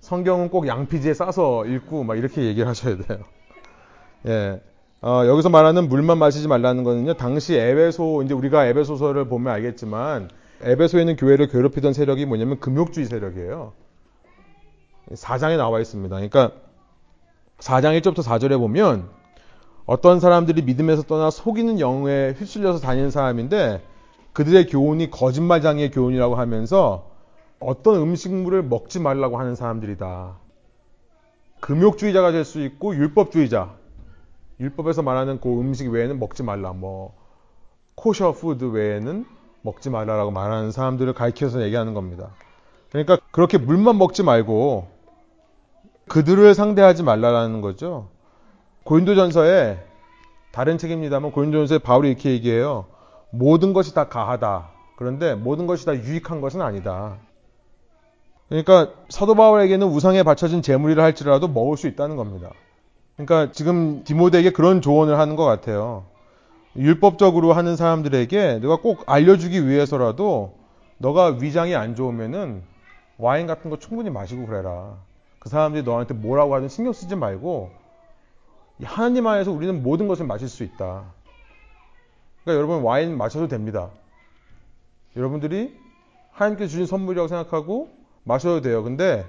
성경은 0.09 0.49
꼭 0.49 0.67
양피지에 0.67 1.13
싸서 1.13 1.67
읽고 1.67 2.03
막 2.03 2.17
이렇게 2.17 2.45
얘기를 2.45 2.67
하셔야 2.67 2.97
돼요. 2.97 3.19
예. 4.27 4.63
어, 5.03 5.25
여기서 5.27 5.51
말하는 5.51 5.87
물만 5.91 6.17
마시지 6.17 6.49
말라는 6.49 6.83
거는요. 6.83 7.15
당시 7.15 7.55
에베소 7.55 8.23
이제 8.23 8.33
우리가 8.33 8.65
에베소서를 8.69 9.29
보면 9.29 9.53
알겠지만 9.53 10.31
에베소에 10.63 11.03
있는 11.03 11.17
교회를 11.17 11.49
괴롭히던 11.49 11.93
세력이 11.93 12.25
뭐냐면 12.25 12.59
금욕주의 12.59 13.05
세력이에요. 13.05 13.75
4장에 15.13 15.59
나와 15.59 15.79
있습니다. 15.79 16.17
그러니까 16.17 16.53
4장 17.59 18.01
1절부터 18.01 18.23
4절에 18.23 18.59
보면 18.59 19.11
어떤 19.85 20.21
사람들이 20.21 20.63
믿음에서 20.63 21.03
떠나 21.03 21.29
속이는 21.29 21.81
영에 21.81 22.35
휩쓸려서 22.39 22.79
다니는 22.79 23.11
사람인데 23.11 23.83
그들의 24.33 24.69
교훈이 24.69 25.11
거짓말장의 25.11 25.91
교훈이라고 25.91 26.37
하면서 26.37 27.18
어떤 27.61 27.97
음식물을 27.97 28.63
먹지 28.63 29.01
말라고 29.01 29.39
하는 29.39 29.55
사람들이다. 29.55 30.37
금욕주의자가 31.61 32.31
될 32.31 32.45
수 32.45 32.63
있고 32.63 32.95
율법주의자. 32.95 33.75
율법에서 34.61 35.03
말하는 35.03 35.41
그 35.41 35.49
음식 35.49 35.89
외에는 35.91 36.19
먹지 36.19 36.43
말라. 36.43 36.73
뭐 36.73 37.15
kosher 37.95 38.33
food 38.33 38.65
외에는 38.67 39.25
먹지 39.63 39.91
말라라고 39.91 40.31
말하는 40.31 40.71
사람들을 40.71 41.13
가리켜서 41.15 41.63
얘기하는 41.63 41.95
겁니다. 41.95 42.31
그러니까 42.91 43.19
그렇게 43.33 43.59
물만 43.59 43.99
먹지 43.99 44.23
말고 44.23 44.89
그들을 46.09 46.55
상대하지 46.55 47.03
말라라는 47.03 47.61
거죠. 47.61 48.09
고린도전서에 48.85 49.85
다른 50.53 50.79
책입니다만 50.79 51.33
고린도전서에 51.33 51.79
바울이 51.79 52.09
이렇게 52.09 52.31
얘기해요. 52.31 52.87
모든 53.31 53.73
것이 53.73 53.95
다 53.95 54.09
가하다. 54.09 54.71
그런데 54.97 55.35
모든 55.35 55.67
것이 55.67 55.85
다 55.85 55.95
유익한 55.95 56.41
것은 56.41 56.63
아니다. 56.63 57.19
그러니까 58.49 58.93
사도 59.09 59.35
바울에게는 59.35 59.87
우상에 59.87 60.23
바쳐진 60.23 60.63
재물이라 60.63 61.03
할지라도 61.05 61.49
먹을 61.49 61.77
수 61.77 61.87
있다는 61.87 62.17
겁니다. 62.17 62.51
그러니까 63.17 63.53
지금 63.53 64.05
디모데에게 64.05 64.51
그런 64.51 64.81
조언을 64.81 65.19
하는 65.19 65.37
것 65.37 65.45
같아요. 65.45 66.07
율법적으로 66.77 67.53
하는 67.53 67.77
사람들에게 67.77 68.61
내가 68.61 68.77
꼭 68.77 69.03
알려주기 69.07 69.67
위해서라도 69.67 70.57
너가 70.99 71.37
위장이 71.41 71.75
안 71.75 71.95
좋으면은 71.95 72.63
와인 73.19 73.47
같은 73.47 73.71
거 73.71 73.79
충분히 73.79 74.11
마시고 74.11 74.47
그래라. 74.47 74.97
그 75.41 75.49
사람들이 75.49 75.83
너한테 75.83 76.15
뭐라고 76.15 76.55
하든 76.55 76.69
신경 76.69 76.93
쓰지 76.93 77.17
말고 77.17 77.71
하나님 78.85 79.27
안에서 79.27 79.51
우리는 79.51 79.83
모든 79.83 80.09
것을 80.09 80.25
마실 80.27 80.49
수 80.49 80.63
있다. 80.63 81.05
그러니까 82.45 82.55
여러분 82.55 82.83
와인 82.83 83.17
마셔도 83.17 83.49
됩니다. 83.49 83.91
여러분들이 85.17 85.77
하나님께 86.31 86.69
주신 86.69 86.87
선물이라고 86.87 87.29
생각하고 87.29 87.98
마셔도 88.29 88.61
돼요. 88.61 88.83
근데 88.85 89.25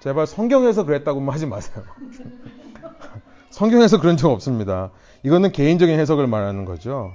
제발 0.00 0.26
성경에서 0.26 0.84
그랬다고만 0.84 1.34
하지 1.34 1.46
마세요. 1.46 1.84
성경에서 3.50 4.00
그런 4.00 4.16
적 4.16 4.30
없습니다. 4.30 4.90
이거는 5.24 5.52
개인적인 5.52 5.98
해석을 5.98 6.26
말하는 6.26 6.64
거죠. 6.64 7.12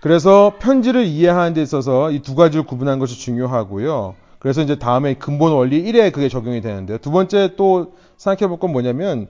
그래서 0.00 0.54
편지를 0.58 1.04
이해하는 1.04 1.54
데 1.54 1.62
있어서 1.62 2.10
이 2.10 2.20
두 2.22 2.34
가지를 2.34 2.64
구분하는 2.66 2.98
것이 2.98 3.20
중요하고요. 3.20 4.16
그래서 4.40 4.60
이제 4.62 4.76
다음에 4.76 5.14
근본 5.14 5.52
원리 5.52 5.84
1에 5.84 6.12
그게 6.12 6.28
적용이 6.28 6.60
되는데요. 6.60 6.98
두 6.98 7.12
번째 7.12 7.54
또 7.56 7.92
생각해 8.16 8.48
볼 8.48 8.58
건 8.58 8.72
뭐냐면 8.72 9.28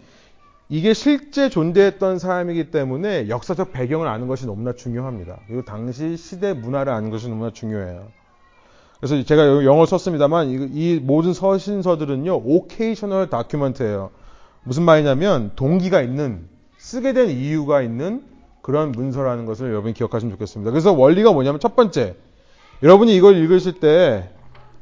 이게 0.71 0.95
실제 0.95 1.51
존재했던 1.51 2.19
사람이기 2.19 2.71
때문에 2.71 3.29
역사적 3.29 3.73
배경을 3.73 4.09
아는 4.09 4.27
것이 4.29 4.47
너무나 4.47 4.73
중요합니다. 4.73 5.41
그리고 5.47 5.63
당시 5.67 6.17
시대 6.17 6.55
문화를 6.55 6.91
아는 6.95 7.11
것이 7.11 7.29
너무나 7.29 7.51
중요해요. 7.53 8.09
그래서 9.03 9.21
제가 9.25 9.65
영어 9.65 9.85
썼습니다만 9.85 10.71
이, 10.73 11.01
모든 11.03 11.33
서신서들은요, 11.33 12.37
오케이셔널 12.45 13.29
다큐멘트예요. 13.31 14.11
무슨 14.63 14.85
말이냐면 14.85 15.51
동기가 15.57 16.03
있는 16.03 16.47
쓰게 16.79 17.13
된 17.13 17.31
이유가 17.31 17.83
있는 17.83 18.23
그런 18.61 18.93
문서라는 18.93 19.45
것을 19.45 19.71
여러분이 19.71 19.95
기억하시면 19.95 20.33
좋겠습니다. 20.35 20.71
그래서 20.71 20.93
원리가 20.93 21.33
뭐냐면 21.33 21.59
첫 21.59 21.75
번째, 21.75 22.15
여러분이 22.85 23.17
이걸 23.17 23.37
읽으실 23.39 23.81
때 23.81 24.31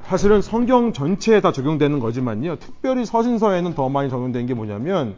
사실은 0.03 0.43
성경 0.43 0.93
전체에 0.93 1.41
다 1.41 1.51
적용되는 1.51 1.99
거지만요. 1.99 2.57
특별히 2.57 3.07
서신서에는 3.07 3.75
더 3.75 3.89
많이 3.89 4.11
적용된 4.11 4.45
게 4.45 4.53
뭐냐면 4.53 5.17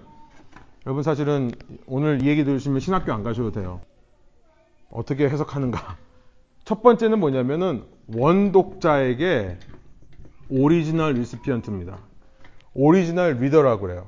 여러분 0.87 1.03
사실은 1.03 1.51
오늘 1.87 2.23
이 2.23 2.29
얘기 2.29 2.45
들으시면 2.45 2.79
신학교 2.79 3.13
안 3.13 3.25
가셔도 3.25 3.51
돼요. 3.51 3.81
어떻게 4.93 5.29
해석하는가? 5.29 5.97
첫 6.73 6.83
번째는 6.83 7.21
뭐냐면은 7.21 7.85
원독자에게 8.17 9.59
original 10.49 11.13
recipient입니다. 11.13 11.99
original 12.73 13.35
reader라고 13.35 13.83
그래요. 13.83 14.07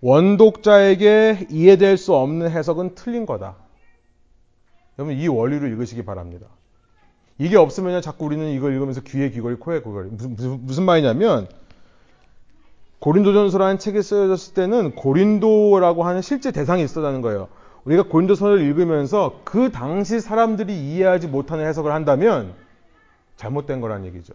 원독자에게 0.00 1.48
이해될 1.50 1.98
수 1.98 2.14
없는 2.14 2.50
해석은 2.50 2.94
틀린 2.94 3.26
거다. 3.26 3.56
여러분 4.98 5.18
이 5.18 5.28
원리를 5.28 5.70
읽으시기 5.70 6.06
바랍니다. 6.06 6.46
이게 7.36 7.58
없으면 7.58 8.00
자꾸 8.00 8.24
우리는 8.24 8.52
이걸 8.52 8.72
읽으면서 8.72 9.02
귀에 9.02 9.28
귀걸이 9.28 9.56
코에 9.56 9.80
귀걸이 9.80 10.08
무슨, 10.08 10.34
무슨, 10.34 10.64
무슨 10.64 10.84
말이냐면 10.84 11.46
고린도전서라는 13.00 13.78
책이 13.78 14.00
쓰여졌을 14.00 14.54
때는 14.54 14.94
고린도라고 14.94 16.04
하는 16.04 16.22
실제 16.22 16.52
대상이 16.52 16.82
있었다는 16.84 17.20
거예요. 17.20 17.48
우리가 17.84 18.04
고린도서를 18.04 18.60
읽으면서 18.60 19.40
그 19.44 19.70
당시 19.70 20.20
사람들이 20.20 20.74
이해하지 20.74 21.28
못하는 21.28 21.66
해석을 21.66 21.92
한다면 21.92 22.54
잘못된 23.36 23.80
거란 23.80 24.04
얘기죠. 24.04 24.34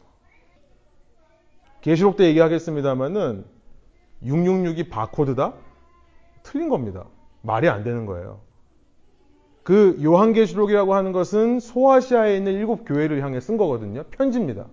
계시록 1.81 2.15
때 2.15 2.25
얘기하겠습니다만은 2.25 3.45
666이 4.23 4.89
바코드다? 4.89 5.53
틀린 6.41 6.69
겁니다. 6.69 7.05
말이 7.41 7.67
안 7.67 7.83
되는 7.83 8.05
거예요. 8.05 8.39
그 9.63 9.97
요한계시록이라고 10.03 10.93
하는 10.93 11.11
것은 11.11 11.59
소아시아에 11.59 12.35
있는 12.37 12.53
일곱 12.53 12.85
교회를 12.85 13.21
향해 13.21 13.39
쓴 13.39 13.57
거거든요. 13.57 14.03
편지입니다. 14.11 14.65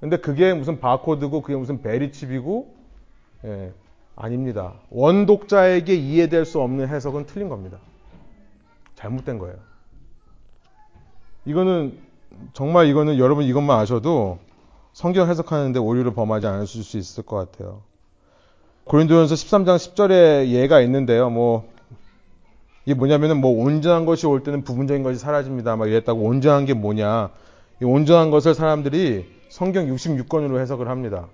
근데 0.00 0.16
그게 0.16 0.54
무슨 0.54 0.80
바코드고 0.80 1.42
그게 1.42 1.56
무슨 1.56 1.82
베리칩이고 1.82 2.74
예, 3.44 3.72
아닙니다. 4.20 4.74
원독자에게 4.90 5.94
이해될 5.94 6.44
수 6.44 6.60
없는 6.60 6.88
해석은 6.88 7.26
틀린 7.26 7.48
겁니다. 7.48 7.78
잘못된 8.94 9.38
거예요. 9.38 9.56
이거는 11.46 11.98
정말 12.52 12.86
이거는 12.86 13.18
여러분 13.18 13.44
이것만 13.44 13.78
아셔도 13.78 14.38
성경 14.92 15.28
해석하는데 15.28 15.78
오류를 15.78 16.12
범하지 16.12 16.46
않으실 16.46 16.84
수 16.84 16.98
있을 16.98 17.24
것 17.24 17.36
같아요. 17.36 17.82
고린도전서 18.84 19.34
13장 19.34 19.76
10절에 19.76 20.48
예가 20.48 20.80
있는데요. 20.82 21.30
뭐 21.30 21.70
이게 22.84 22.94
뭐냐면은 22.94 23.40
뭐 23.40 23.64
온전한 23.64 24.04
것이 24.04 24.26
올 24.26 24.42
때는 24.42 24.64
부분적인 24.64 25.02
것이 25.02 25.18
사라집니다. 25.18 25.76
막 25.76 25.88
이랬다고 25.88 26.20
온전한 26.20 26.66
게 26.66 26.74
뭐냐? 26.74 27.30
이 27.80 27.84
온전한 27.84 28.30
것을 28.30 28.54
사람들이 28.54 29.26
성경 29.48 29.86
66권으로 29.86 30.60
해석을 30.60 30.88
합니다. 30.88 31.28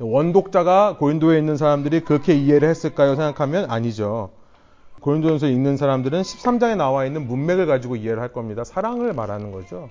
원독자가 0.00 0.96
고린도에 0.98 1.38
있는 1.38 1.56
사람들이 1.56 2.00
그렇게 2.00 2.34
이해를 2.34 2.68
했을까요? 2.68 3.16
생각하면 3.16 3.70
아니죠. 3.70 4.30
고린도전서 5.00 5.48
읽는 5.48 5.76
사람들은 5.76 6.22
13장에 6.22 6.76
나와 6.76 7.04
있는 7.04 7.26
문맥을 7.26 7.66
가지고 7.66 7.96
이해를 7.96 8.20
할 8.20 8.32
겁니다. 8.32 8.64
사랑을 8.64 9.12
말하는 9.12 9.52
거죠. 9.52 9.90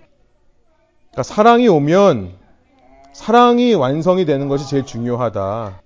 그러니까 1.11 1.23
사랑이 1.23 1.67
오면 1.67 2.33
사랑이 3.13 3.73
완성이 3.73 4.25
되는 4.25 4.47
것이 4.47 4.69
제일 4.69 4.85
중요하다. 4.85 5.81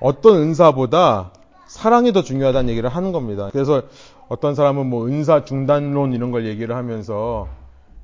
어떤 0.00 0.36
은사보다 0.36 1.32
사랑이 1.66 2.12
더 2.12 2.22
중요하다는 2.22 2.70
얘기를 2.70 2.88
하는 2.88 3.12
겁니다. 3.12 3.48
그래서 3.52 3.82
어떤 4.28 4.54
사람은 4.54 4.86
뭐 4.86 5.06
은사 5.06 5.44
중단론 5.44 6.12
이런 6.12 6.30
걸 6.30 6.46
얘기를 6.46 6.76
하면서 6.76 7.48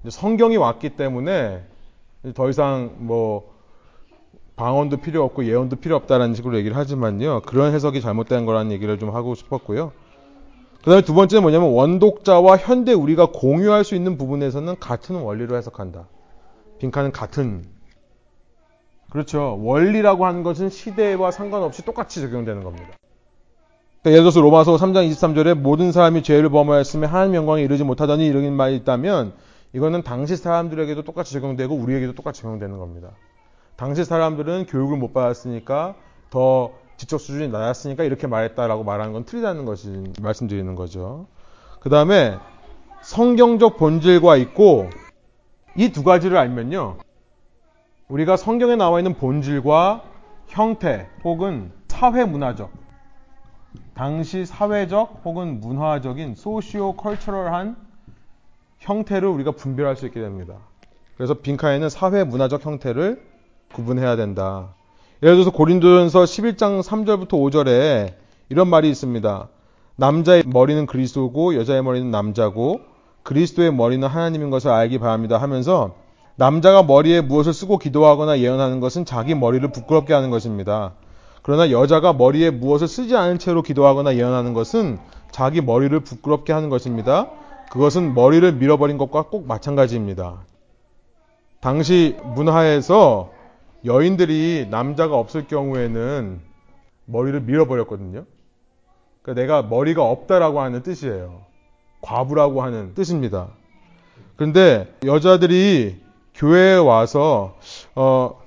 성경이 0.08 0.56
왔기 0.56 0.90
때문에 0.90 1.64
더 2.34 2.48
이상 2.48 2.94
뭐 2.98 3.53
방언도 4.56 4.98
필요 4.98 5.24
없고 5.24 5.46
예언도 5.46 5.76
필요 5.76 5.96
없다라는 5.96 6.34
식으로 6.34 6.56
얘기를 6.56 6.76
하지만요. 6.76 7.42
그런 7.42 7.74
해석이 7.74 8.00
잘못된 8.00 8.46
거라는 8.46 8.70
얘기를 8.72 8.98
좀 8.98 9.14
하고 9.14 9.34
싶었고요. 9.34 9.92
그 10.84 10.90
다음에 10.90 11.02
두 11.02 11.14
번째는 11.14 11.42
뭐냐면 11.42 11.70
원독자와 11.70 12.58
현대 12.58 12.92
우리가 12.92 13.26
공유할 13.32 13.84
수 13.84 13.94
있는 13.94 14.18
부분에서는 14.18 14.78
같은 14.78 15.16
원리로 15.16 15.56
해석한다. 15.56 16.08
빈칸은 16.78 17.10
같은. 17.10 17.64
그렇죠. 19.10 19.58
원리라고 19.62 20.26
하는 20.26 20.42
것은 20.42 20.68
시대와 20.68 21.30
상관없이 21.30 21.84
똑같이 21.84 22.20
적용되는 22.20 22.62
겁니다. 22.62 22.88
그러니까 24.02 24.10
예를 24.10 24.24
들어서 24.24 24.40
로마서 24.40 24.76
3장 24.76 25.10
23절에 25.10 25.54
모든 25.54 25.90
사람이 25.90 26.22
죄를 26.22 26.50
범하였으면 26.50 27.08
하나님 27.08 27.36
영광에 27.36 27.62
이르지 27.62 27.84
못하더니 27.84 28.26
이런 28.26 28.52
말이 28.52 28.76
있다면 28.76 29.32
이거는 29.72 30.02
당시 30.02 30.36
사람들에게도 30.36 31.02
똑같이 31.02 31.32
적용되고 31.32 31.74
우리에게도 31.74 32.12
똑같이 32.12 32.42
적용되는 32.42 32.78
겁니다. 32.78 33.12
당시 33.76 34.04
사람들은 34.04 34.66
교육을 34.66 34.96
못 34.96 35.12
받았으니까 35.12 35.94
더 36.30 36.72
지적 36.96 37.20
수준이 37.20 37.48
낮았으니까 37.48 38.04
이렇게 38.04 38.26
말했다라고 38.26 38.84
말하는 38.84 39.12
건 39.12 39.24
틀리다는 39.24 39.64
것이 39.64 40.12
말씀드리는 40.22 40.74
거죠. 40.74 41.26
그 41.80 41.90
다음에 41.90 42.38
성경적 43.02 43.76
본질과 43.76 44.36
있고 44.36 44.90
이 45.76 45.90
두 45.90 46.04
가지를 46.04 46.36
알면요. 46.36 46.98
우리가 48.08 48.36
성경에 48.36 48.76
나와 48.76 49.00
있는 49.00 49.14
본질과 49.14 50.04
형태 50.46 51.08
혹은 51.24 51.72
사회 51.88 52.24
문화적 52.24 52.70
당시 53.94 54.44
사회적 54.44 55.22
혹은 55.24 55.60
문화적인 55.60 56.34
소시오 56.34 56.94
컬처럴한 56.96 57.76
형태를 58.78 59.28
우리가 59.28 59.52
분별할 59.52 59.96
수 59.96 60.06
있게 60.06 60.20
됩니다. 60.20 60.56
그래서 61.16 61.34
빈카에는 61.34 61.88
사회 61.88 62.24
문화적 62.24 62.66
형태를 62.66 63.24
구분해야 63.74 64.16
된다. 64.16 64.74
예를 65.22 65.34
들어서 65.34 65.50
고린도전서 65.50 66.24
11장 66.24 66.82
3절부터 66.82 67.30
5절에 67.30 68.14
이런 68.48 68.68
말이 68.68 68.88
있습니다. 68.88 69.48
남자의 69.96 70.42
머리는 70.46 70.86
그리스도고 70.86 71.56
여자의 71.56 71.82
머리는 71.82 72.10
남자고 72.10 72.80
그리스도의 73.22 73.72
머리는 73.72 74.06
하나님인 74.06 74.50
것을 74.50 74.70
알기 74.70 74.98
바랍니다 74.98 75.38
하면서 75.38 75.94
남자가 76.36 76.82
머리에 76.82 77.20
무엇을 77.20 77.52
쓰고 77.52 77.78
기도하거나 77.78 78.38
예언하는 78.40 78.80
것은 78.80 79.04
자기 79.04 79.34
머리를 79.34 79.70
부끄럽게 79.70 80.12
하는 80.12 80.30
것입니다. 80.30 80.92
그러나 81.42 81.70
여자가 81.70 82.12
머리에 82.12 82.50
무엇을 82.50 82.88
쓰지 82.88 83.16
않은 83.16 83.38
채로 83.38 83.62
기도하거나 83.62 84.16
예언하는 84.16 84.52
것은 84.52 84.98
자기 85.30 85.60
머리를 85.60 85.98
부끄럽게 86.00 86.52
하는 86.52 86.70
것입니다. 86.70 87.28
그것은 87.70 88.14
머리를 88.14 88.52
밀어버린 88.54 88.98
것과 88.98 89.24
꼭 89.24 89.46
마찬가지입니다. 89.46 90.38
당시 91.60 92.16
문화에서 92.34 93.30
여인들이 93.84 94.68
남자가 94.70 95.16
없을 95.16 95.46
경우에는 95.46 96.40
머리를 97.06 97.40
밀어버렸거든요. 97.40 98.24
그러니까 99.22 99.42
내가 99.42 99.62
머리가 99.62 100.02
없다라고 100.02 100.60
하는 100.60 100.82
뜻이에요. 100.82 101.42
과부라고 102.00 102.62
하는 102.62 102.94
뜻입니다. 102.94 103.48
그런데 104.36 104.92
여자들이 105.04 106.00
교회에 106.34 106.76
와서 106.76 107.56
어 107.94 108.42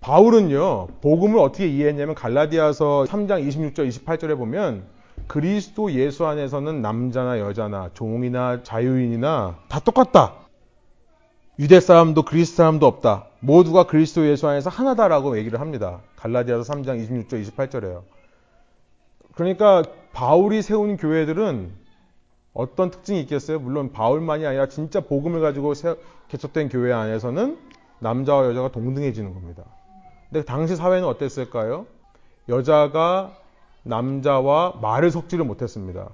바울은요 0.00 0.88
복음을 1.00 1.38
어떻게 1.38 1.68
이해했냐면 1.68 2.14
갈라디아서 2.14 3.06
3장 3.08 3.46
26절 3.48 3.88
28절에 3.88 4.36
보면 4.36 4.84
그리스도 5.28 5.92
예수 5.92 6.26
안에서는 6.26 6.82
남자나 6.82 7.38
여자나 7.38 7.90
종이나 7.94 8.62
자유인이나 8.62 9.56
다 9.68 9.80
똑같다. 9.80 10.34
유대 11.58 11.80
사람도 11.80 12.22
그리스 12.22 12.56
사람도 12.56 12.86
없다. 12.86 13.26
모두가 13.42 13.86
그리스도 13.86 14.28
예수 14.28 14.46
안에서 14.46 14.70
하나다라고 14.70 15.36
얘기를 15.36 15.60
합니다. 15.60 16.00
갈라디아서 16.16 16.72
3장 16.72 17.04
26절 17.04 17.44
28절에요. 17.44 18.02
그러니까 19.34 19.82
바울이 20.12 20.62
세운 20.62 20.96
교회들은 20.96 21.72
어떤 22.54 22.90
특징이 22.90 23.20
있겠어요? 23.22 23.58
물론 23.58 23.90
바울만이 23.92 24.46
아니라 24.46 24.68
진짜 24.68 25.00
복음을 25.00 25.40
가지고 25.40 25.72
개척된 26.28 26.68
교회 26.68 26.92
안에서는 26.92 27.58
남자와 27.98 28.46
여자가 28.46 28.70
동등해지는 28.70 29.34
겁니다. 29.34 29.64
근데 30.30 30.44
당시 30.44 30.76
사회는 30.76 31.06
어땠을까요? 31.08 31.86
여자가 32.48 33.36
남자와 33.82 34.78
말을 34.80 35.10
섞지를 35.10 35.44
못했습니다. 35.44 36.10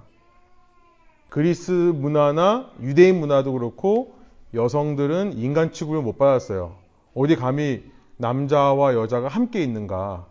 그리스 1.28 1.72
문화나 1.72 2.70
유대인 2.80 3.20
문화도 3.20 3.52
그렇고 3.52 4.14
여성들은 4.54 5.34
인간 5.36 5.72
취급을 5.72 6.00
못 6.00 6.16
받았어요. 6.16 6.77
어디 7.18 7.34
감히 7.34 7.82
남자와 8.18 8.94
여자가 8.94 9.26
함께 9.26 9.60
있는가? 9.60 10.26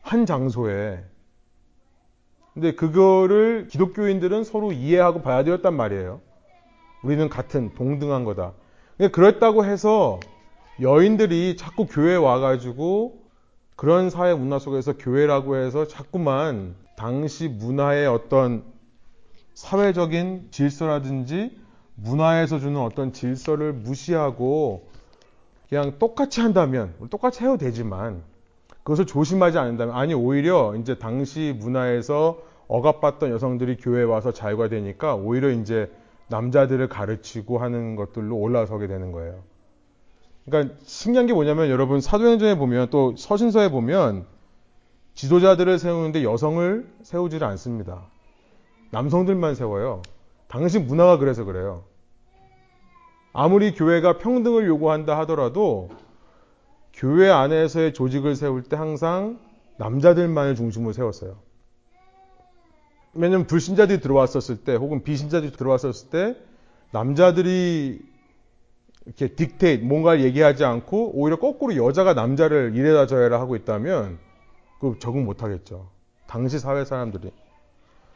한 0.00 0.24
장소에. 0.24 1.04
근데 2.54 2.74
그거를 2.74 3.68
기독교인들은 3.68 4.44
서로 4.44 4.72
이해하고 4.72 5.20
봐야 5.20 5.44
되었단 5.44 5.74
말이에요. 5.74 6.20
우리는 7.02 7.28
같은 7.28 7.74
동등한 7.74 8.24
거다. 8.24 8.52
그랬다고 9.12 9.66
해서 9.66 10.18
여인들이 10.80 11.58
자꾸 11.58 11.86
교회에 11.86 12.16
와가지고 12.16 13.22
그런 13.76 14.08
사회 14.08 14.32
문화 14.32 14.58
속에서 14.58 14.96
교회라고 14.96 15.56
해서 15.56 15.86
자꾸만 15.86 16.74
당시 16.96 17.48
문화의 17.48 18.06
어떤 18.06 18.64
사회적인 19.52 20.48
질서라든지 20.52 21.54
문화에서 21.96 22.58
주는 22.58 22.80
어떤 22.80 23.12
질서를 23.12 23.74
무시하고 23.74 24.91
그냥 25.72 25.98
똑같이 25.98 26.42
한다면 26.42 26.92
똑같이 27.08 27.42
해도 27.42 27.56
되지만 27.56 28.22
그것을 28.82 29.06
조심하지 29.06 29.56
않는다면 29.56 29.96
아니 29.96 30.12
오히려 30.12 30.76
이제 30.76 30.98
당시 30.98 31.56
문화에서 31.58 32.42
억압받던 32.68 33.30
여성들이 33.30 33.78
교회에 33.78 34.02
와서 34.02 34.34
자유가 34.34 34.68
되니까 34.68 35.14
오히려 35.14 35.48
이제 35.48 35.90
남자들을 36.28 36.86
가르치고 36.90 37.56
하는 37.56 37.96
것들로 37.96 38.36
올라서게 38.36 38.86
되는 38.86 39.12
거예요. 39.12 39.38
그러니까 40.44 40.74
신기한 40.84 41.26
게 41.26 41.32
뭐냐면 41.32 41.70
여러분 41.70 42.02
사도행전에 42.02 42.58
보면 42.58 42.90
또 42.90 43.16
서신서에 43.16 43.70
보면 43.70 44.26
지도자들을 45.14 45.78
세우는데 45.78 46.22
여성을 46.22 46.86
세우지를 47.00 47.46
않습니다. 47.46 48.02
남성들만 48.90 49.54
세워요. 49.54 50.02
당신 50.48 50.86
문화가 50.86 51.16
그래서 51.16 51.44
그래요. 51.44 51.84
아무리 53.32 53.72
교회가 53.74 54.18
평등을 54.18 54.66
요구한다 54.66 55.18
하더라도 55.20 55.88
교회 56.92 57.30
안에서의 57.30 57.94
조직을 57.94 58.36
세울 58.36 58.62
때 58.62 58.76
항상 58.76 59.38
남자들만을 59.78 60.54
중심으로 60.54 60.92
세웠어요. 60.92 61.36
왜냐면 63.14 63.46
불신자들이 63.46 64.00
들어왔었을 64.00 64.64
때 64.64 64.74
혹은 64.74 65.02
비신자들이 65.02 65.52
들어왔었을 65.52 66.10
때 66.10 66.36
남자들이 66.92 68.00
이렇게 69.04 69.28
딕테이트 69.28 69.82
뭔가를 69.82 70.22
얘기하지 70.22 70.64
않고 70.64 71.12
오히려 71.14 71.38
거꾸로 71.38 71.74
여자가 71.76 72.14
남자를 72.14 72.72
이래라 72.74 73.06
저래라 73.06 73.40
하고 73.40 73.56
있다면 73.56 74.18
그 74.80 74.96
적응 74.98 75.24
못 75.24 75.42
하겠죠. 75.42 75.88
당시 76.26 76.58
사회 76.58 76.84
사람들이. 76.84 77.30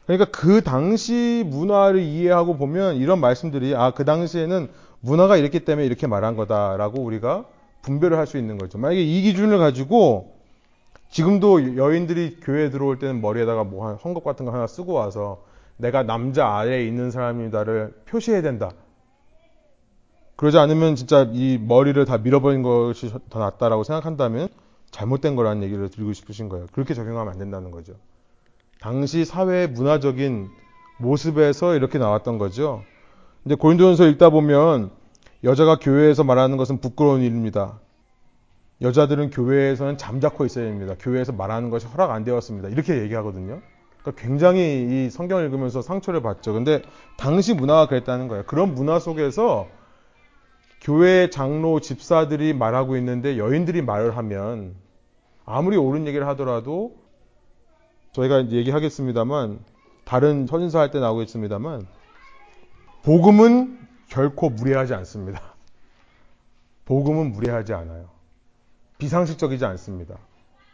그러니까 0.07 0.31
그 0.31 0.63
당시 0.63 1.45
문화를 1.47 2.01
이해하고 2.01 2.57
보면 2.57 2.97
이런 2.97 3.21
말씀들이 3.21 3.75
아 3.75 3.91
그 3.91 4.05
당시에는 4.05 4.69
문화가 5.01 5.37
이랬기 5.37 5.61
때문에 5.65 5.87
이렇게 5.87 6.07
말한 6.07 6.37
거다라고 6.37 7.03
우리가 7.03 7.47
분별을 7.83 8.19
할 8.19 8.27
수 8.27 8.39
있는 8.39 8.59
거죠. 8.59 8.79
만약에 8.79 9.01
이 9.01 9.23
기준을 9.23 9.59
가지고 9.59 10.35
지금도 11.11 11.77
여인들이 11.77 12.39
교회에 12.43 12.71
들어올 12.71 12.99
때는 12.99 13.21
머리에다가 13.21 13.65
뭐 13.65 13.97
헝겊 13.99 14.25
같은 14.25 14.45
거 14.45 14.53
하나 14.53 14.67
쓰고 14.67 14.93
와서 14.93 15.45
내가 15.77 16.03
남자 16.03 16.49
아래에 16.57 16.85
있는 16.85 17.11
사람이다를 17.11 17.95
표시해야 18.07 18.43
된다. 18.43 18.73
그러지 20.37 20.59
않으면 20.59 20.97
진짜 20.97 21.29
이 21.33 21.59
머리를 21.59 22.05
다 22.05 22.19
밀어버린 22.19 22.63
것이 22.63 23.13
더 23.31 23.39
낫다라고 23.39 23.85
생각한다면 23.85 24.49
잘못된 24.91 25.37
거라는 25.37 25.63
얘기를 25.63 25.89
드리고 25.89 26.13
싶으신 26.13 26.49
거예요. 26.49 26.67
그렇게 26.73 26.95
적용하면 26.95 27.33
안 27.33 27.39
된다는 27.39 27.71
거죠. 27.71 27.95
당시 28.81 29.25
사회의 29.25 29.69
문화적인 29.69 30.49
모습에서 30.99 31.75
이렇게 31.75 31.99
나왔던 31.99 32.39
거죠. 32.39 32.83
근데 33.47 33.55
고린도전서 33.55 34.09
읽다 34.09 34.31
보면 34.31 34.91
여자가 35.45 35.79
교회에서 35.79 36.25
말하는 36.25 36.57
것은 36.57 36.81
부끄러운 36.81 37.23
일입니다. 37.23 37.79
여자들은 38.83 39.31
교회에서는 39.31 39.99
잠자코 39.99 40.45
있어야 40.47 40.65
됩니다. 40.65 40.97
교회에서 40.99 41.31
말하는 41.31 41.71
것이 41.71 41.87
허락 41.87 42.11
안 42.11 42.25
되었습니다. 42.25 42.71
이렇게 42.71 43.01
얘기하거든요. 43.03 43.61
그러니까 44.03 44.21
굉장히 44.21 45.05
이 45.07 45.11
성경을 45.11 45.45
읽으면서 45.45 45.81
상처를 45.81 46.23
받죠. 46.23 46.55
근데 46.55 46.83
당시 47.17 47.55
문화가 47.55 47.87
그랬다는 47.87 48.27
거예요. 48.27 48.43
그런 48.47 48.75
문화 48.75 48.99
속에서 48.99 49.69
교회 50.81 51.31
장로 51.31 51.79
집사들이 51.79 52.53
말하고 52.53 52.97
있는데 52.97 53.39
여인들이 53.39 53.81
말을 53.81 54.17
하면 54.17 54.75
아무리 55.45 55.77
옳은 55.77 56.09
얘기를 56.09 56.27
하더라도 56.27 56.97
저희가 58.11 58.51
얘기하겠습니다만 58.51 59.61
다른 60.05 60.49
서신서 60.49 60.81
할때 60.81 60.99
나오겠습니다만 60.99 61.87
복음은 63.07 63.79
결코 64.09 64.51
무례하지 64.51 64.93
않습니다. 64.95 65.41
복음은 66.87 67.31
무례하지 67.31 67.73
않아요. 67.73 68.09
비상식적이지 68.99 69.65
않습니다. 69.65 70.17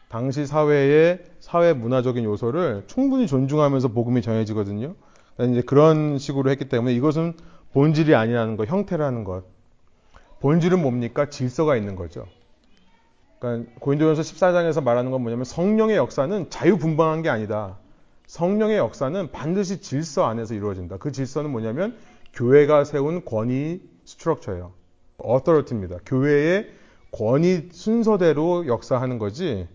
당시 0.09 0.46
사회의 0.46 1.22
사회 1.40 1.74
문화적인 1.74 2.24
요소를 2.24 2.84
충분히 2.86 3.26
존중하면서 3.26 3.88
복음이 3.88 4.22
전해지거든요. 4.22 4.94
이제 5.40 5.60
그런 5.60 6.16
식으로 6.16 6.50
했기 6.50 6.70
때문에 6.70 6.94
이것은 6.94 7.34
본질이 7.74 8.14
아니라는 8.14 8.56
것, 8.56 8.66
형태라는 8.66 9.24
것. 9.24 9.44
본질은 10.40 10.80
뭡니까? 10.80 11.28
질서가 11.28 11.76
있는 11.76 11.96
거죠. 11.96 12.24
그러니까 13.40 13.70
고린도전서 13.78 14.22
14장에서 14.22 14.82
말하는 14.82 15.10
건 15.10 15.20
뭐냐면 15.20 15.44
성령의 15.44 15.96
역사는 15.96 16.48
자유분방한 16.48 17.20
게 17.20 17.28
아니다. 17.28 17.76
성령의 18.26 18.78
역사는 18.78 19.32
반드시 19.32 19.82
질서 19.82 20.24
안에서 20.24 20.54
이루어진다. 20.54 20.96
그 20.96 21.12
질서는 21.12 21.50
뭐냐면 21.50 21.98
교회가 22.32 22.84
세운 22.84 23.24
권위 23.24 23.80
스트럭처예요. 24.04 24.72
어떠리티입니다. 25.18 25.98
교회의 26.06 26.68
권위 27.12 27.68
순서대로 27.72 28.66
역사하는 28.66 29.18
거지 29.18 29.68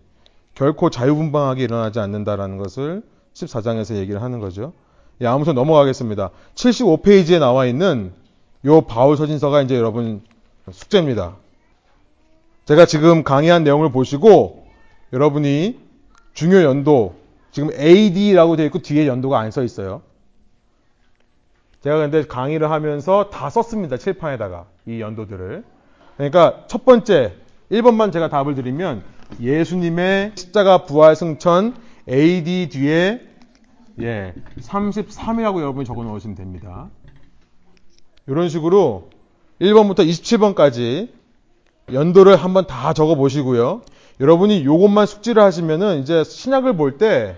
결코 0.54 0.90
자유분방하게 0.90 1.62
일어나지 1.64 2.00
않는다라는 2.00 2.58
것을 2.58 3.02
14장에서 3.34 3.94
얘기를 3.96 4.20
하는 4.22 4.40
거죠. 4.40 4.72
예, 5.20 5.26
아무튼 5.26 5.54
넘어가겠습니다. 5.54 6.30
75페이지에 6.54 7.38
나와 7.38 7.66
있는 7.66 8.12
요 8.64 8.80
바울 8.82 9.16
서신서가 9.16 9.62
이제 9.62 9.76
여러분 9.76 10.22
숙제입니다. 10.70 11.36
제가 12.64 12.86
지금 12.86 13.22
강의한 13.22 13.64
내용을 13.64 13.90
보시고 13.92 14.66
여러분이 15.12 15.78
중요 16.34 16.62
연도 16.62 17.14
지금 17.50 17.70
AD라고 17.72 18.56
되어 18.56 18.66
있고 18.66 18.80
뒤에 18.80 19.06
연도가 19.06 19.38
안 19.38 19.50
써 19.50 19.62
있어요. 19.62 20.02
제가 21.82 21.98
근데 21.98 22.24
강의를 22.24 22.70
하면서 22.70 23.30
다 23.30 23.50
썼습니다. 23.50 23.96
칠판에다가 23.96 24.66
이 24.86 25.00
연도들을. 25.00 25.64
그러니까 26.16 26.64
첫 26.66 26.84
번째 26.84 27.34
1번만 27.70 28.12
제가 28.12 28.28
답을 28.28 28.54
드리면 28.54 29.02
예수님의 29.40 30.32
십자가 30.34 30.84
부활 30.84 31.14
승천 31.14 31.74
AD 32.08 32.68
뒤에 32.70 33.20
예, 34.00 34.32
33이라고 34.60 35.60
여러분이 35.60 35.84
적어 35.84 36.02
놓으시면 36.04 36.36
됩니다. 36.36 36.88
이런 38.26 38.48
식으로 38.48 39.10
1번부터 39.60 40.06
27번까지 40.06 41.08
연도를 41.92 42.36
한번 42.36 42.66
다 42.66 42.92
적어 42.92 43.14
보시고요. 43.14 43.82
여러분이 44.20 44.58
이것만 44.60 45.06
숙지를 45.06 45.42
하시면은 45.42 46.00
이제 46.00 46.24
신약을 46.24 46.76
볼 46.76 46.98
때 46.98 47.36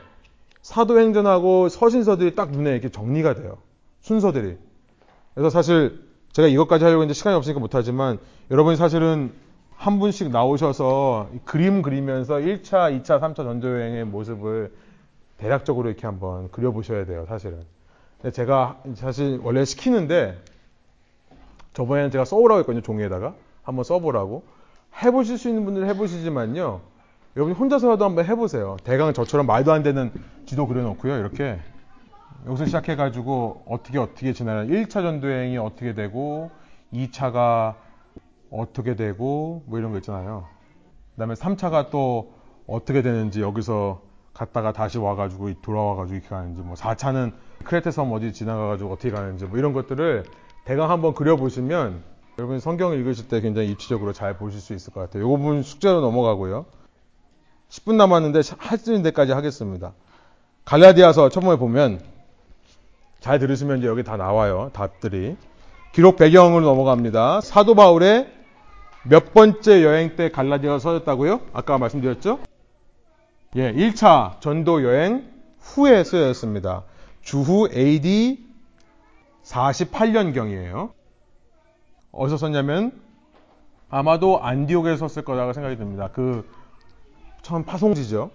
사도행전하고 0.62 1.68
서신서들이 1.68 2.34
딱 2.34 2.50
눈에 2.50 2.70
이렇게 2.72 2.88
정리가 2.90 3.34
돼요. 3.34 3.58
순서들이. 4.00 4.56
그래서 5.34 5.50
사실 5.50 6.08
제가 6.32 6.48
이것까지 6.48 6.84
하려고 6.84 7.02
했는데 7.02 7.14
시간이 7.14 7.36
없으니까 7.36 7.60
못하지만 7.60 8.18
여러분이 8.50 8.76
사실은 8.76 9.32
한 9.76 9.98
분씩 9.98 10.30
나오셔서 10.30 11.30
그림 11.44 11.82
그리면서 11.82 12.34
1차, 12.34 13.02
2차, 13.02 13.20
3차 13.20 13.36
전도여행의 13.36 14.04
모습을 14.04 14.72
대략적으로 15.38 15.88
이렇게 15.88 16.06
한번 16.06 16.50
그려보셔야 16.50 17.06
돼요, 17.06 17.24
사실은. 17.26 17.62
제가 18.32 18.82
사실 18.94 19.40
원래 19.42 19.64
시키는데 19.64 20.38
저번에는 21.72 22.10
제가 22.10 22.26
써오라고 22.26 22.60
했거든요. 22.60 22.82
종이에다가. 22.82 23.34
한번 23.62 23.84
써보라고. 23.84 24.44
해보실 25.02 25.38
수 25.38 25.48
있는 25.48 25.64
분들은 25.64 25.88
해보시지만요. 25.88 26.80
여러분 27.36 27.54
혼자서라도 27.54 28.04
한번 28.04 28.26
해보세요. 28.26 28.76
대강 28.84 29.14
저처럼 29.14 29.46
말도 29.46 29.72
안 29.72 29.82
되는 29.82 30.12
지도 30.44 30.66
그려놓고요. 30.66 31.16
이렇게 31.16 31.58
여기서 32.46 32.66
시작해가지고 32.66 33.64
어떻게 33.68 33.98
어떻게 33.98 34.32
지나요. 34.32 34.66
1차 34.66 34.92
전도여행이 34.92 35.58
어떻게 35.58 35.94
되고 35.94 36.50
2차가 36.92 37.74
어떻게 38.50 38.96
되고 38.96 39.62
뭐 39.66 39.78
이런 39.78 39.92
거 39.92 39.98
있잖아요. 39.98 40.46
그 41.14 41.18
다음에 41.18 41.34
3차가 41.34 41.90
또 41.90 42.32
어떻게 42.66 43.02
되는지 43.02 43.42
여기서 43.42 44.00
갔다가 44.32 44.72
다시 44.72 44.98
와가지고 44.98 45.60
돌아와가지고 45.60 46.14
이렇게 46.14 46.28
가는지 46.28 46.62
뭐 46.62 46.74
4차는 46.74 47.32
크레테 47.64 47.90
섬 47.90 48.12
어디 48.12 48.32
지나가가지고 48.32 48.92
어떻게 48.92 49.10
가는지 49.10 49.44
뭐 49.44 49.58
이런 49.58 49.72
것들을 49.72 50.24
대강 50.64 50.90
한번 50.90 51.14
그려보시면 51.14 52.02
여러분 52.38 52.58
성경을 52.58 52.98
읽으실 52.98 53.28
때 53.28 53.40
굉장히 53.40 53.70
입체적으로 53.70 54.12
잘 54.12 54.38
보실 54.38 54.60
수 54.60 54.72
있을 54.72 54.94
것 54.94 55.00
같아요. 55.00 55.24
이 55.24 55.26
부분 55.26 55.62
숙제로 55.62 56.00
넘어가고요. 56.00 56.64
10분 57.68 57.96
남았는데 57.96 58.40
할 58.58 58.78
수 58.78 58.92
있는 58.92 59.02
데까지 59.02 59.32
하겠습니다. 59.32 59.92
갈라디아서 60.64 61.28
처음에 61.28 61.56
보면 61.56 62.00
잘 63.20 63.38
들으시면 63.38 63.78
이제 63.78 63.86
여기 63.86 64.02
다 64.02 64.16
나와요. 64.16 64.70
답들이. 64.72 65.36
기록 65.92 66.16
배경으로 66.16 66.64
넘어갑니다. 66.64 67.42
사도 67.42 67.74
바울의 67.74 68.32
몇 69.04 69.34
번째 69.34 69.84
여행 69.84 70.16
때 70.16 70.30
갈라디아가 70.30 70.78
써졌다고요? 70.78 71.40
아까 71.52 71.78
말씀드렸죠? 71.78 72.38
예, 73.56 73.72
1차 73.72 74.40
전도 74.40 74.84
여행 74.84 75.30
후에 75.58 76.04
쓰여졌습니다. 76.04 76.84
주후 77.22 77.68
AD 77.74 78.46
48년경이에요. 79.44 80.92
어디서 82.12 82.36
썼냐면 82.36 82.92
아마도 83.88 84.42
안디옥에서 84.42 85.08
썼을 85.08 85.24
거라고 85.24 85.52
생각이 85.52 85.76
듭니다. 85.76 86.10
그 86.12 86.48
처음 87.42 87.64
파송지죠. 87.64 88.30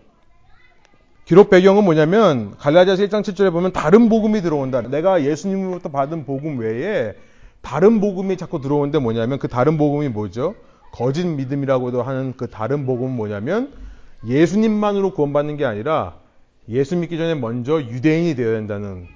기록 1.26 1.50
배경은 1.50 1.84
뭐냐면 1.84 2.56
갈라디아서 2.58 3.04
1장 3.04 3.22
7절에 3.24 3.52
보면 3.52 3.74
다른 3.74 4.10
복음이 4.10 4.42
들어온다. 4.42 4.82
내가 4.82 5.24
예수님으로부터 5.24 5.90
받은 5.90 6.26
복음 6.26 6.60
외에 6.60 7.16
다른 7.62 8.00
복음이 8.00 8.38
자꾸 8.38 8.62
들어오는데 8.62 9.00
뭐냐면 9.00 9.40
그 9.40 9.48
다른 9.48 9.78
복음이 9.80 10.10
뭐죠? 10.10 10.54
거짓 10.92 11.26
믿음이라고도 11.26 12.04
하는 12.04 12.34
그 12.38 12.48
다른 12.48 12.86
복음은 12.86 13.16
뭐냐면 13.16 13.74
예수님만으로 14.28 15.14
구원받는 15.14 15.58
게 15.58 15.66
아니라 15.66 16.20
예수 16.70 16.96
믿기 16.96 17.18
전에 17.18 17.34
먼저 17.34 17.82
유대인이 17.82 18.36
되어야 18.36 18.54
된다는 18.54 19.08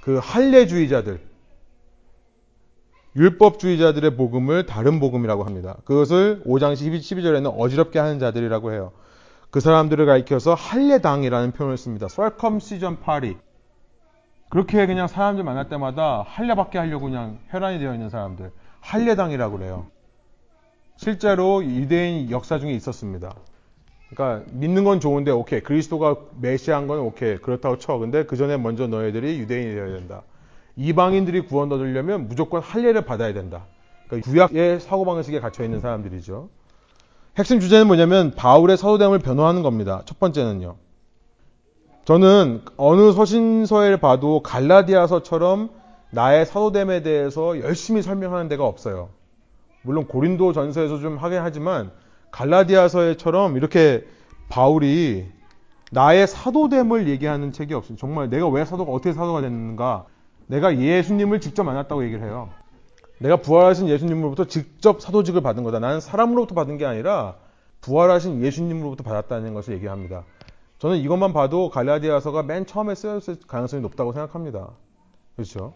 그 0.00 0.18
할례주의자들, 0.22 1.20
율법주의자들의 3.16 4.16
복음을 4.16 4.64
다른 4.64 5.00
복음이라고 5.00 5.44
합니다. 5.44 5.76
그것을 5.84 6.42
5장 6.46 6.74
12, 6.74 7.00
12절에는 7.00 7.52
어지럽게 7.58 7.98
하는 7.98 8.18
자들이라고 8.18 8.72
해요. 8.72 8.92
그 9.56 9.60
사람들을 9.60 10.04
가리켜서 10.04 10.52
할례당이라는 10.52 11.52
표현을 11.52 11.78
씁니다. 11.78 12.08
circumcision 12.08 13.00
party. 13.00 13.38
그렇게 14.50 14.84
그냥 14.84 15.08
사람들 15.08 15.44
만날 15.44 15.70
때마다 15.70 16.26
할례받게 16.28 16.76
하려고 16.76 17.06
그냥 17.06 17.38
혈안이 17.48 17.78
되어 17.78 17.94
있는 17.94 18.10
사람들. 18.10 18.50
할례당이라고 18.80 19.56
그래요. 19.56 19.86
실제로 20.96 21.64
유대인 21.64 22.30
역사 22.30 22.58
중에 22.58 22.72
있었습니다. 22.72 23.34
그러니까 24.10 24.46
믿는 24.52 24.84
건 24.84 25.00
좋은데 25.00 25.30
오케이 25.30 25.62
그리스도가 25.62 26.16
메시아인 26.38 26.86
건 26.86 26.98
오케이 26.98 27.38
그렇다고 27.38 27.78
쳐. 27.78 27.96
근데 27.96 28.26
그 28.26 28.36
전에 28.36 28.58
먼저 28.58 28.86
너희들이 28.86 29.38
유대인이 29.38 29.74
되어야 29.74 29.88
된다. 29.90 30.20
이방인들이 30.76 31.46
구원 31.46 31.72
얻으려면 31.72 32.28
무조건 32.28 32.60
할례를 32.60 33.06
받아야 33.06 33.32
된다. 33.32 33.64
그러니까 34.06 34.30
구약의 34.30 34.80
사고방식에 34.80 35.40
갇혀 35.40 35.64
있는 35.64 35.80
사람들이죠. 35.80 36.50
핵심 37.36 37.60
주제는 37.60 37.86
뭐냐면 37.86 38.32
바울의 38.34 38.78
사도됨을 38.78 39.18
변호하는 39.18 39.62
겁니다. 39.62 40.02
첫 40.06 40.18
번째는요. 40.18 40.76
저는 42.06 42.62
어느 42.76 43.12
서신서를 43.12 43.98
봐도 43.98 44.40
갈라디아서처럼 44.40 45.70
나의 46.10 46.46
사도됨에 46.46 47.02
대해서 47.02 47.60
열심히 47.60 48.00
설명하는 48.00 48.48
데가 48.48 48.64
없어요. 48.64 49.10
물론 49.82 50.06
고린도 50.06 50.52
전서에서 50.54 50.98
좀 50.98 51.18
하긴 51.18 51.40
하지만 51.42 51.90
갈라디아서에처럼 52.30 53.56
이렇게 53.56 54.06
바울이 54.48 55.26
나의 55.92 56.26
사도됨을 56.26 57.08
얘기하는 57.08 57.52
책이 57.52 57.74
없어요. 57.74 57.98
정말 57.98 58.30
내가 58.30 58.48
왜 58.48 58.64
사도가 58.64 58.90
어떻게 58.90 59.12
사도가 59.12 59.42
됐는가? 59.42 60.06
내가 60.46 60.78
예수님을 60.78 61.40
직접 61.40 61.64
만났다고 61.64 62.04
얘기를 62.04 62.24
해요. 62.24 62.48
내가 63.18 63.36
부활하신 63.36 63.88
예수님으로부터 63.88 64.44
직접 64.46 65.00
사도직을 65.00 65.40
받은 65.40 65.62
거다. 65.62 65.78
나는 65.78 66.00
사람으로부터 66.00 66.54
받은 66.54 66.76
게 66.78 66.84
아니라 66.84 67.36
부활하신 67.80 68.42
예수님으로부터 68.42 69.04
받았다는 69.04 69.54
것을 69.54 69.74
얘기합니다. 69.74 70.24
저는 70.78 70.98
이것만 70.98 71.32
봐도 71.32 71.70
갈라디아서가 71.70 72.42
맨 72.42 72.66
처음에 72.66 72.94
쓰였을 72.94 73.36
가능성이 73.46 73.82
높다고 73.82 74.12
생각합니다. 74.12 74.68
그렇죠? 75.34 75.72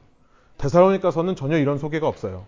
데살로니가서는 0.58 1.36
전혀 1.36 1.56
이런 1.56 1.78
소개가 1.78 2.06
없어요. 2.06 2.44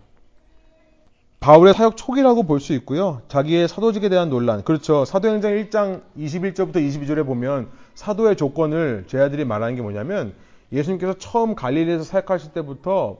바울의 1.39 1.73
사역 1.73 1.97
초기라고 1.97 2.43
볼 2.43 2.59
수 2.59 2.73
있고요. 2.73 3.21
자기의 3.27 3.67
사도직에 3.67 4.07
대한 4.07 4.29
논란. 4.29 4.63
그렇죠. 4.63 5.03
사도행전 5.03 5.51
1장 5.51 6.01
21절부터 6.17 6.75
22절에 6.75 7.25
보면 7.25 7.69
사도의 7.95 8.37
조건을 8.37 9.05
제자들이 9.07 9.43
말하는 9.43 9.75
게 9.75 9.81
뭐냐면 9.81 10.35
예수님께서 10.71 11.15
처음 11.17 11.55
갈릴리에서 11.55 12.03
사역하실 12.03 12.53
때부터 12.53 13.17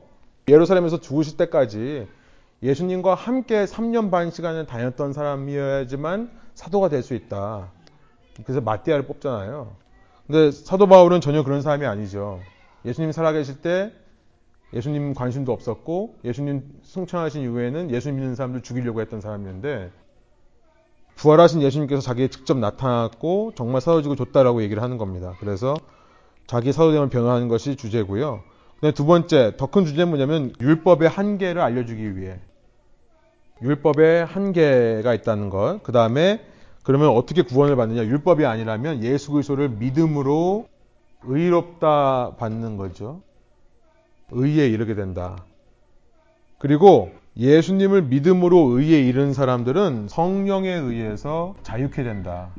예루살렘에서 0.48 1.00
죽으실 1.00 1.38
때까지 1.38 2.08
예수님과 2.62 3.16
함께 3.16 3.66
3년 3.66 4.12
반 4.12 4.32
시간을 4.32 4.66
다녔던 4.66 5.14
사람이어야지만 5.14 6.32
사도가 6.54 6.90
될 6.90 7.04
수 7.04 7.14
있다. 7.14 7.72
그래서 8.44 8.62
마띠아를 8.62 9.06
뽑잖아요. 9.06 9.76
근데 10.28 10.52
사도 10.52 10.88
바울은 10.88 11.22
전혀 11.22 11.44
그런 11.44 11.62
사람이 11.62 11.86
아니죠. 11.86 12.40
예수님이 12.86 13.14
살아계실 13.14 13.62
때 13.62 13.92
예수님 14.74 15.14
관심도 15.14 15.52
없었고 15.52 16.16
예수님 16.24 16.80
승천하신 16.84 17.44
이후에는 17.44 17.92
예수님 17.92 18.16
믿는 18.20 18.36
사람들 18.36 18.62
죽이려고 18.62 19.02
했던 19.02 19.22
사람이었는데 19.22 19.92
부활하신 21.16 21.62
예수님께서 21.62 22.02
자기에 22.02 22.30
직접 22.30 22.58
나타났고 22.58 23.54
정말 23.56 23.82
사도직을 23.82 24.16
줬다라고 24.16 24.64
얘기를 24.64 24.82
하는 24.82 24.98
겁니다. 24.98 25.36
그래서 25.40 25.76
자기 26.48 26.72
사도됨을 26.72 27.10
변호하는 27.10 27.50
것이 27.50 27.76
주제고요. 27.76 28.42
두 28.92 29.06
번째 29.06 29.56
더 29.58 29.68
큰 29.68 29.86
주제는 29.86 30.10
뭐냐면 30.10 30.54
율법의 30.60 31.10
한계를 31.10 31.62
알려주기 31.62 32.18
위해 32.18 32.40
율법의 33.62 34.26
한계가 34.26 35.14
있다는 35.14 35.50
것. 35.50 35.80
그 35.84 35.92
다음에 35.92 36.42
그러면 36.84 37.10
어떻게 37.10 37.44
구원을 37.44 37.78
받느냐? 37.78 38.04
율법이 38.04 38.46
아니라면 38.46 39.04
예수 39.04 39.32
그리스도를 39.32 39.70
믿음으로 39.70 40.68
의롭다 41.24 42.36
받는 42.38 42.76
거죠. 42.76 43.22
의에 44.32 44.68
이르게 44.68 44.96
된다. 44.96 45.38
그리고 46.58 47.12
예수님을 47.38 48.04
믿음으로 48.04 48.78
의에 48.78 49.00
이른 49.02 49.34
사람들은 49.34 50.08
성령에 50.10 50.70
의해서 50.70 51.56
자유케 51.64 52.04
된다. 52.04 52.50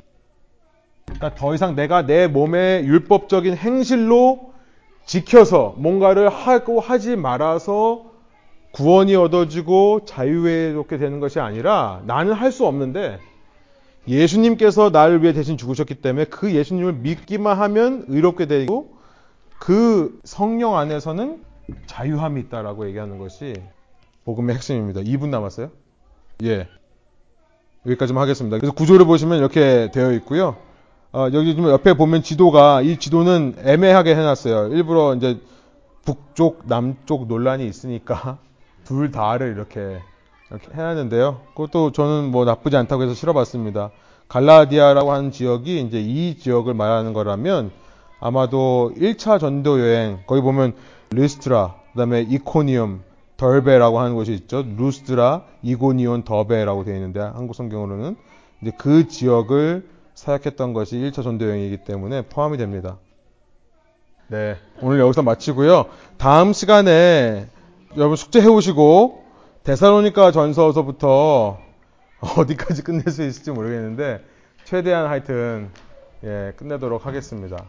그러니까 1.04 1.34
더 1.34 1.54
이상 1.54 1.76
내가 1.76 2.06
내 2.06 2.26
몸의 2.26 2.86
율법적인 2.86 3.56
행실로 3.56 4.53
지켜서 5.06 5.74
뭔가를 5.76 6.28
하고 6.28 6.80
하지 6.80 7.16
말아서 7.16 8.06
구원이 8.72 9.14
얻어지고 9.14 10.04
자유롭게 10.04 10.98
되는 10.98 11.20
것이 11.20 11.38
아니라 11.40 12.02
나는 12.06 12.32
할 12.32 12.50
수 12.50 12.66
없는데 12.66 13.20
예수님께서 14.08 14.90
나를 14.90 15.22
위해 15.22 15.32
대신 15.32 15.56
죽으셨기 15.56 15.96
때문에 15.96 16.26
그 16.26 16.52
예수님을 16.54 16.94
믿기만 16.94 17.56
하면 17.58 18.04
의롭게 18.08 18.46
되고 18.46 18.94
그 19.58 20.20
성령 20.24 20.76
안에서는 20.76 21.42
자유함이 21.86 22.40
있다라고 22.42 22.86
얘기하는 22.88 23.18
것이 23.18 23.54
복음의 24.24 24.56
핵심입니다. 24.56 25.00
2분 25.00 25.28
남았어요? 25.28 25.70
예. 26.42 26.68
여기까지만 27.86 28.22
하겠습니다. 28.22 28.58
그래서 28.58 28.74
구조를 28.74 29.06
보시면 29.06 29.38
이렇게 29.38 29.90
되어 29.92 30.12
있고요. 30.12 30.56
어, 31.14 31.28
여기 31.32 31.54
좀 31.54 31.68
옆에 31.68 31.94
보면 31.94 32.24
지도가 32.24 32.82
이 32.82 32.96
지도는 32.96 33.54
애매하게 33.64 34.16
해놨어요. 34.16 34.74
일부러 34.74 35.14
이제 35.14 35.38
북쪽 36.04 36.62
남쪽 36.66 37.28
논란이 37.28 37.64
있으니까 37.68 38.38
둘 38.82 39.12
다를 39.12 39.52
이렇게 39.52 40.00
이렇게 40.50 40.74
해놨는데요. 40.74 41.40
그것도 41.54 41.92
저는 41.92 42.32
뭐 42.32 42.44
나쁘지 42.44 42.76
않다고 42.76 43.04
해서 43.04 43.14
실어봤습니다. 43.14 43.92
갈라디아라고 44.26 45.12
하는 45.12 45.30
지역이 45.30 45.82
이제 45.82 46.00
이 46.00 46.36
지역을 46.36 46.74
말하는 46.74 47.12
거라면 47.12 47.70
아마도 48.18 48.92
1차 48.96 49.38
전도 49.38 49.78
여행 49.78 50.18
거기 50.26 50.40
보면 50.40 50.72
리스트라, 51.10 51.76
그다음에 51.92 52.22
이코니움, 52.22 53.02
덜베라고 53.36 54.00
하는 54.00 54.16
곳이 54.16 54.32
있죠. 54.32 54.64
루스트라, 54.76 55.44
이고니온, 55.62 56.24
더베라고 56.24 56.82
되어 56.82 56.96
있는데 56.96 57.20
한국 57.20 57.54
성경으로는 57.54 58.16
이제 58.62 58.72
그 58.76 59.06
지역을 59.06 59.93
사역했던 60.14 60.72
것이 60.72 60.96
1차 60.96 61.22
전도 61.22 61.46
여행이기 61.46 61.78
때문에 61.78 62.22
포함이 62.22 62.56
됩니다. 62.56 62.98
네, 64.28 64.56
오늘 64.80 65.00
여기서 65.00 65.22
마치고요. 65.22 65.86
다음 66.16 66.52
시간에 66.52 67.46
여러분 67.96 68.16
숙제 68.16 68.40
해 68.40 68.46
오시고 68.46 69.22
데살로니가 69.64 70.32
전서서부터 70.32 71.58
어디까지 72.36 72.82
끝낼 72.82 73.02
수 73.10 73.22
있을지 73.22 73.50
모르겠는데 73.50 74.24
최대한 74.64 75.06
하여튼 75.06 75.70
예, 76.24 76.52
끝내도록 76.56 77.06
하겠습니다. 77.06 77.64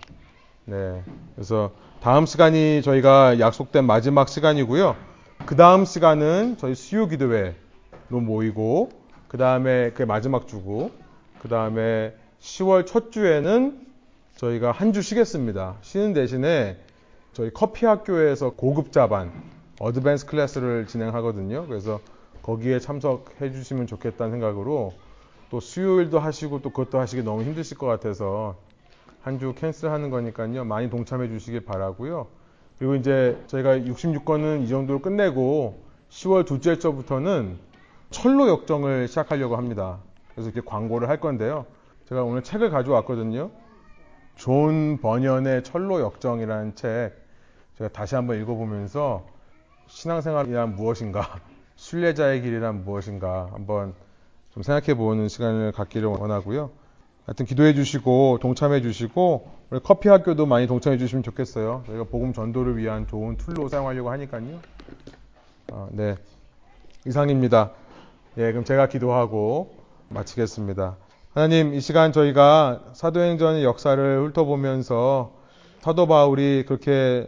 네. 0.66 1.04
그래서 1.36 1.72
다음 2.02 2.26
시간이 2.26 2.82
저희가 2.82 3.40
약속된 3.40 3.86
마지막 3.86 4.30
시간이고요. 4.30 4.96
그 5.46 5.56
다음 5.56 5.86
시간은 5.86 6.58
저희 6.58 6.74
수요 6.74 7.08
기도회로 7.08 7.54
모이고 8.10 8.90
그 9.28 9.38
다음에 9.38 9.92
그 9.92 10.04
마지막 10.04 10.48
주고 10.48 10.92
그 11.42 11.50
다음에 11.50 12.14
10월 12.46 12.86
첫 12.86 13.12
주에는 13.12 13.86
저희가 14.36 14.72
한 14.72 14.94
주 14.94 15.02
쉬겠습니다. 15.02 15.78
쉬는 15.82 16.14
대신에 16.14 16.78
저희 17.34 17.50
커피 17.52 17.86
학교에서 17.86 18.52
고급자반 18.52 19.32
advanced 19.80 20.26
class를 20.28 20.86
진행하거든요. 20.88 21.66
그래서 21.68 22.00
거기에 22.44 22.80
참석해 22.80 23.52
주시면 23.52 23.88
좋겠다는 23.88 24.32
생각으로 24.34 24.94
또 25.50 25.60
수요일도 25.60 26.20
하시고 26.20 26.62
또 26.62 26.70
그것도 26.70 27.00
하시기 27.00 27.24
너무 27.24 27.44
힘드실 27.44 27.78
것 27.78 27.88
같아서 27.88 28.56
한 29.22 29.40
주 29.40 29.54
cancel하는 29.56 30.12
거니까요. 30.12 30.66
많이 30.66 30.88
동참해 30.92 31.28
주시길 31.28 31.66
바라고요. 31.66 32.28
그리고 32.78 32.94
이제 32.96 33.42
저희가 33.48 33.80
66권은 33.80 34.62
이 34.64 34.68
정도로 34.68 35.00
끝내고 35.02 35.80
10월 36.12 36.46
둘째 36.46 36.78
주부터는 36.78 37.58
천로역정을 38.12 39.08
시작하려고 39.08 39.58
합니다. 39.58 39.98
그래서 40.36 40.52
이렇게 40.52 40.62
광고를 40.64 41.10
할 41.10 41.20
건데요. 41.20 41.66
제가 42.06 42.24
오늘 42.24 42.44
책을 42.44 42.70
가져왔거든요. 42.70 43.50
존 44.36 45.00
번연의 45.02 45.64
천로역정이라는 45.64 46.76
책 46.76 47.14
제가 47.78 47.90
다시 47.90 48.16
한번 48.16 48.40
읽어보면서 48.42 49.26
신앙생활이란 49.88 50.76
무엇인가, 50.76 51.40
순례자의 51.76 52.42
길이란 52.42 52.84
무엇인가 52.84 53.50
한번 53.52 53.94
좀 54.52 54.64
생각해 54.64 54.96
보는 54.96 55.28
시간을 55.28 55.72
갖기를 55.72 56.08
원하고요. 56.08 56.70
하여튼 57.26 57.46
기도해 57.46 57.74
주시고 57.74 58.38
동참해 58.40 58.82
주시고 58.82 59.50
우리 59.72 59.80
커피 59.80 60.10
학교도 60.10 60.46
많이 60.46 60.68
동참해 60.68 60.98
주시면 60.98 61.24
좋겠어요. 61.24 61.84
저희가 61.88 62.04
복음 62.06 62.34
전도를 62.34 62.78
위한 62.78 63.08
좋은 63.08 63.36
tool로 63.38 63.68
사용하려고 63.68 64.12
하니까요. 64.12 64.60
어, 65.72 65.90
네. 65.92 66.16
이상입니다. 67.08 67.72
예, 68.38 68.52
그럼 68.52 68.64
제가 68.64 68.88
기도하고 68.88 69.76
마치겠습니다. 70.10 70.98
하나님, 71.36 71.74
이 71.74 71.82
시간 71.82 72.14
저희가 72.14 72.80
사도행전의 72.94 73.66
역사를 73.66 74.24
훑어보면서 74.24 75.34
사도 75.82 76.08
바울이 76.08 76.64
그렇게 76.66 77.28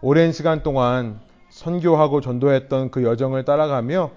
오랜 0.00 0.32
시간 0.32 0.62
동안 0.62 1.20
선교하고 1.50 2.22
전도했던 2.22 2.90
그 2.90 3.04
여정을 3.04 3.44
따라가며 3.44 4.12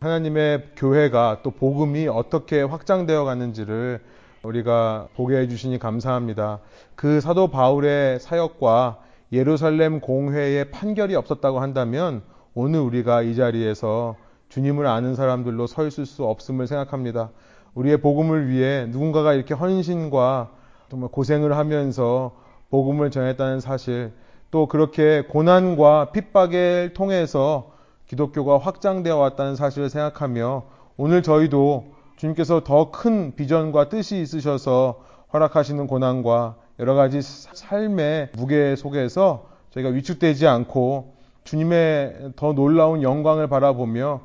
하나님의 0.00 0.70
교회가 0.74 1.42
또 1.44 1.52
복음이 1.52 2.08
어떻게 2.08 2.60
확장되어 2.60 3.22
가는지를 3.22 4.00
우리가 4.42 5.06
보게 5.14 5.36
해주시니 5.36 5.78
감사합니다. 5.78 6.58
그 6.96 7.20
사도 7.20 7.52
바울의 7.52 8.18
사역과 8.18 8.98
예루살렘 9.30 10.00
공회의 10.00 10.72
판결이 10.72 11.14
없었다고 11.14 11.60
한다면 11.60 12.22
오늘 12.52 12.80
우리가 12.80 13.22
이 13.22 13.36
자리에서 13.36 14.16
주님을 14.48 14.88
아는 14.88 15.14
사람들로 15.14 15.68
서 15.68 15.86
있을 15.86 16.04
수 16.04 16.24
없음을 16.24 16.66
생각합니다. 16.66 17.30
우리의 17.74 17.98
복음을 17.98 18.48
위해 18.48 18.86
누군가가 18.88 19.32
이렇게 19.32 19.54
헌신과 19.54 20.50
정말 20.90 21.08
고생을 21.10 21.56
하면서 21.56 22.32
복음을 22.70 23.10
전했다는 23.10 23.60
사실, 23.60 24.12
또 24.50 24.66
그렇게 24.66 25.22
고난과 25.22 26.12
핍박을 26.12 26.92
통해서 26.94 27.72
기독교가 28.06 28.58
확장되어 28.58 29.16
왔다는 29.16 29.56
사실을 29.56 29.88
생각하며 29.88 30.64
오늘 30.98 31.22
저희도 31.22 31.86
주님께서 32.16 32.62
더 32.62 32.90
큰 32.90 33.34
비전과 33.34 33.88
뜻이 33.88 34.20
있으셔서 34.20 35.00
허락하시는 35.32 35.86
고난과 35.86 36.56
여러 36.78 36.94
가지 36.94 37.20
삶의 37.22 38.30
무게 38.36 38.76
속에서 38.76 39.46
저희가 39.70 39.88
위축되지 39.88 40.46
않고 40.46 41.14
주님의 41.44 42.32
더 42.36 42.52
놀라운 42.52 43.02
영광을 43.02 43.48
바라보며 43.48 44.20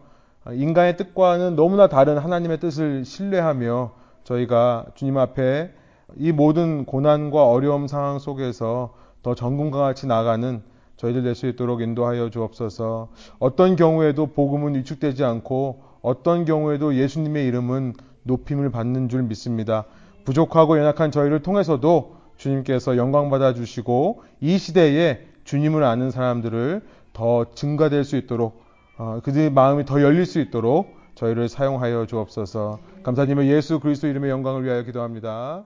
인간의 0.53 0.97
뜻과는 0.97 1.55
너무나 1.55 1.87
다른 1.87 2.17
하나님의 2.17 2.59
뜻을 2.59 3.05
신뢰하며 3.05 3.91
저희가 4.23 4.85
주님 4.95 5.17
앞에 5.17 5.71
이 6.15 6.31
모든 6.31 6.85
고난과 6.85 7.49
어려움 7.49 7.87
상황 7.87 8.19
속에서 8.19 8.93
더 9.23 9.35
전군과 9.35 9.79
같이 9.79 10.07
나가는 10.07 10.61
저희들 10.95 11.23
될 11.23 11.35
수 11.35 11.47
있도록 11.47 11.81
인도하여 11.81 12.29
주옵소서. 12.29 13.09
어떤 13.39 13.75
경우에도 13.75 14.27
복음은 14.27 14.75
위축되지 14.75 15.23
않고 15.23 15.81
어떤 16.01 16.45
경우에도 16.45 16.95
예수님의 16.95 17.45
이름은 17.47 17.93
높임을 18.23 18.71
받는 18.71 19.09
줄 19.09 19.23
믿습니다. 19.23 19.85
부족하고 20.25 20.77
연약한 20.79 21.11
저희를 21.11 21.41
통해서도 21.41 22.15
주님께서 22.37 22.97
영광 22.97 23.29
받아 23.29 23.53
주시고 23.53 24.23
이 24.41 24.57
시대에 24.57 25.27
주님을 25.43 25.83
아는 25.83 26.11
사람들을 26.11 26.81
더 27.13 27.45
증가될 27.53 28.03
수 28.03 28.17
있도록 28.17 28.66
어, 28.97 29.19
그들의 29.23 29.51
마음이 29.51 29.85
더 29.85 30.01
열릴 30.01 30.25
수 30.25 30.39
있도록 30.39 30.97
저희를 31.15 31.49
사용하여 31.49 32.05
주옵소서. 32.07 32.79
감사님의 33.03 33.49
예수 33.49 33.79
그리스도 33.79 34.07
이름의 34.07 34.29
영광을 34.29 34.63
위하여 34.63 34.83
기도합니다. 34.83 35.63